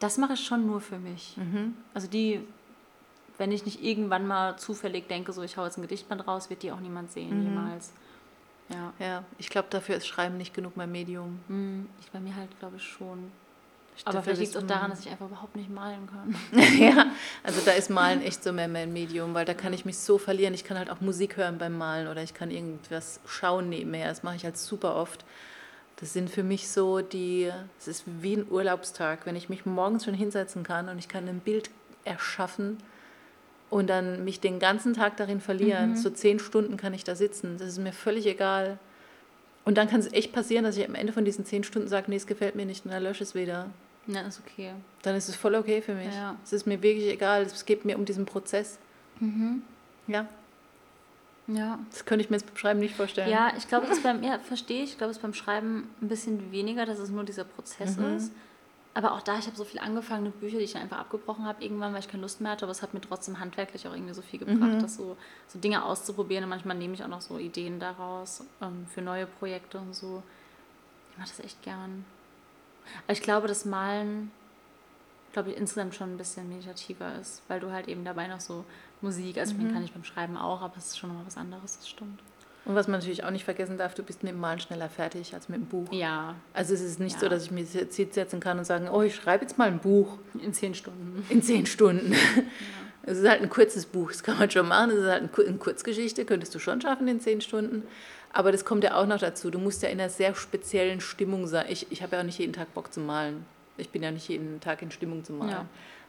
Das 0.00 0.18
mache 0.18 0.34
ich 0.34 0.40
schon 0.44 0.66
nur 0.66 0.80
für 0.80 0.98
mich. 0.98 1.36
Mhm. 1.36 1.74
Also 1.94 2.08
die, 2.08 2.40
wenn 3.38 3.52
ich 3.52 3.64
nicht 3.64 3.82
irgendwann 3.82 4.26
mal 4.26 4.56
zufällig 4.58 5.08
denke, 5.08 5.32
so 5.32 5.42
ich 5.42 5.56
hau 5.56 5.64
jetzt 5.64 5.76
ein 5.78 5.82
Gedichtband 5.82 6.26
raus, 6.26 6.48
wird 6.50 6.62
die 6.62 6.72
auch 6.72 6.80
niemand 6.80 7.10
sehen, 7.12 7.38
Mhm. 7.40 7.44
jemals. 7.44 7.92
Ja. 8.68 8.92
Ja, 8.98 9.24
ich 9.38 9.48
glaube, 9.48 9.68
dafür 9.70 9.96
ist 9.96 10.06
Schreiben 10.08 10.36
nicht 10.36 10.52
genug 10.54 10.76
mein 10.76 10.90
Medium. 10.90 11.38
Hm, 11.48 11.88
Ich 12.00 12.10
bei 12.10 12.18
mir 12.18 12.34
halt, 12.34 12.48
glaube 12.58 12.76
ich, 12.76 12.82
schon. 12.82 13.30
Ich- 13.96 14.06
Aber 14.06 14.22
vielleicht 14.22 14.40
liegt 14.40 14.54
es 14.56 14.62
auch 14.62 14.66
daran, 14.66 14.90
dass 14.90 15.00
ich 15.00 15.08
einfach 15.10 15.26
überhaupt 15.26 15.54
nicht 15.56 15.70
malen 15.70 16.06
kann. 16.10 16.34
ja, 16.78 17.06
also 17.42 17.60
da 17.64 17.70
ist 17.72 17.88
Malen 17.90 18.20
echt 18.22 18.42
so 18.42 18.52
mehr 18.52 18.68
mein 18.68 18.92
Medium, 18.92 19.32
weil 19.34 19.44
da 19.46 19.54
kann 19.54 19.72
ich 19.72 19.84
mich 19.86 19.96
so 19.98 20.18
verlieren. 20.18 20.52
Ich 20.52 20.64
kann 20.64 20.76
halt 20.76 20.90
auch 20.90 21.00
Musik 21.00 21.36
hören 21.38 21.56
beim 21.58 21.78
Malen 21.78 22.08
oder 22.08 22.22
ich 22.22 22.34
kann 22.34 22.50
irgendwas 22.50 23.20
schauen 23.26 23.68
nebenher. 23.70 24.08
Das 24.08 24.22
mache 24.22 24.36
ich 24.36 24.44
halt 24.44 24.58
super 24.58 24.96
oft. 24.96 25.24
Das 25.98 26.12
sind 26.12 26.28
für 26.28 26.42
mich 26.42 26.68
so 26.68 27.00
die, 27.00 27.50
es 27.78 27.88
ist 27.88 28.04
wie 28.06 28.34
ein 28.36 28.46
Urlaubstag, 28.50 29.24
wenn 29.24 29.34
ich 29.36 29.48
mich 29.48 29.64
morgens 29.64 30.04
schon 30.04 30.12
hinsetzen 30.14 30.62
kann 30.62 30.90
und 30.90 30.98
ich 30.98 31.08
kann 31.08 31.26
ein 31.26 31.40
Bild 31.40 31.70
erschaffen 32.04 32.76
und 33.70 33.88
dann 33.88 34.24
mich 34.24 34.40
den 34.40 34.58
ganzen 34.58 34.94
Tag 34.94 35.16
darin 35.16 35.40
verlieren. 35.40 35.96
So 35.96 36.10
zehn 36.10 36.38
Stunden 36.38 36.76
kann 36.76 36.94
ich 36.94 37.04
da 37.04 37.14
sitzen. 37.16 37.56
Das 37.58 37.68
ist 37.68 37.78
mir 37.78 37.92
völlig 37.92 38.26
egal. 38.26 38.78
Und 39.64 39.76
dann 39.76 39.88
kann 39.88 39.98
es 40.00 40.12
echt 40.12 40.32
passieren, 40.32 40.64
dass 40.64 40.76
ich 40.76 40.86
am 40.88 40.94
Ende 40.94 41.12
von 41.12 41.24
diesen 41.24 41.44
zehn 41.44 41.64
Stunden 41.64 41.88
sage, 41.88 42.06
nee, 42.08 42.16
es 42.16 42.26
gefällt 42.28 42.54
mir 42.54 42.64
nicht 42.66 42.84
und 42.84 42.92
dann 42.92 43.02
lösche 43.02 43.24
es 43.24 43.34
wieder. 43.34 43.68
Ja, 44.06 44.20
ist 44.20 44.40
okay. 44.46 44.70
Dann 45.02 45.16
ist 45.16 45.28
es 45.28 45.34
voll 45.34 45.56
okay 45.56 45.82
für 45.82 45.94
mich. 45.94 46.14
Ja. 46.14 46.36
Es 46.44 46.52
ist 46.52 46.66
mir 46.66 46.80
wirklich 46.82 47.08
egal. 47.12 47.42
Es 47.42 47.64
geht 47.66 47.84
mir 47.84 47.98
um 47.98 48.04
diesen 48.04 48.24
Prozess. 48.24 48.78
Ja, 50.06 50.26
Ja. 51.48 51.78
das 51.90 52.04
könnte 52.04 52.24
ich 52.24 52.30
mir 52.30 52.36
jetzt 52.36 52.46
beim 52.46 52.56
Schreiben 52.56 52.78
nicht 52.80 52.94
vorstellen. 52.94 53.30
Ja, 53.30 53.52
ich 53.56 53.66
glaube, 53.66 53.86
das 53.88 54.00
beim, 54.00 54.22
ja, 54.22 54.38
verstehe 54.38 54.84
ich. 54.84 54.90
Ich 54.92 54.98
glaube, 54.98 55.10
es 55.10 55.18
beim 55.18 55.34
Schreiben 55.34 55.88
ein 56.00 56.06
bisschen 56.08 56.52
weniger, 56.52 56.86
dass 56.86 56.98
es 57.00 57.10
nur 57.10 57.24
dieser 57.24 57.44
Prozess 57.44 57.96
Mhm. 57.96 58.16
ist. 58.16 58.32
Aber 58.96 59.12
auch 59.12 59.20
da, 59.20 59.38
ich 59.38 59.46
habe 59.46 59.56
so 59.56 59.64
viele 59.64 59.82
angefangene 59.82 60.30
Bücher, 60.30 60.56
die 60.56 60.64
ich 60.64 60.72
dann 60.72 60.80
einfach 60.80 60.96
abgebrochen 60.96 61.44
habe, 61.44 61.62
irgendwann, 61.62 61.92
weil 61.92 62.00
ich 62.00 62.08
keine 62.08 62.22
Lust 62.22 62.40
mehr 62.40 62.52
hatte, 62.52 62.64
aber 62.64 62.72
es 62.72 62.80
hat 62.80 62.94
mir 62.94 63.02
trotzdem 63.02 63.38
handwerklich 63.38 63.86
auch 63.86 63.92
irgendwie 63.92 64.14
so 64.14 64.22
viel 64.22 64.38
gebracht, 64.38 64.58
Mhm. 64.72 64.80
das 64.80 64.96
so, 64.96 65.18
so 65.48 65.58
Dinge 65.58 65.84
auszuprobieren. 65.84 66.44
Und 66.44 66.48
manchmal 66.48 66.78
nehme 66.78 66.94
ich 66.94 67.04
auch 67.04 67.08
noch 67.08 67.20
so 67.20 67.36
Ideen 67.38 67.78
daraus 67.78 68.42
ähm, 68.62 68.86
für 68.94 69.02
neue 69.02 69.26
Projekte 69.26 69.78
und 69.78 69.94
so. 69.94 70.22
Ich 71.12 71.18
mache 71.18 71.28
das 71.28 71.40
echt 71.40 71.62
gern. 71.62 72.06
Aber 73.04 73.12
ich 73.12 73.20
glaube, 73.20 73.48
das 73.48 73.66
Malen, 73.66 74.30
glaube 75.34 75.50
ich, 75.50 75.58
insgesamt 75.58 75.94
schon 75.94 76.14
ein 76.14 76.16
bisschen 76.16 76.48
meditativer 76.48 77.16
ist, 77.20 77.42
weil 77.48 77.60
du 77.60 77.70
halt 77.72 77.88
eben 77.88 78.02
dabei 78.02 78.28
noch 78.28 78.40
so 78.40 78.64
Musik, 79.02 79.36
also 79.36 79.52
ich 79.52 79.58
Mhm. 79.58 79.64
meine, 79.64 79.74
kann 79.74 79.84
ich 79.84 79.92
beim 79.92 80.04
Schreiben 80.04 80.38
auch, 80.38 80.62
aber 80.62 80.74
es 80.78 80.86
ist 80.86 80.98
schon 80.98 81.10
nochmal 81.10 81.26
was 81.26 81.36
anderes, 81.36 81.76
das 81.76 81.86
stimmt. 81.86 82.20
Und 82.66 82.74
was 82.74 82.88
man 82.88 82.98
natürlich 82.98 83.24
auch 83.24 83.30
nicht 83.30 83.44
vergessen 83.44 83.78
darf, 83.78 83.94
du 83.94 84.02
bist 84.02 84.22
mit 84.24 84.32
dem 84.32 84.40
Malen 84.40 84.58
schneller 84.60 84.88
fertig 84.88 85.32
als 85.34 85.48
mit 85.48 85.58
dem 85.60 85.66
Buch. 85.66 85.86
Ja, 85.92 86.34
Also 86.52 86.74
es 86.74 86.80
ist 86.80 86.98
nicht 87.00 87.14
Ja. 87.14 87.20
so, 87.20 87.28
dass 87.28 87.44
ich 87.44 87.50
mir 87.52 87.62
jetzt 87.62 87.94
hinsetzen 87.96 88.40
kann 88.40 88.58
und 88.58 88.64
sagen, 88.64 88.88
oh, 88.90 89.02
ich 89.02 89.14
schreibe 89.14 89.44
jetzt 89.44 89.56
mal 89.56 89.68
ein 89.68 89.78
Buch 89.78 90.18
in 90.42 90.52
zehn 90.52 90.74
Stunden. 90.74 91.24
in 91.30 91.42
zehn 91.42 91.64
Stunden. 91.66 92.14
Es 93.08 93.18
ist 93.18 93.28
halt 93.28 93.40
ein 93.40 93.48
kurzes 93.48 93.86
Buch, 93.86 94.10
das 94.10 94.24
kann 94.24 94.36
man 94.36 94.50
schon 94.50 94.66
machen. 94.66 94.90
Es 94.90 94.96
ist 94.96 95.06
halt 95.08 95.38
eine 95.46 95.58
Kurzgeschichte, 95.58 96.24
könntest 96.24 96.52
du 96.56 96.58
schon 96.58 96.80
schaffen 96.80 97.06
in 97.06 97.20
zehn 97.20 97.40
Stunden. 97.40 97.84
Aber 98.32 98.50
das 98.50 98.64
kommt 98.64 98.82
ja 98.82 98.96
auch 98.96 99.06
noch 99.06 99.20
dazu. 99.20 99.48
Du 99.52 99.60
musst 99.60 99.84
ja 99.84 99.90
in 99.90 100.00
einer 100.00 100.10
sehr 100.10 100.34
speziellen 100.34 101.00
Stimmung 101.00 101.46
sein. 101.46 101.66
Ich, 101.68 101.86
ich 101.92 102.02
habe 102.02 102.16
ja 102.16 102.22
auch 102.22 102.26
nicht 102.26 102.40
jeden 102.40 102.52
Tag 102.52 102.74
Bock 102.74 102.92
zu 102.92 102.98
malen. 102.98 103.46
Ich 103.76 103.90
bin 103.90 104.02
ja 104.02 104.10
nicht 104.10 104.28
jeden 104.28 104.58
Tag 104.58 104.82
in 104.82 104.90
Stimmung 104.90 105.22
zu 105.22 105.34
malen. 105.34 105.50
Ja. 105.52 105.66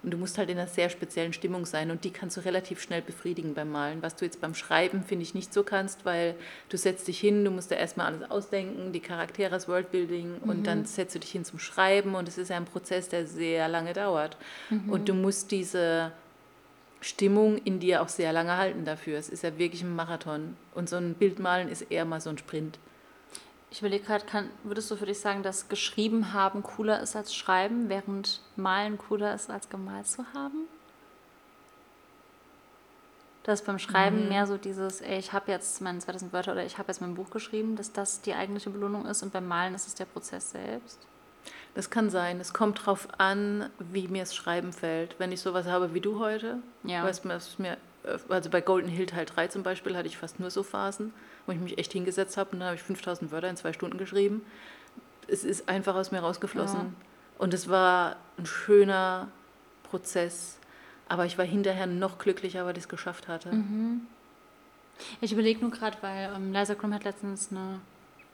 Und 0.08 0.12
du 0.12 0.18
musst 0.18 0.38
halt 0.38 0.50
in 0.50 0.58
einer 0.58 0.70
sehr 0.70 0.90
speziellen 0.90 1.34
Stimmung 1.34 1.66
sein 1.66 1.92
und 1.92 2.06
die 2.06 2.12
kannst 2.12 2.38
du 2.38 2.46
relativ 2.46 2.82
schnell 2.82 3.02
befriedigen 3.02 3.54
beim 3.54 3.70
Malen. 3.70 4.02
Was 4.02 4.16
du 4.16 4.24
jetzt 4.24 4.40
beim 4.40 4.56
Schreiben, 4.56 5.04
finde 5.04 5.24
ich, 5.24 5.34
nicht 5.34 5.54
so 5.54 5.64
kannst, 5.64 6.06
weil 6.06 6.36
du 6.70 6.78
setzt 6.78 7.10
dich 7.10 7.20
hin, 7.20 7.44
du 7.44 7.52
musst 7.52 7.72
ja 7.72 7.76
erstmal 7.78 8.06
alles 8.06 8.32
ausdenken, 8.32 8.94
die 8.94 9.02
Charaktere, 9.02 9.50
das 9.50 9.68
Worldbuilding 9.68 10.38
und 10.46 10.66
dann 10.66 10.86
setzt 10.86 11.14
du 11.16 11.20
dich 11.20 11.32
hin 11.32 11.44
zum 11.44 11.60
Schreiben 11.60 12.16
und 12.16 12.30
es 12.30 12.38
ist 12.38 12.48
ja 12.48 12.56
ein 12.56 12.64
Prozess, 12.64 13.10
der 13.10 13.28
sehr 13.28 13.68
lange 13.68 13.92
dauert. 13.92 14.38
Und 14.88 15.10
du 15.10 15.14
musst 15.14 15.52
diese 15.52 16.14
Stimmung 17.02 17.58
in 17.58 17.82
dir 17.82 18.02
auch 18.02 18.08
sehr 18.08 18.32
lange 18.32 18.56
halten 18.56 18.86
dafür. 18.86 19.18
Es 19.18 19.28
ist 19.28 19.44
ja 19.44 19.58
wirklich 19.58 19.82
ein 19.82 19.94
Marathon 19.94 20.56
und 20.74 20.88
so 20.88 20.96
ein 20.96 21.16
Bild 21.16 21.38
malen 21.38 21.68
ist 21.68 21.82
eher 21.92 22.06
mal 22.06 22.22
so 22.22 22.30
ein 22.30 22.38
Sprint. 22.38 22.80
Ich 23.70 23.80
überlege 23.80 24.06
gerade, 24.06 24.26
würdest 24.64 24.90
du 24.90 24.96
für 24.96 25.06
dich 25.06 25.20
sagen, 25.20 25.44
dass 25.44 25.68
geschrieben 25.68 26.32
haben 26.34 26.64
cooler 26.64 27.02
ist 27.02 27.16
als 27.16 27.36
schreiben, 27.36 27.90
während 27.90 28.42
malen 28.56 28.98
cooler 28.98 29.34
ist 29.34 29.50
als 29.50 29.70
gemalt 29.70 30.08
zu 30.08 30.24
haben? 30.34 30.68
Dass 33.44 33.62
beim 33.64 33.80
Schreiben 33.80 34.24
Mhm. 34.24 34.30
mehr 34.30 34.48
so 34.48 34.58
dieses, 34.58 35.02
ey, 35.02 35.20
ich 35.20 35.32
habe 35.34 35.52
jetzt 35.52 35.82
meine 35.82 36.00
2000 36.00 36.34
Wörter 36.34 36.54
oder 36.54 36.66
ich 36.66 36.78
habe 36.78 36.90
jetzt 36.90 37.02
mein 37.02 37.16
Buch 37.16 37.30
geschrieben, 37.30 37.76
dass 37.76 37.92
das 37.94 38.22
die 38.22 38.34
eigentliche 38.34 38.70
Belohnung 38.70 39.06
ist 39.06 39.24
und 39.24 39.32
beim 39.34 39.48
Malen 39.48 39.76
ist 39.76 39.88
es 39.88 39.96
der 39.96 40.06
Prozess 40.06 40.52
selbst. 40.52 41.00
Das 41.76 41.90
kann 41.90 42.10
sein. 42.10 42.40
Es 42.40 42.54
kommt 42.54 42.86
drauf 42.86 43.08
an, 43.20 43.70
wie 43.80 44.08
mir 44.08 44.24
das 44.24 44.36
Schreiben 44.36 44.74
fällt. 44.74 45.16
Wenn 45.20 45.32
ich 45.32 45.42
sowas 45.42 45.66
habe 45.68 45.94
wie 45.94 46.02
du 46.02 46.20
heute, 46.20 46.60
Ja. 46.84 47.04
weißt 47.04 47.24
du, 47.26 47.30
mir, 47.62 47.78
also 48.30 48.50
bei 48.50 48.62
Golden 48.62 48.90
Hill 48.90 49.06
Teil 49.06 49.26
3 49.26 49.48
zum 49.48 49.64
Beispiel 49.64 49.96
hatte 49.96 50.08
ich 50.08 50.18
fast 50.18 50.40
nur 50.40 50.50
so 50.52 50.64
Phasen, 50.64 51.14
wo 51.48 51.52
ich 51.54 51.60
mich 51.60 51.78
echt 51.80 51.94
hingesetzt 51.94 52.38
habe 52.38 52.52
und 52.52 52.60
dann 52.60 52.68
habe 52.68 52.76
ich 52.76 52.84
5000 52.84 53.32
Wörter 53.32 53.50
in 53.50 53.58
zwei 53.58 53.74
Stunden 53.74 53.98
geschrieben. 53.98 54.44
Es 55.28 55.44
ist 55.44 55.68
einfach 55.68 55.96
aus 55.96 56.12
mir 56.12 56.20
rausgeflossen. 56.20 56.80
Ja. 56.80 56.92
Und 57.40 57.54
es 57.54 57.70
war 57.70 58.18
ein 58.38 58.46
schöner 58.46 59.30
Prozess. 59.84 60.60
Aber 61.10 61.26
ich 61.26 61.38
war 61.38 61.46
hinterher 61.46 61.88
noch 61.88 62.18
glücklicher, 62.18 62.66
weil 62.66 62.74
ich 62.78 62.84
es 62.84 62.90
geschafft 62.90 63.28
hatte. 63.28 63.54
Mhm. 63.54 64.02
Ich 65.22 65.32
überlege 65.32 65.62
nur 65.62 65.72
gerade, 65.72 65.98
weil 66.02 66.32
ähm, 66.36 66.52
Liza 66.52 66.76
Krumm 66.76 66.94
hat 66.94 67.04
letztens 67.04 67.50
eine, 67.52 67.80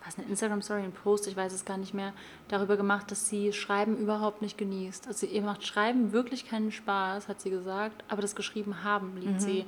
was 0.04 0.18
eine 0.18 0.28
Instagram-Story, 0.28 0.82
einen 0.82 0.94
Post, 0.94 1.28
ich 1.28 1.36
weiß 1.36 1.54
es 1.54 1.66
gar 1.66 1.78
nicht 1.78 1.94
mehr, 1.94 2.14
darüber 2.48 2.78
gemacht, 2.78 3.12
dass 3.12 3.30
sie 3.30 3.54
Schreiben 3.54 3.98
überhaupt 3.98 4.42
nicht 4.42 4.58
genießt. 4.58 5.08
Also 5.08 5.28
ihr 5.28 5.42
macht 5.42 5.66
Schreiben 5.68 6.14
wirklich 6.14 6.48
keinen 6.48 6.72
Spaß, 6.72 7.28
hat 7.28 7.42
sie 7.42 7.50
gesagt, 7.50 8.04
aber 8.08 8.22
das 8.22 8.36
Geschrieben 8.36 8.84
haben 8.84 9.18
liebt 9.18 9.42
sie. 9.42 9.66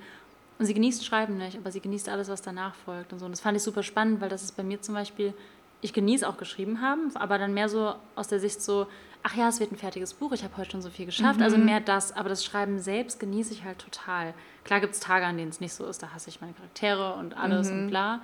Und 0.58 0.66
sie 0.66 0.74
genießt 0.74 1.04
Schreiben 1.06 1.38
nicht, 1.38 1.58
aber 1.58 1.72
sie 1.72 1.82
genießt 1.82 2.08
alles, 2.08 2.30
was 2.30 2.42
danach 2.42 2.76
folgt 2.76 3.12
und 3.12 3.20
so. 3.20 3.26
Und 3.26 3.32
das 3.32 3.42
fand 3.42 3.58
ich 3.58 3.64
super 3.64 3.84
spannend, 3.84 4.22
weil 4.22 4.30
das 4.30 4.42
ist 4.44 4.56
bei 4.56 4.64
mir 4.64 4.82
zum 4.82 4.96
Beispiel, 4.96 5.34
ich 5.82 5.92
genieße 5.92 6.28
auch 6.28 6.38
geschrieben 6.38 6.82
haben, 6.82 7.16
aber 7.16 7.38
dann 7.38 7.54
mehr 7.54 7.68
so 7.68 7.94
aus 8.16 8.28
der 8.30 8.40
Sicht 8.40 8.62
so, 8.62 8.88
ach 9.22 9.36
ja, 9.36 9.50
es 9.50 9.60
wird 9.60 9.72
ein 9.72 9.76
fertiges 9.76 10.14
Buch, 10.14 10.32
ich 10.32 10.44
habe 10.44 10.56
heute 10.58 10.72
schon 10.72 10.82
so 10.82 10.90
viel 10.90 11.06
geschafft, 11.06 11.42
also 11.42 11.58
mehr 11.58 11.80
das, 11.82 12.16
aber 12.16 12.30
das 12.30 12.46
Schreiben 12.46 12.80
selbst 12.80 13.20
genieße 13.20 13.54
ich 13.54 13.64
halt 13.64 13.80
total. 13.80 14.34
Klar 14.64 14.80
gibt 14.80 14.94
es 14.94 15.00
Tage, 15.00 15.26
an 15.26 15.38
denen 15.38 15.50
es 15.50 15.60
nicht 15.60 15.74
so 15.74 15.86
ist, 15.86 16.02
da 16.02 16.12
hasse 16.14 16.30
ich 16.30 16.42
meine 16.42 16.54
Charaktere 16.54 17.14
und 17.16 17.36
alles 17.38 17.70
und 17.70 17.88
bla. 17.90 18.22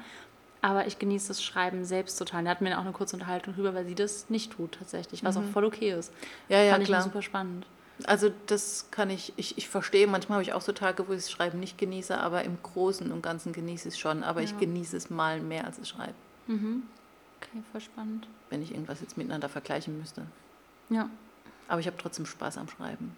Aber 0.64 0.86
ich 0.86 1.00
genieße 1.00 1.30
das 1.30 1.44
Schreiben 1.44 1.84
selbst 1.86 2.18
total. 2.18 2.44
Da 2.44 2.52
hatten 2.52 2.64
wir 2.66 2.78
auch 2.78 2.84
eine 2.84 2.92
kurze 2.92 3.16
Unterhaltung 3.16 3.56
drüber, 3.56 3.74
weil 3.74 3.86
sie 3.86 3.96
das 3.96 4.30
nicht 4.30 4.52
tut 4.54 4.74
tatsächlich, 4.78 5.24
was 5.24 5.36
auch 5.36 5.44
voll 5.44 5.66
okay 5.66 5.92
ist. 5.92 6.14
Ja, 6.50 6.62
ja, 6.62 6.72
Fand 6.72 6.84
ich 6.84 6.88
klar. 6.88 7.02
super 7.02 7.24
spannend. 7.24 7.66
Also 8.06 8.32
das 8.48 8.88
kann 8.90 9.10
ich, 9.10 9.34
ich, 9.36 9.58
ich 9.58 9.70
verstehe, 9.70 10.08
manchmal 10.08 10.38
habe 10.38 10.44
ich 10.44 10.54
auch 10.54 10.62
so 10.62 10.72
Tage, 10.72 11.08
wo 11.08 11.12
ich 11.14 11.20
das 11.20 11.32
Schreiben 11.32 11.60
nicht 11.60 11.78
genieße, 11.78 12.18
aber 12.20 12.44
im 12.44 12.58
Großen 12.64 13.12
und 13.12 13.22
Ganzen 13.22 13.54
genieße 13.54 13.90
ich 13.90 13.94
es 13.96 14.00
schon. 14.00 14.24
Aber 14.24 14.42
ich 14.42 14.52
Ja. 14.52 14.58
genieße 14.60 14.98
es 14.98 15.10
malen 15.10 15.48
mehr 15.48 15.66
als 15.66 15.78
das 15.78 15.90
Schreiben, 15.90 16.16
Mhm. 16.48 16.84
Okay, 17.40 17.64
voll 17.72 17.82
spannend. 17.82 18.28
wenn 18.50 18.62
ich 18.62 18.72
irgendwas 18.72 19.02
jetzt 19.02 19.18
miteinander 19.18 19.50
vergleichen 19.50 19.98
müsste. 19.98 20.26
Ja. 20.90 21.10
Aber 21.68 21.80
ich 21.80 21.88
habe 21.88 21.98
trotzdem 21.98 22.26
Spaß 22.26 22.58
am 22.58 22.68
Schreiben. 22.68 23.16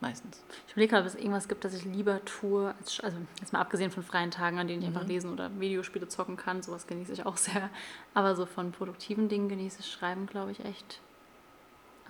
Meistens. 0.00 0.42
Ich 0.66 0.72
überlege 0.72 0.90
gerade, 0.94 1.02
ob 1.06 1.14
es 1.14 1.14
irgendwas 1.14 1.46
gibt, 1.46 1.64
das 1.64 1.74
ich 1.74 1.84
lieber 1.84 2.24
tue, 2.24 2.74
als, 2.80 2.98
also 3.00 3.16
jetzt 3.40 3.52
mal 3.52 3.60
abgesehen 3.60 3.92
von 3.92 4.02
freien 4.02 4.32
Tagen, 4.32 4.58
an 4.58 4.66
denen 4.66 4.82
ich 4.82 4.88
einfach 4.88 5.06
lesen 5.06 5.32
oder 5.32 5.48
Videospiele 5.60 6.08
zocken 6.08 6.36
kann, 6.36 6.60
sowas 6.62 6.88
genieße 6.88 7.12
ich 7.12 7.24
auch 7.24 7.36
sehr. 7.36 7.70
Aber 8.12 8.34
so 8.34 8.44
von 8.46 8.72
produktiven 8.72 9.28
Dingen 9.28 9.48
genieße 9.48 9.78
ich 9.80 9.86
Schreiben, 9.92 10.26
glaube 10.26 10.50
ich, 10.50 10.64
echt 10.64 11.00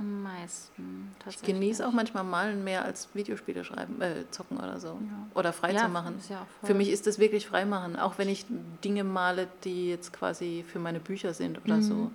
am 0.03 0.23
meisten. 0.23 1.15
Ich 1.29 1.41
genieße 1.43 1.87
auch 1.87 1.93
manchmal 1.93 2.25
Malen 2.25 2.63
mehr 2.65 2.85
als 2.85 3.09
Videospiele 3.15 3.65
schreiben, 3.65 4.01
äh, 4.03 4.25
zocken 4.31 4.59
oder 4.59 4.79
so. 4.79 4.89
Ja. 4.89 5.27
Oder 5.35 5.53
frei 5.53 5.73
ja, 5.73 5.85
zu 5.85 5.89
machen. 5.89 6.21
Ja. 6.29 6.47
Für 6.63 6.75
mich 6.75 6.91
ist 6.91 7.07
das 7.07 7.19
wirklich 7.19 7.47
freimachen, 7.47 7.97
auch 7.97 8.19
wenn 8.19 8.29
ich 8.29 8.45
Dinge 8.85 9.05
male, 9.05 9.49
die 9.65 9.89
jetzt 9.91 10.13
quasi 10.13 10.65
für 10.67 10.79
meine 10.79 11.01
Bücher 11.01 11.33
sind 11.35 11.65
oder 11.65 11.77
Mhm. 11.77 11.83
so. 11.83 12.11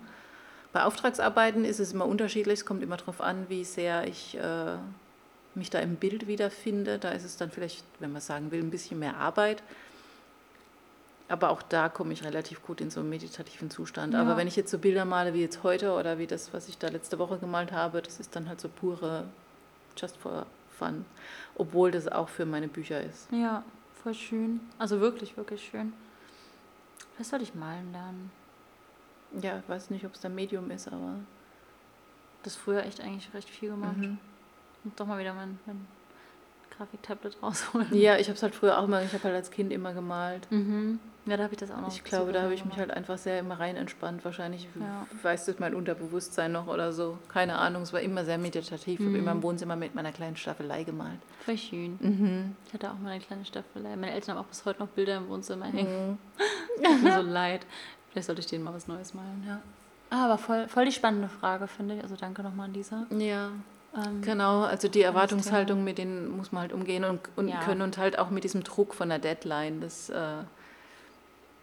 Bei 0.73 0.83
Auftragsarbeiten 0.83 1.65
ist 1.65 1.79
es 1.79 1.93
immer 1.93 2.05
unterschiedlich, 2.05 2.59
es 2.59 2.65
kommt 2.65 2.83
immer 2.83 2.97
darauf 2.97 3.21
an, 3.21 3.45
wie 3.47 3.63
sehr 3.63 4.05
ich 4.07 4.37
äh, 4.37 4.75
mich 5.55 5.69
da 5.69 5.79
im 5.79 5.95
Bild 5.95 6.27
wiederfinde. 6.27 6.99
Da 6.99 7.09
ist 7.09 7.23
es 7.23 7.37
dann 7.37 7.49
vielleicht, 7.51 7.83
wenn 7.99 8.11
man 8.11 8.21
sagen 8.21 8.51
will, 8.51 8.61
ein 8.61 8.69
bisschen 8.69 8.99
mehr 8.99 9.17
Arbeit. 9.17 9.63
Aber 11.29 11.49
auch 11.49 11.61
da 11.61 11.89
komme 11.89 12.13
ich 12.13 12.23
relativ 12.23 12.63
gut 12.63 12.79
in 12.79 12.89
so 12.89 13.01
einen 13.01 13.09
meditativen 13.09 13.69
Zustand. 13.69 14.13
Ja. 14.13 14.21
Aber 14.21 14.37
wenn 14.37 14.47
ich 14.47 14.55
jetzt 14.55 14.71
so 14.71 14.79
Bilder 14.79 15.03
male 15.03 15.33
wie 15.33 15.41
jetzt 15.41 15.63
heute 15.63 15.93
oder 15.93 16.17
wie 16.19 16.27
das, 16.27 16.53
was 16.53 16.69
ich 16.69 16.77
da 16.77 16.87
letzte 16.87 17.19
Woche 17.19 17.37
gemalt 17.37 17.71
habe, 17.71 18.01
das 18.01 18.19
ist 18.19 18.35
dann 18.35 18.47
halt 18.47 18.61
so 18.61 18.69
pure 18.69 19.25
Just 19.97 20.15
for 20.17 20.45
Fun. 20.77 21.05
Obwohl 21.55 21.91
das 21.91 22.07
auch 22.07 22.29
für 22.29 22.45
meine 22.45 22.67
Bücher 22.67 23.01
ist. 23.01 23.31
Ja, 23.31 23.63
voll 24.03 24.13
schön. 24.13 24.61
Also 24.77 24.99
wirklich, 25.01 25.35
wirklich 25.35 25.65
schön. 25.65 25.91
Was 27.17 27.29
soll 27.29 27.41
ich 27.41 27.55
malen 27.55 27.91
lernen? 27.91 28.31
Ja, 29.41 29.57
ich 29.57 29.67
weiß 29.67 29.89
nicht, 29.89 30.05
ob 30.05 30.13
es 30.13 30.21
da 30.21 30.29
Medium 30.29 30.69
ist, 30.71 30.87
aber. 30.87 31.15
Das 32.43 32.55
früher 32.55 32.85
echt 32.85 33.01
eigentlich 33.01 33.33
recht 33.33 33.49
viel 33.49 33.71
gemacht. 33.71 33.97
Mhm. 33.97 34.19
Und 34.83 34.99
doch 34.99 35.07
mal 35.07 35.19
wieder 35.19 35.33
mein, 35.33 35.59
mein 35.65 35.87
Grafiktablet 36.77 37.37
rausholen. 37.41 37.87
Ja, 37.91 38.17
ich 38.17 38.27
habe 38.27 38.35
es 38.35 38.43
halt 38.43 38.55
früher 38.55 38.77
auch 38.79 38.83
immer, 38.85 39.01
ich 39.01 39.13
habe 39.13 39.23
halt 39.23 39.35
als 39.35 39.51
Kind 39.51 39.71
immer 39.73 39.93
gemalt. 39.93 40.47
Mhm. 40.51 40.99
Ja, 41.25 41.35
da 41.35 41.43
habe 41.43 41.53
ich 41.53 41.59
das 41.59 41.71
auch 41.71 41.81
noch. 41.81 41.89
Ich 41.89 42.05
glaube, 42.05 42.31
da 42.31 42.41
habe 42.43 42.53
ich 42.53 42.63
mich 42.63 42.77
halt 42.77 42.89
einfach 42.89 43.17
sehr 43.17 43.39
immer 43.39 43.59
rein 43.59 43.75
entspannt. 43.75 44.23
Wahrscheinlich 44.23 44.69
Ja. 44.79 45.05
weiß 45.23 45.45
das 45.47 45.59
mein 45.59 45.75
Unterbewusstsein 45.75 46.53
noch 46.53 46.67
oder 46.67 46.93
so. 46.93 47.17
Keine 47.27 47.57
Ahnung, 47.57 47.81
es 47.81 47.91
war 47.91 47.99
immer 47.99 48.23
sehr 48.23 48.37
meditativ. 48.37 48.99
Ich 48.99 49.05
habe 49.05 49.09
Mhm. 49.09 49.15
immer 49.23 49.31
im 49.33 49.43
Wohnzimmer 49.43 49.75
mit 49.75 49.93
meiner 49.93 50.13
kleinen 50.13 50.37
Staffelei 50.37 50.83
gemalt. 50.85 51.19
Voll 51.43 51.57
schön. 51.57 51.97
Mhm. 51.99 52.55
Ich 52.67 52.73
hatte 52.73 52.89
auch 52.91 52.97
mal 52.99 53.09
eine 53.09 53.19
kleine 53.19 53.43
Staffelei. 53.43 53.89
Meine 53.97 54.13
Eltern 54.13 54.35
haben 54.37 54.43
auch 54.45 54.47
bis 54.47 54.63
heute 54.63 54.79
noch 54.79 54.87
Bilder 54.87 55.17
im 55.17 55.27
Wohnzimmer 55.27 55.67
Mhm. 55.67 55.73
hängen. 55.77 56.17
Mir 57.03 57.13
so 57.13 57.21
leid. 57.21 57.65
Vielleicht 58.11 58.27
sollte 58.27 58.39
ich 58.39 58.47
denen 58.47 58.63
mal 58.63 58.73
was 58.73 58.87
Neues 58.87 59.13
malen, 59.13 59.43
ja. 59.45 59.59
Ah, 60.09 60.23
aber 60.25 60.37
voll, 60.37 60.69
voll 60.69 60.85
die 60.85 60.93
spannende 60.93 61.27
Frage, 61.27 61.67
finde 61.67 61.95
ich. 61.97 62.03
Also 62.03 62.15
danke 62.15 62.41
nochmal 62.41 62.67
an 62.67 62.73
Lisa. 62.73 63.05
Ja, 63.09 63.49
Ähm, 63.95 64.21
genau. 64.21 64.61
Also 64.63 64.87
die 64.87 65.01
Erwartungshaltung, 65.01 65.83
mit 65.83 65.97
denen 65.97 66.29
muss 66.35 66.51
man 66.51 66.61
halt 66.61 66.73
umgehen 66.73 67.03
und, 67.03 67.21
und 67.35 67.47
Ja. 67.47 67.59
können 67.59 67.81
und 67.81 67.97
halt 67.97 68.19
auch 68.19 68.29
mit 68.29 68.43
diesem 68.43 68.63
Druck 68.63 68.93
von 68.93 69.09
der 69.09 69.19
Deadline. 69.19 69.81
Das, 69.81 70.09
äh, 70.09 70.39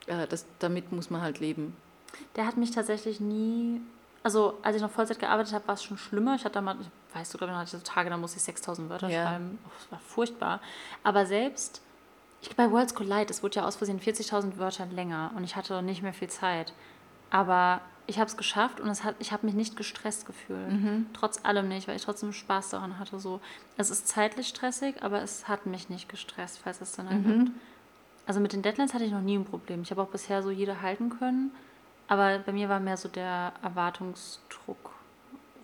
äh, 0.06 0.26
das, 0.28 0.46
damit 0.58 0.92
muss 0.92 1.10
man 1.10 1.20
halt 1.22 1.40
leben. 1.40 1.76
Der 2.37 2.46
hat 2.46 2.56
mich 2.56 2.70
tatsächlich 2.70 3.20
nie. 3.20 3.80
Also, 4.22 4.58
als 4.62 4.76
ich 4.76 4.82
noch 4.82 4.90
Vollzeit 4.90 5.18
gearbeitet 5.18 5.52
habe, 5.52 5.66
war 5.68 5.74
es 5.74 5.82
schon 5.84 5.98
schlimmer. 5.98 6.34
Ich 6.37 6.44
hatte 6.44 6.60
mal, 6.62 6.76
ich 6.80 6.88
weiß 7.14 7.30
du, 7.30 7.38
glaube 7.38 7.52
ich, 7.52 7.58
hatte 7.58 7.76
so 7.76 7.82
Tage, 7.84 8.08
da 8.08 8.16
musste 8.16 8.38
ich 8.38 8.42
6000 8.44 8.88
Wörter 8.88 9.08
Ja. 9.08 9.24
schreiben. 9.26 9.58
Oh, 9.66 9.70
das 9.78 9.92
war 9.92 9.98
furchtbar. 10.00 10.60
Aber 11.02 11.26
selbst, 11.26 11.82
ich 12.40 12.54
bei 12.56 12.70
Worlds 12.70 12.94
Collide, 12.94 13.26
es 13.28 13.42
wurde 13.42 13.56
ja 13.56 13.66
aus 13.66 13.76
Versehen 13.76 14.00
40.000 14.00 14.56
Wörter 14.58 14.87
länger 14.87 15.30
und 15.37 15.44
ich 15.44 15.56
hatte 15.56 15.82
nicht 15.82 16.02
mehr 16.02 16.14
viel 16.14 16.28
Zeit. 16.28 16.72
Aber 17.30 17.80
ich 18.06 18.18
habe 18.18 18.28
es 18.28 18.36
geschafft 18.36 18.80
und 18.80 18.88
es 18.88 19.02
hat, 19.04 19.14
ich 19.18 19.32
habe 19.32 19.46
mich 19.46 19.54
nicht 19.54 19.76
gestresst 19.76 20.26
gefühlt. 20.26 21.06
Trotz 21.14 21.44
allem 21.44 21.68
nicht, 21.68 21.88
weil 21.88 21.96
ich 21.96 22.02
trotzdem 22.04 22.32
Spaß 22.32 22.70
daran 22.70 22.98
hatte. 22.98 23.18
So. 23.18 23.40
Es 23.76 23.90
ist 23.90 24.08
zeitlich 24.08 24.48
stressig, 24.48 25.02
aber 25.02 25.22
es 25.22 25.48
hat 25.48 25.66
mich 25.66 25.88
nicht 25.88 26.08
gestresst, 26.08 26.60
falls 26.62 26.80
es 26.80 26.92
dann 26.92 27.06
ergibt. 27.08 27.50
Also 28.26 28.40
mit 28.40 28.52
den 28.52 28.62
Deadlines 28.62 28.94
hatte 28.94 29.04
ich 29.04 29.12
noch 29.12 29.20
nie 29.20 29.36
ein 29.36 29.44
Problem. 29.44 29.82
Ich 29.82 29.90
habe 29.90 30.02
auch 30.02 30.08
bisher 30.08 30.42
so 30.42 30.50
jede 30.50 30.80
halten 30.82 31.10
können. 31.10 31.50
Aber 32.08 32.38
bei 32.38 32.52
mir 32.52 32.68
war 32.68 32.80
mehr 32.80 32.96
so 32.98 33.08
der 33.08 33.52
Erwartungsdruck 33.62 34.90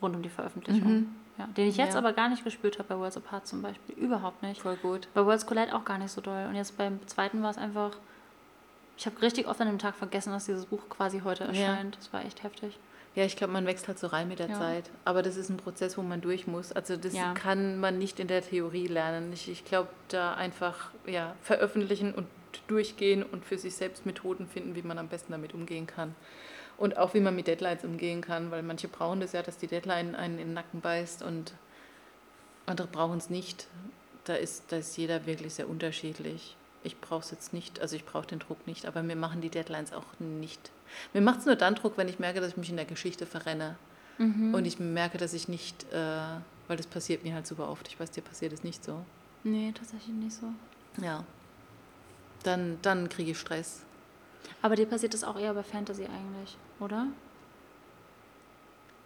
rund 0.01 0.17
um 0.17 0.23
die 0.23 0.29
Veröffentlichung. 0.31 1.09
Ja, 1.39 1.47
den 1.57 1.69
ich 1.69 1.77
jetzt 1.77 1.93
Ja. 1.95 1.99
aber 1.99 2.13
gar 2.13 2.29
nicht 2.29 2.45
gespürt 2.45 2.79
habe 2.79 2.89
bei 2.91 2.99
Worlds 2.99 3.17
Apart 3.17 3.47
zum 3.47 3.63
Beispiel. 3.63 3.95
Überhaupt 3.97 4.43
nicht. 4.43 4.61
Voll 4.63 4.77
gut. 4.77 5.09
Bei 5.15 5.25
Worlds 5.25 5.47
Collide 5.47 5.75
auch 5.75 5.85
gar 5.85 5.99
nicht 5.99 6.11
so 6.11 6.21
doll. 6.21 6.47
Und 6.49 6.55
jetzt 6.55 6.77
beim 6.77 7.07
zweiten 7.07 7.43
war 7.43 7.51
es 7.51 7.59
einfach. 7.59 7.93
Ich 9.01 9.07
habe 9.07 9.23
richtig 9.23 9.49
oft 9.49 9.59
an 9.63 9.67
dem 9.67 9.79
Tag 9.79 9.95
vergessen, 9.95 10.31
dass 10.31 10.45
dieses 10.45 10.67
Buch 10.67 10.91
quasi 10.91 11.21
heute 11.25 11.45
Ja. 11.45 11.49
erscheint. 11.49 11.97
Das 11.97 12.13
war 12.13 12.23
echt 12.23 12.43
heftig. 12.43 12.79
Ja, 13.15 13.25
ich 13.25 13.35
glaube, 13.35 13.51
man 13.55 13.65
wächst 13.65 13.89
halt 13.89 13.99
so 13.99 14.09
rein 14.09 14.29
mit 14.29 14.41
der 14.41 14.51
Ja. 14.51 14.59
Zeit. 14.59 14.91
Aber 15.07 15.23
das 15.23 15.37
ist 15.37 15.49
ein 15.49 15.57
Prozess, 15.57 15.97
wo 15.97 16.03
man 16.03 16.21
durch 16.21 16.47
muss. 16.47 16.71
Also 16.71 16.99
das 16.99 17.15
Ja. 17.15 17.33
kann 17.33 17.81
man 17.81 17.97
nicht 17.99 18.21
in 18.21 18.29
der 18.29 18.43
Theorie 18.47 18.89
lernen. 18.89 19.33
Ich, 19.33 19.49
ich 19.49 19.65
glaube, 19.65 19.89
da 20.09 20.35
einfach 20.35 20.91
ja, 21.07 21.35
veröffentlichen 21.41 22.15
und 22.15 22.27
durchgehen 22.69 23.23
und 23.23 23.47
für 23.47 23.57
sich 23.57 23.75
selbst 23.75 24.05
Methoden 24.05 24.47
finden, 24.47 24.75
wie 24.75 24.83
man 24.83 24.99
am 24.99 25.09
besten 25.09 25.33
damit 25.33 25.55
umgehen 25.55 25.87
kann. 25.87 26.15
Und 26.77 26.99
auch 26.99 27.15
wie 27.15 27.21
man 27.21 27.35
mit 27.35 27.47
Deadlines 27.47 27.85
umgehen 27.85 28.21
kann, 28.21 28.51
weil 28.51 28.63
manche 28.63 28.89
brauchen 28.89 29.21
das 29.21 29.33
ja, 29.33 29.43
dass 29.43 29.57
die 29.57 29.67
Deadline 29.67 30.15
einen 30.15 30.39
in 30.39 30.49
den 30.49 30.55
Nacken 30.55 30.83
beißt 30.83 31.23
und 31.23 31.55
andere 32.67 32.87
brauchen 32.87 33.17
es 33.17 33.31
nicht. 33.31 33.67
Da 34.25 34.35
ist, 34.35 34.71
da 34.71 34.77
ist 34.77 34.95
jeder 34.99 35.25
wirklich 35.25 35.55
sehr 35.55 35.71
unterschiedlich. 35.71 36.55
Ich 36.83 37.01
brauche 37.01 37.21
es 37.21 37.31
jetzt 37.31 37.53
nicht, 37.53 37.81
also 37.81 37.95
ich 37.97 38.05
brauche 38.05 38.27
den 38.27 38.39
Druck 38.39 38.67
nicht, 38.67 38.87
aber 38.87 39.03
mir 39.03 39.17
machen 39.17 39.41
die 39.41 39.51
Deadlines 39.51 39.93
auch 39.93 40.07
nicht. 40.19 40.71
Mir 41.13 41.21
macht 41.21 41.41
es 41.41 41.47
nur 41.47 41.57
dann 41.57 41.75
Druck, 41.75 41.97
wenn 41.97 42.09
ich 42.09 42.19
merke, 42.19 42.41
dass 42.41 42.51
ich 42.51 42.57
mich 42.57 42.71
in 42.71 42.77
der 42.77 42.87
Geschichte 42.87 43.27
verrenne. 43.27 43.77
Und 44.53 44.67
ich 44.67 44.79
merke, 44.79 45.17
dass 45.17 45.33
ich 45.33 45.49
nicht, 45.49 45.91
äh, 45.93 45.97
weil 46.69 46.77
das 46.77 46.87
passiert 46.87 47.25
mir 47.25 47.35
halt 47.35 47.47
super 47.47 47.71
oft. 47.71 47.89
Ich 47.89 47.99
weiß, 47.99 48.11
dir 48.11 48.21
passiert 48.21 48.53
es 48.53 48.63
nicht 48.63 48.85
so. 48.85 49.03
Nee, 49.45 49.73
tatsächlich 49.73 50.15
nicht 50.15 50.37
so. 50.37 50.47
Ja. 51.03 51.25
Dann, 52.43 52.79
dann 52.83 53.09
kriege 53.09 53.31
ich 53.31 53.39
Stress. 53.39 53.83
Aber 54.61 54.77
dir 54.77 54.85
passiert 54.85 55.15
das 55.15 55.25
auch 55.25 55.39
eher 55.39 55.55
bei 55.55 55.63
Fantasy 55.63 56.05
eigentlich, 56.05 56.59
oder? 56.81 57.07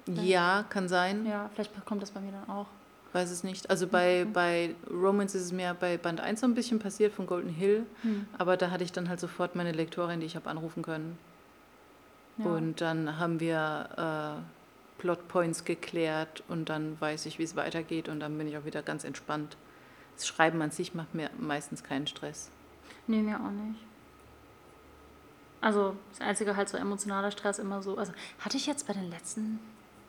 Ja, 0.07 0.65
kann 0.69 0.89
sein. 0.89 1.27
Ja, 1.27 1.49
vielleicht 1.55 1.73
kommt 1.87 2.03
das 2.03 2.11
bei 2.11 2.21
mir 2.21 2.33
dann 2.33 2.49
auch. 2.49 2.67
Weiß 3.15 3.31
es 3.31 3.45
nicht. 3.45 3.71
Also 3.71 3.87
bei, 3.87 4.27
bei 4.33 4.75
Romance 4.91 5.37
ist 5.37 5.45
es 5.45 5.53
mir 5.53 5.77
bei 5.79 5.97
Band 5.97 6.21
1 6.21 6.41
so 6.41 6.49
ein 6.49 6.55
bisschen 6.57 6.81
passiert 6.81 7.13
von 7.13 7.27
Golden 7.29 7.49
Hill. 7.49 7.87
Hm. 8.03 8.27
Aber 8.37 8.57
da 8.57 8.73
hatte 8.73 8.83
ich 8.83 8.91
dann 8.91 9.09
halt 9.09 9.21
sofort 9.21 9.55
meine 9.55 9.71
Lektorin, 9.71 10.19
die 10.19 10.27
ich 10.27 10.35
habe 10.35 10.51
anrufen 10.51 10.83
können. 10.83 11.17
Ja. 12.39 12.47
Und 12.47 12.81
dann 12.81 13.21
haben 13.21 13.39
wir 13.39 14.43
äh, 14.43 15.01
Plotpoints 15.01 15.65
geklärt 15.65 16.43
und 16.49 16.69
dann 16.69 17.01
weiß 17.01 17.27
ich, 17.27 17.39
wie 17.39 17.45
es 17.45 17.55
weitergeht 17.55 18.09
und 18.09 18.19
dann 18.19 18.37
bin 18.37 18.49
ich 18.49 18.59
auch 18.59 18.65
wieder 18.65 18.83
ganz 18.83 19.05
entspannt. 19.05 19.57
Das 20.17 20.27
Schreiben 20.27 20.61
an 20.61 20.73
sich 20.73 20.93
macht 20.95 21.15
mir 21.15 21.31
meistens 21.39 21.85
keinen 21.85 22.09
Stress. 22.09 22.51
Nee, 23.07 23.23
mir 23.23 23.37
auch 23.37 23.51
nicht. 23.51 23.79
Also 25.61 25.95
das 26.11 26.21
einzige 26.21 26.57
halt 26.57 26.69
so 26.69 26.77
emotionaler 26.77 27.31
Stress 27.31 27.61
immer 27.61 27.81
so. 27.81 27.97
Also 27.97 28.13
hatte 28.41 28.57
ich 28.57 28.67
jetzt 28.67 28.89
bei 28.89 28.93
den 28.93 29.09
letzten 29.09 29.61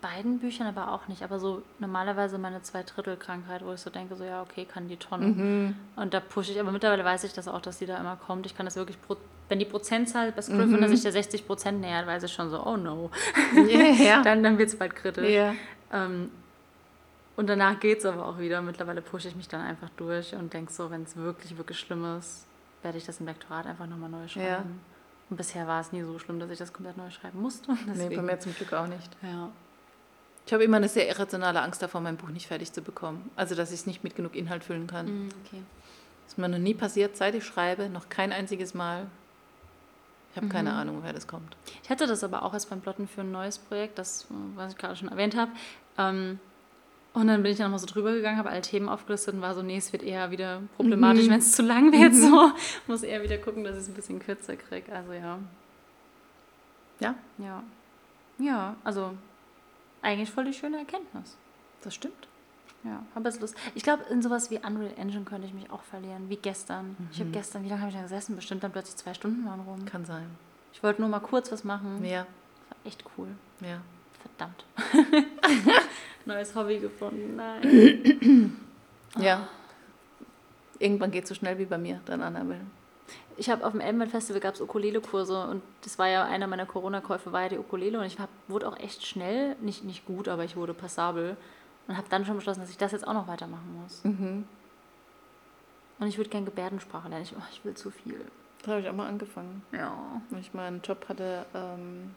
beiden 0.06 0.38
Büchern 0.38 0.68
aber 0.68 0.92
auch 0.92 1.08
nicht, 1.08 1.24
aber 1.24 1.40
so 1.40 1.64
normalerweise 1.80 2.38
meine 2.38 2.62
Zweidrittel-Krankheit, 2.62 3.66
wo 3.66 3.74
ich 3.74 3.80
so 3.80 3.90
denke, 3.90 4.16
so 4.16 4.24
ja, 4.24 4.44
okay, 4.44 4.66
kann 4.66 4.88
die 4.88 4.98
Tonne. 4.98 5.26
Mhm. 5.28 5.76
Und 5.96 6.14
da 6.14 6.20
pushe 6.20 6.52
ich, 6.52 6.60
aber 6.60 6.72
mittlerweile 6.72 7.04
weiß 7.04 7.24
ich 7.24 7.34
das 7.34 7.48
auch, 7.48 7.60
dass 7.60 7.80
die 7.80 7.88
da 7.88 7.98
immer 7.98 8.16
kommt. 8.16 8.46
Ich 8.46 8.56
kann 8.56 8.68
das 8.68 8.76
wirklich, 8.76 9.02
pro, 9.02 9.18
wenn 9.50 9.58
die 9.58 9.66
Prozentzahl 9.66 10.32
bei 10.32 10.44
Scrivener 10.44 10.90
sich 10.90 11.02
der 11.02 11.12
60 11.12 11.48
Prozent 11.48 11.82
nähert, 11.82 12.06
weiß 12.06 12.22
ich 12.22 12.32
schon 12.32 12.52
so, 12.52 12.64
oh 12.64 12.78
no. 12.78 13.10
Ja. 13.98 14.22
dann 14.24 14.44
dann 14.44 14.60
wird 14.60 14.70
es 14.70 14.78
bald 14.78 14.96
kritisch. 14.96 15.28
ja. 15.30 15.56
Ähm, 15.92 16.30
und 17.36 17.48
danach 17.50 17.80
geht 17.80 18.00
es 18.00 18.06
aber 18.06 18.28
auch 18.28 18.38
wieder. 18.38 18.62
Mittlerweile 18.62 19.02
pushe 19.02 19.28
ich 19.28 19.36
mich 19.36 19.48
dann 19.48 19.62
einfach 19.62 19.90
durch 19.98 20.34
und 20.36 20.54
denke 20.54 20.72
so, 20.72 20.90
wenn 20.92 21.04
es 21.04 21.18
wirklich, 21.18 21.58
wirklich 21.58 21.80
schlimm 21.80 22.06
ist, 22.18 22.46
werde 22.82 22.98
ich 22.98 23.06
das 23.06 23.20
im 23.20 23.26
Lektorat 23.26 23.66
einfach 23.66 23.88
nochmal 23.88 24.10
neu 24.10 24.28
schreiben. 24.28 24.46
Ja. 24.48 24.64
Und 25.30 25.38
bisher 25.38 25.68
war 25.68 25.82
es 25.82 25.92
nie 25.92 26.04
so 26.04 26.18
schlimm, 26.20 26.40
dass 26.40 26.52
ich 26.52 26.60
das 26.60 26.72
komplett 26.72 26.96
neu 26.96 27.10
schreiben 27.10 27.42
musste. 27.42 27.72
Nee, 27.88 27.94
Deswegen, 27.94 28.16
bei 28.18 28.22
mir 28.22 28.40
zum 28.40 28.54
Glück 28.54 28.72
auch 28.74 28.88
nicht. 28.88 29.10
ja. 29.24 29.50
Ich 30.46 30.54
habe 30.54 30.64
immer 30.64 30.78
eine 30.78 30.90
sehr 30.90 31.08
irrationale 31.08 31.62
Angst 31.62 31.82
davor, 31.82 32.02
mein 32.02 32.18
Buch 32.18 32.30
nicht 32.30 32.48
fertig 32.48 32.72
zu 32.72 32.82
bekommen. 32.82 33.32
Also, 33.36 33.56
dass 33.56 33.72
ich 33.72 33.80
es 33.80 33.86
nicht 33.88 34.04
mit 34.04 34.16
genug 34.16 34.36
Inhalt 34.36 34.64
füllen 34.64 34.88
kann. 34.88 35.06
Mm, 35.06 35.30
okay. 35.46 35.62
Das 36.24 36.34
ist 36.34 36.38
mir 36.38 36.50
noch 36.50 36.60
nie 36.60 36.74
passiert, 36.74 37.18
seit 37.18 37.36
ich 37.36 37.44
schreibe, 37.44 37.90
noch 37.90 38.10
kein 38.10 38.32
einziges 38.32 38.74
Mal. 38.74 39.08
Ich 40.32 40.38
habe 40.38 40.50
keine 40.50 40.74
Ahnung, 40.74 40.98
woher 41.00 41.14
das 41.14 41.28
kommt. 41.28 41.56
Ich 41.82 41.90
hatte 41.90 42.08
das 42.08 42.24
aber 42.24 42.44
auch 42.44 42.54
erst 42.54 42.70
beim 42.70 42.82
Plotten 42.82 43.08
für 43.08 43.22
ein 43.22 43.32
neues 43.32 43.58
Projekt, 43.58 43.98
das, 43.98 44.28
was 44.56 44.74
ich 44.74 44.78
gerade 44.78 44.96
schon 44.98 45.08
erwähnt 45.08 45.36
habe. 45.36 45.52
Ähm, 45.98 46.40
und 47.14 47.28
dann 47.28 47.42
bin 47.42 47.54
ich 47.54 47.58
dann 47.58 47.68
nochmal 47.68 47.80
so 47.80 47.86
drüber 47.86 48.12
gegangen, 48.12 48.38
habe 48.38 48.50
alle 48.50 48.60
Themen 48.60 48.90
aufgelistet 48.90 49.36
und 49.36 49.42
war 49.42 49.56
so, 49.56 49.64
nee, 49.64 49.78
es 49.78 49.94
wird 49.94 50.04
eher 50.04 50.32
wieder 50.32 50.62
problematisch, 50.76 51.30
wenn 51.30 51.40
es 51.40 51.54
zu 51.54 51.62
lang 51.64 51.94
wird. 51.94 52.14
So. 52.14 52.52
Muss 52.88 53.04
eher 53.04 53.24
wieder 53.24 53.38
gucken, 53.38 53.64
dass 53.64 53.76
ich 53.78 53.84
es 53.84 53.88
ein 53.88 53.94
bisschen 53.94 54.20
kürzer 54.20 54.58
kriege. 54.58 54.94
Also 54.94 55.14
ja. 55.14 55.40
Ja, 57.00 57.16
Ja. 57.38 57.64
Ja, 58.38 58.76
also 58.84 59.14
eigentlich 60.06 60.32
voll 60.32 60.46
die 60.46 60.54
schöne 60.54 60.78
Erkenntnis. 60.78 61.38
das 61.82 61.94
stimmt. 61.96 62.28
Ja, 62.84 63.04
habe 63.16 63.28
jetzt 63.30 63.42
Lust. 63.42 63.56
Ich 63.74 63.82
glaube, 63.82 64.04
in 64.12 64.22
sowas 64.22 64.52
wie 64.52 64.58
Unreal 64.58 64.94
Engine 64.98 65.24
könnte 65.26 65.48
ich 65.48 65.54
mich 65.56 65.72
auch 65.72 65.82
verlieren, 65.82 66.30
wie 66.30 66.36
gestern. 66.36 66.96
Ich 67.12 67.20
habe 67.20 67.32
gestern, 67.32 67.64
wie 67.64 67.70
lange 67.70 67.82
habe 67.82 67.90
ich 67.90 67.96
da 67.98 68.04
gesessen? 68.04 68.36
Bestimmt 68.36 68.64
dann 68.64 68.72
plötzlich 68.72 68.96
zwei 68.98 69.16
Stunden 69.16 69.44
waren 69.46 69.62
rum. 69.62 69.86
Kann 69.86 70.06
sein. 70.06 70.30
Ich 70.72 70.84
wollte 70.84 71.02
nur 71.02 71.10
mal 71.10 71.20
kurz 71.20 71.52
was 71.52 71.64
machen. 71.64 72.06
Ja, 72.06 72.28
Das 72.70 72.78
war 72.78 72.86
echt 72.86 73.04
cool. 73.18 73.28
ja. 73.62 73.82
Verdammt. 74.38 74.66
Neues 76.26 76.56
Hobby 76.56 76.80
gefunden. 76.80 77.36
Nein. 77.36 78.56
Ja. 79.20 79.48
Irgendwann 80.80 81.12
geht 81.12 81.24
es 81.24 81.30
so 81.30 81.36
schnell 81.36 81.58
wie 81.60 81.66
bei 81.66 81.78
mir, 81.78 82.02
dann 82.06 82.22
Annabelle. 82.22 82.62
Ich 83.38 83.50
habe 83.50 83.66
auf 83.66 83.72
dem 83.72 83.82
Elbenwald 83.82 84.12
Festival 84.12 84.40
gab 84.40 84.56
es 84.56 84.62
Ukulele-Kurse 84.62 85.48
und 85.48 85.62
das 85.84 86.00
war 86.00 86.08
ja 86.08 86.24
einer 86.24 86.48
meiner 86.48 86.66
Corona-Käufe, 86.66 87.32
war 87.32 87.44
ja 87.44 87.50
die 87.50 87.58
Ukulele 87.58 88.00
und 88.00 88.06
ich 88.06 88.20
hab, 88.20 88.30
wurde 88.48 88.68
auch 88.68 88.80
echt 88.80 89.06
schnell, 89.06 89.56
nicht, 89.62 89.84
nicht 89.84 90.06
gut, 90.06 90.28
aber 90.28 90.44
ich 90.44 90.56
wurde 90.56 90.74
passabel 90.74 91.36
und 91.88 91.98
habe 91.98 92.08
dann 92.10 92.26
schon 92.26 92.36
beschlossen, 92.36 92.62
dass 92.62 92.70
ich 92.70 92.78
das 92.78 92.94
jetzt 92.94 93.08
auch 93.08 93.14
noch 93.14 93.28
weitermachen 93.28 93.80
muss. 93.82 94.04
Mhm. 94.04 94.46
Und 96.00 96.08
ich 96.08 96.18
würde 96.18 96.30
gerne 96.30 96.46
Gebärdensprache 96.46 97.10
lernen. 97.10 97.24
Ich, 97.24 97.34
oh, 97.36 97.44
ich 97.52 97.64
will 97.64 97.74
zu 97.74 97.90
viel. 97.90 98.20
Da 98.64 98.72
habe 98.72 98.82
ich 98.82 98.90
auch 98.90 98.94
mal 98.94 99.08
angefangen. 99.08 99.64
Ja. 99.72 100.22
Weil 100.30 100.42
ich 100.42 100.54
mal 100.54 100.68
einen 100.68 100.82
Job 100.82 101.08
hatte, 101.08 101.46
ähm, 101.54 102.16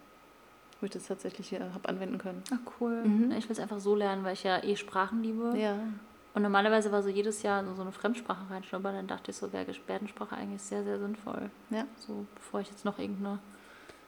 wo 0.80 0.86
ich 0.86 0.92
das 0.92 1.06
tatsächlich 1.06 1.52
habe 1.52 1.88
anwenden 1.88 2.18
können. 2.18 2.42
Ach 2.52 2.72
cool. 2.80 3.04
Mhm. 3.04 3.32
Ich 3.32 3.44
will 3.44 3.52
es 3.52 3.60
einfach 3.60 3.78
so 3.78 3.94
lernen, 3.94 4.24
weil 4.24 4.32
ich 4.32 4.44
ja 4.44 4.62
eh 4.62 4.76
Sprachen 4.76 5.22
liebe. 5.22 5.56
Ja. 5.56 5.76
Und 6.34 6.42
normalerweise 6.42 6.92
war 6.92 7.02
so 7.02 7.08
jedes 7.08 7.42
Jahr 7.42 7.64
so 7.74 7.82
eine 7.82 7.90
Fremdsprache 7.92 8.48
reinschnuppern. 8.50 8.94
Dann 8.94 9.06
dachte 9.08 9.30
ich 9.30 9.36
so, 9.36 9.52
wäre 9.52 9.64
Gebärdensprache 9.64 10.36
eigentlich 10.36 10.62
sehr, 10.62 10.84
sehr 10.84 10.98
sinnvoll. 10.98 11.50
Ja. 11.70 11.84
So, 11.96 12.26
bevor 12.34 12.60
ich 12.60 12.68
jetzt 12.70 12.84
noch 12.84 12.98
irgendeine 12.98 13.38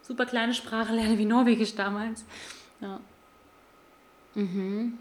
super 0.03 0.27
kleine 0.27 0.55
Sprache 0.55 0.93
lerne, 0.95 1.19
wie 1.19 1.25
Norwegisch 1.25 1.75
damals. 1.75 2.25
Ja. 2.81 3.01
Mhm. 4.35 4.99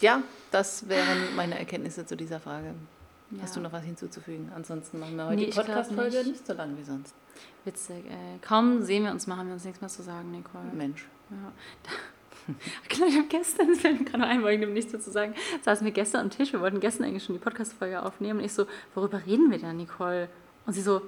Ja, 0.00 0.22
das 0.50 0.88
wären 0.88 1.36
meine 1.36 1.58
Erkenntnisse 1.58 2.04
zu 2.04 2.16
dieser 2.16 2.40
Frage. 2.40 2.74
Hast 3.40 3.50
Ja. 3.54 3.60
du 3.60 3.60
noch 3.64 3.72
was 3.72 3.84
hinzuzufügen? 3.84 4.50
Ansonsten 4.54 4.98
machen 4.98 5.16
wir 5.16 5.26
heute 5.26 5.36
Nee, 5.36 5.46
die 5.46 5.52
Podcast-Folge 5.52 6.16
nicht. 6.18 6.26
nicht 6.26 6.46
so 6.46 6.52
lang 6.54 6.76
wie 6.76 6.82
sonst. 6.82 7.14
Witzig, 7.64 8.04
ey. 8.06 8.38
Kaum 8.42 8.82
sehen 8.82 9.04
wir 9.04 9.12
uns 9.12 9.26
mal, 9.26 9.36
haben 9.36 9.46
wir 9.46 9.54
uns 9.54 9.64
nichts 9.64 9.80
mehr 9.80 9.88
zu 9.88 10.02
sagen, 10.02 10.32
Nicole. 10.32 10.64
Mensch. 10.72 11.06
Ja. 11.30 11.36
Genau, 12.88 13.06
ich 13.06 13.16
habe 13.16 13.26
gestern, 13.28 13.68
das 13.68 13.80
fällt 13.80 13.98
mir 14.00 14.04
gerade 14.04 14.18
noch 14.22 14.28
ein, 14.28 14.42
weil 14.42 14.60
ich 14.60 14.68
nichts 14.68 14.92
dazu 14.92 15.10
sagen, 15.10 15.34
saßen 15.62 15.84
wir 15.84 15.92
gestern 15.92 16.22
am 16.22 16.30
Tisch, 16.30 16.52
wir 16.52 16.60
wollten 16.60 16.80
gestern 16.80 17.04
eigentlich 17.04 17.24
schon 17.24 17.34
die 17.34 17.40
Podcast-Folge 17.40 18.02
aufnehmen 18.02 18.40
und 18.40 18.44
ich 18.44 18.52
so, 18.52 18.66
worüber 18.94 19.20
reden 19.26 19.50
wir 19.50 19.58
denn, 19.58 19.76
Nicole? 19.76 20.28
Und 20.66 20.72
sie 20.74 20.82
so, 20.82 21.02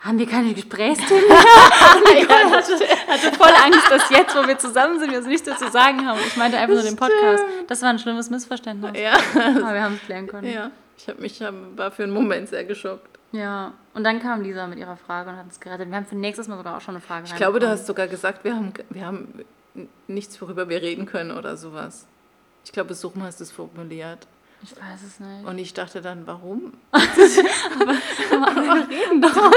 haben 0.00 0.18
wir 0.18 0.26
keine 0.26 0.54
Gesprächsthemen 0.54 1.24
mehr? 1.28 2.14
Nicole 2.22 2.50
hatte, 2.50 2.72
hatte 3.06 3.36
voll 3.36 3.52
Angst, 3.64 3.90
dass 3.90 4.10
jetzt, 4.10 4.36
wo 4.36 4.46
wir 4.46 4.58
zusammen 4.58 4.98
sind, 4.98 5.10
wir 5.10 5.18
uns 5.18 5.26
nichts 5.26 5.48
dazu 5.48 5.68
sagen 5.68 6.06
haben. 6.06 6.18
Ich 6.26 6.36
meinte 6.36 6.58
einfach 6.58 6.74
nur 6.74 6.82
den 6.82 6.96
Podcast. 6.96 7.44
Das 7.68 7.82
war 7.82 7.90
ein 7.90 7.98
schlimmes 7.98 8.30
Missverständnis. 8.30 8.92
Ja, 8.98 9.14
Aber 9.34 9.74
wir 9.74 9.82
haben 9.82 9.94
es 9.94 10.02
klären 10.02 10.26
können. 10.26 10.50
ja. 10.50 10.70
Ich 10.96 11.08
habe 11.08 11.22
mich 11.22 11.40
war 11.76 11.90
für 11.90 12.02
einen 12.02 12.12
Moment 12.12 12.50
sehr 12.50 12.64
geschockt. 12.64 13.18
Ja, 13.32 13.72
und 13.94 14.04
dann 14.04 14.20
kam 14.20 14.42
Lisa 14.42 14.66
mit 14.66 14.78
ihrer 14.78 14.96
Frage 14.98 15.30
und 15.30 15.36
hat 15.36 15.46
uns 15.46 15.58
gerettet. 15.58 15.88
Wir 15.88 15.96
haben 15.96 16.04
für 16.04 16.16
nächstes 16.16 16.46
Mal 16.46 16.58
sogar 16.58 16.76
auch 16.76 16.80
schon 16.82 16.94
eine 16.94 17.00
Frage 17.00 17.24
Ich 17.26 17.36
glaube, 17.36 17.58
du 17.58 17.68
hast 17.68 17.86
sogar 17.86 18.06
gesagt, 18.06 18.44
wir 18.44 18.54
haben, 18.54 18.72
wir 18.90 19.06
haben 19.06 19.28
nichts, 20.06 20.40
worüber 20.40 20.68
wir 20.68 20.82
reden 20.82 21.06
können 21.06 21.30
oder 21.30 21.56
sowas. 21.56 22.06
Ich 22.64 22.72
glaube, 22.72 22.94
so 22.94 23.08
rum 23.08 23.22
hast 23.22 23.40
du 23.40 23.44
es 23.44 23.52
formuliert. 23.52 24.26
Ich 24.62 24.72
weiß 24.72 25.02
es 25.06 25.20
nicht. 25.20 25.46
Und 25.46 25.58
ich 25.58 25.72
dachte 25.72 26.02
dann, 26.02 26.26
warum? 26.26 26.74
wir 26.92 28.88
reden 28.90 29.22
doch. 29.22 29.52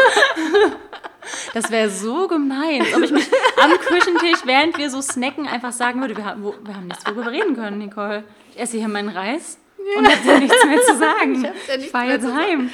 Das 1.53 1.70
wäre 1.72 1.89
so 1.89 2.28
gemein, 2.28 2.84
ob 2.95 3.01
ich 3.03 3.11
mich 3.11 3.30
am 3.61 3.72
Küchentisch, 3.80 4.45
während 4.45 4.78
wir 4.78 4.89
so 4.89 5.01
snacken, 5.01 5.47
einfach 5.47 5.74
sagen 5.74 6.01
würde, 6.01 6.16
wir 6.16 6.26
haben, 6.26 6.43
wir 6.43 6.76
haben 6.76 6.88
nichts, 6.88 7.05
worüber 7.05 7.26
wir 7.26 7.32
reden 7.32 7.55
können, 7.55 7.80
Nicole. 7.80 8.24
Ich 8.51 8.59
esse 8.59 8.78
hier 8.78 8.88
meinen 8.88 9.09
Reis 9.09 9.57
und 9.97 10.07
habe 10.07 10.22
dir 10.22 10.39
nichts 10.39 10.66
mehr 10.66 10.82
zu 10.82 10.97
sagen. 10.97 11.36
Ich 11.36 11.45
hab 11.45 11.66
dir 11.66 11.78
nichts 11.78 11.91
fahr 11.91 12.05
mehr 12.05 12.16
jetzt 12.16 12.34
heim. 12.34 12.70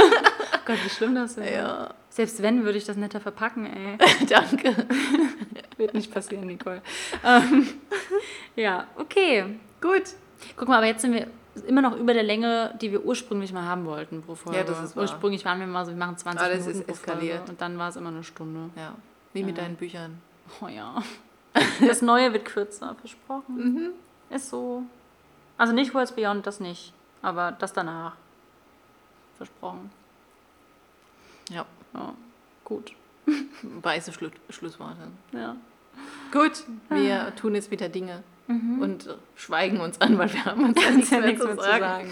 Gott, 0.64 0.78
wie 0.84 0.90
schlimm 0.90 1.14
das 1.14 1.36
wäre. 1.36 1.52
Ja, 1.54 1.94
Selbst 2.08 2.42
wenn, 2.42 2.64
würde 2.64 2.78
ich 2.78 2.84
das 2.84 2.96
netter 2.96 3.20
verpacken, 3.20 3.66
ey. 3.66 3.98
danke. 4.28 4.74
Wird 5.84 5.94
nicht 5.94 6.12
passieren, 6.14 6.46
Nicole. 6.46 6.80
Ähm, 7.22 7.68
ja, 8.56 8.86
okay. 8.96 9.44
Gut. 9.82 10.02
Guck 10.56 10.68
mal, 10.68 10.78
aber 10.78 10.86
jetzt 10.86 11.02
sind 11.02 11.12
wir 11.12 11.26
immer 11.66 11.82
noch 11.82 11.94
über 11.96 12.14
der 12.14 12.22
Länge, 12.22 12.74
die 12.80 12.90
wir 12.90 13.04
ursprünglich 13.04 13.52
mal 13.52 13.64
haben 13.64 13.84
wollten 13.84 14.22
pro 14.22 14.34
Folge. 14.34 14.58
Ja, 14.58 14.64
das 14.64 14.82
ist 14.82 14.96
wahr. 14.96 15.02
Ursprünglich 15.02 15.44
waren 15.44 15.60
wir 15.60 15.66
mal 15.66 15.84
so, 15.84 15.90
wir 15.92 15.98
machen 15.98 16.16
20 16.16 16.40
Alles 16.40 16.66
Minuten 16.66 16.80
ist 16.80 16.88
eskaliert. 16.88 17.36
Folge 17.38 17.52
und 17.52 17.60
dann 17.60 17.78
war 17.78 17.90
es 17.90 17.96
immer 17.96 18.08
eine 18.08 18.24
Stunde. 18.24 18.70
Ja, 18.76 18.94
wie 19.34 19.44
mit 19.44 19.58
deinen 19.58 19.76
Büchern. 19.76 20.20
Oh 20.60 20.68
ja. 20.68 21.02
Das 21.86 22.02
Neue 22.02 22.32
wird 22.32 22.46
kürzer, 22.46 22.96
versprochen. 22.98 23.54
Mhm. 23.56 23.90
Ist 24.34 24.50
so. 24.50 24.82
Also 25.56 25.72
nicht 25.72 25.94
Worlds 25.94 26.12
Beyond, 26.12 26.44
das 26.46 26.58
nicht. 26.58 26.92
Aber 27.22 27.52
das 27.52 27.72
danach. 27.72 28.16
Versprochen. 29.36 29.90
Ja, 31.50 31.64
Ja, 31.92 32.14
gut. 32.64 32.92
weiße 33.62 34.12
Schlu 34.12 34.30
Schlussworte. 34.50 35.08
Ja. 35.32 35.54
Gut, 36.32 36.64
wir 36.90 37.34
tun 37.36 37.54
jetzt 37.54 37.70
wieder 37.70 37.88
Dinge 37.88 38.22
und 38.48 39.06
äh, 39.06 39.14
schweigen 39.36 39.80
uns 39.80 40.00
an, 40.00 40.18
weil 40.18 40.32
wir 40.32 40.44
haben 40.44 40.64
uns 40.64 40.82
ja 40.84 40.90
nichts 40.90 41.10
ja 41.10 41.18
mehr 41.18 41.26
nichts 41.28 41.40
zu 41.42 41.46
mehr 41.48 41.56
zu 41.56 41.62
sagen. 41.62 41.80
sagen. 41.80 42.10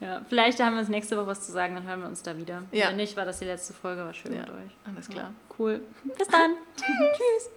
Ja, 0.00 0.22
vielleicht 0.28 0.58
haben 0.60 0.72
wir 0.74 0.80
uns 0.80 0.88
nächste 0.88 1.16
Woche 1.16 1.26
was 1.26 1.42
zu 1.44 1.52
sagen, 1.52 1.74
dann 1.74 1.86
hören 1.86 2.00
wir 2.00 2.08
uns 2.08 2.22
da 2.22 2.36
wieder. 2.36 2.62
Ja. 2.72 2.88
Wenn 2.88 2.96
nicht, 2.96 3.16
war 3.18 3.26
das 3.26 3.38
die 3.38 3.44
letzte 3.44 3.74
Folge, 3.74 4.02
war 4.02 4.14
schön 4.14 4.32
Ja, 4.32 4.40
mit 4.40 4.50
euch. 4.50 4.72
alles 4.86 5.08
klar. 5.08 5.32
Cool. 5.58 5.82
Bis 6.16 6.26
dann. 6.28 6.52
Tschüss. 6.76 7.50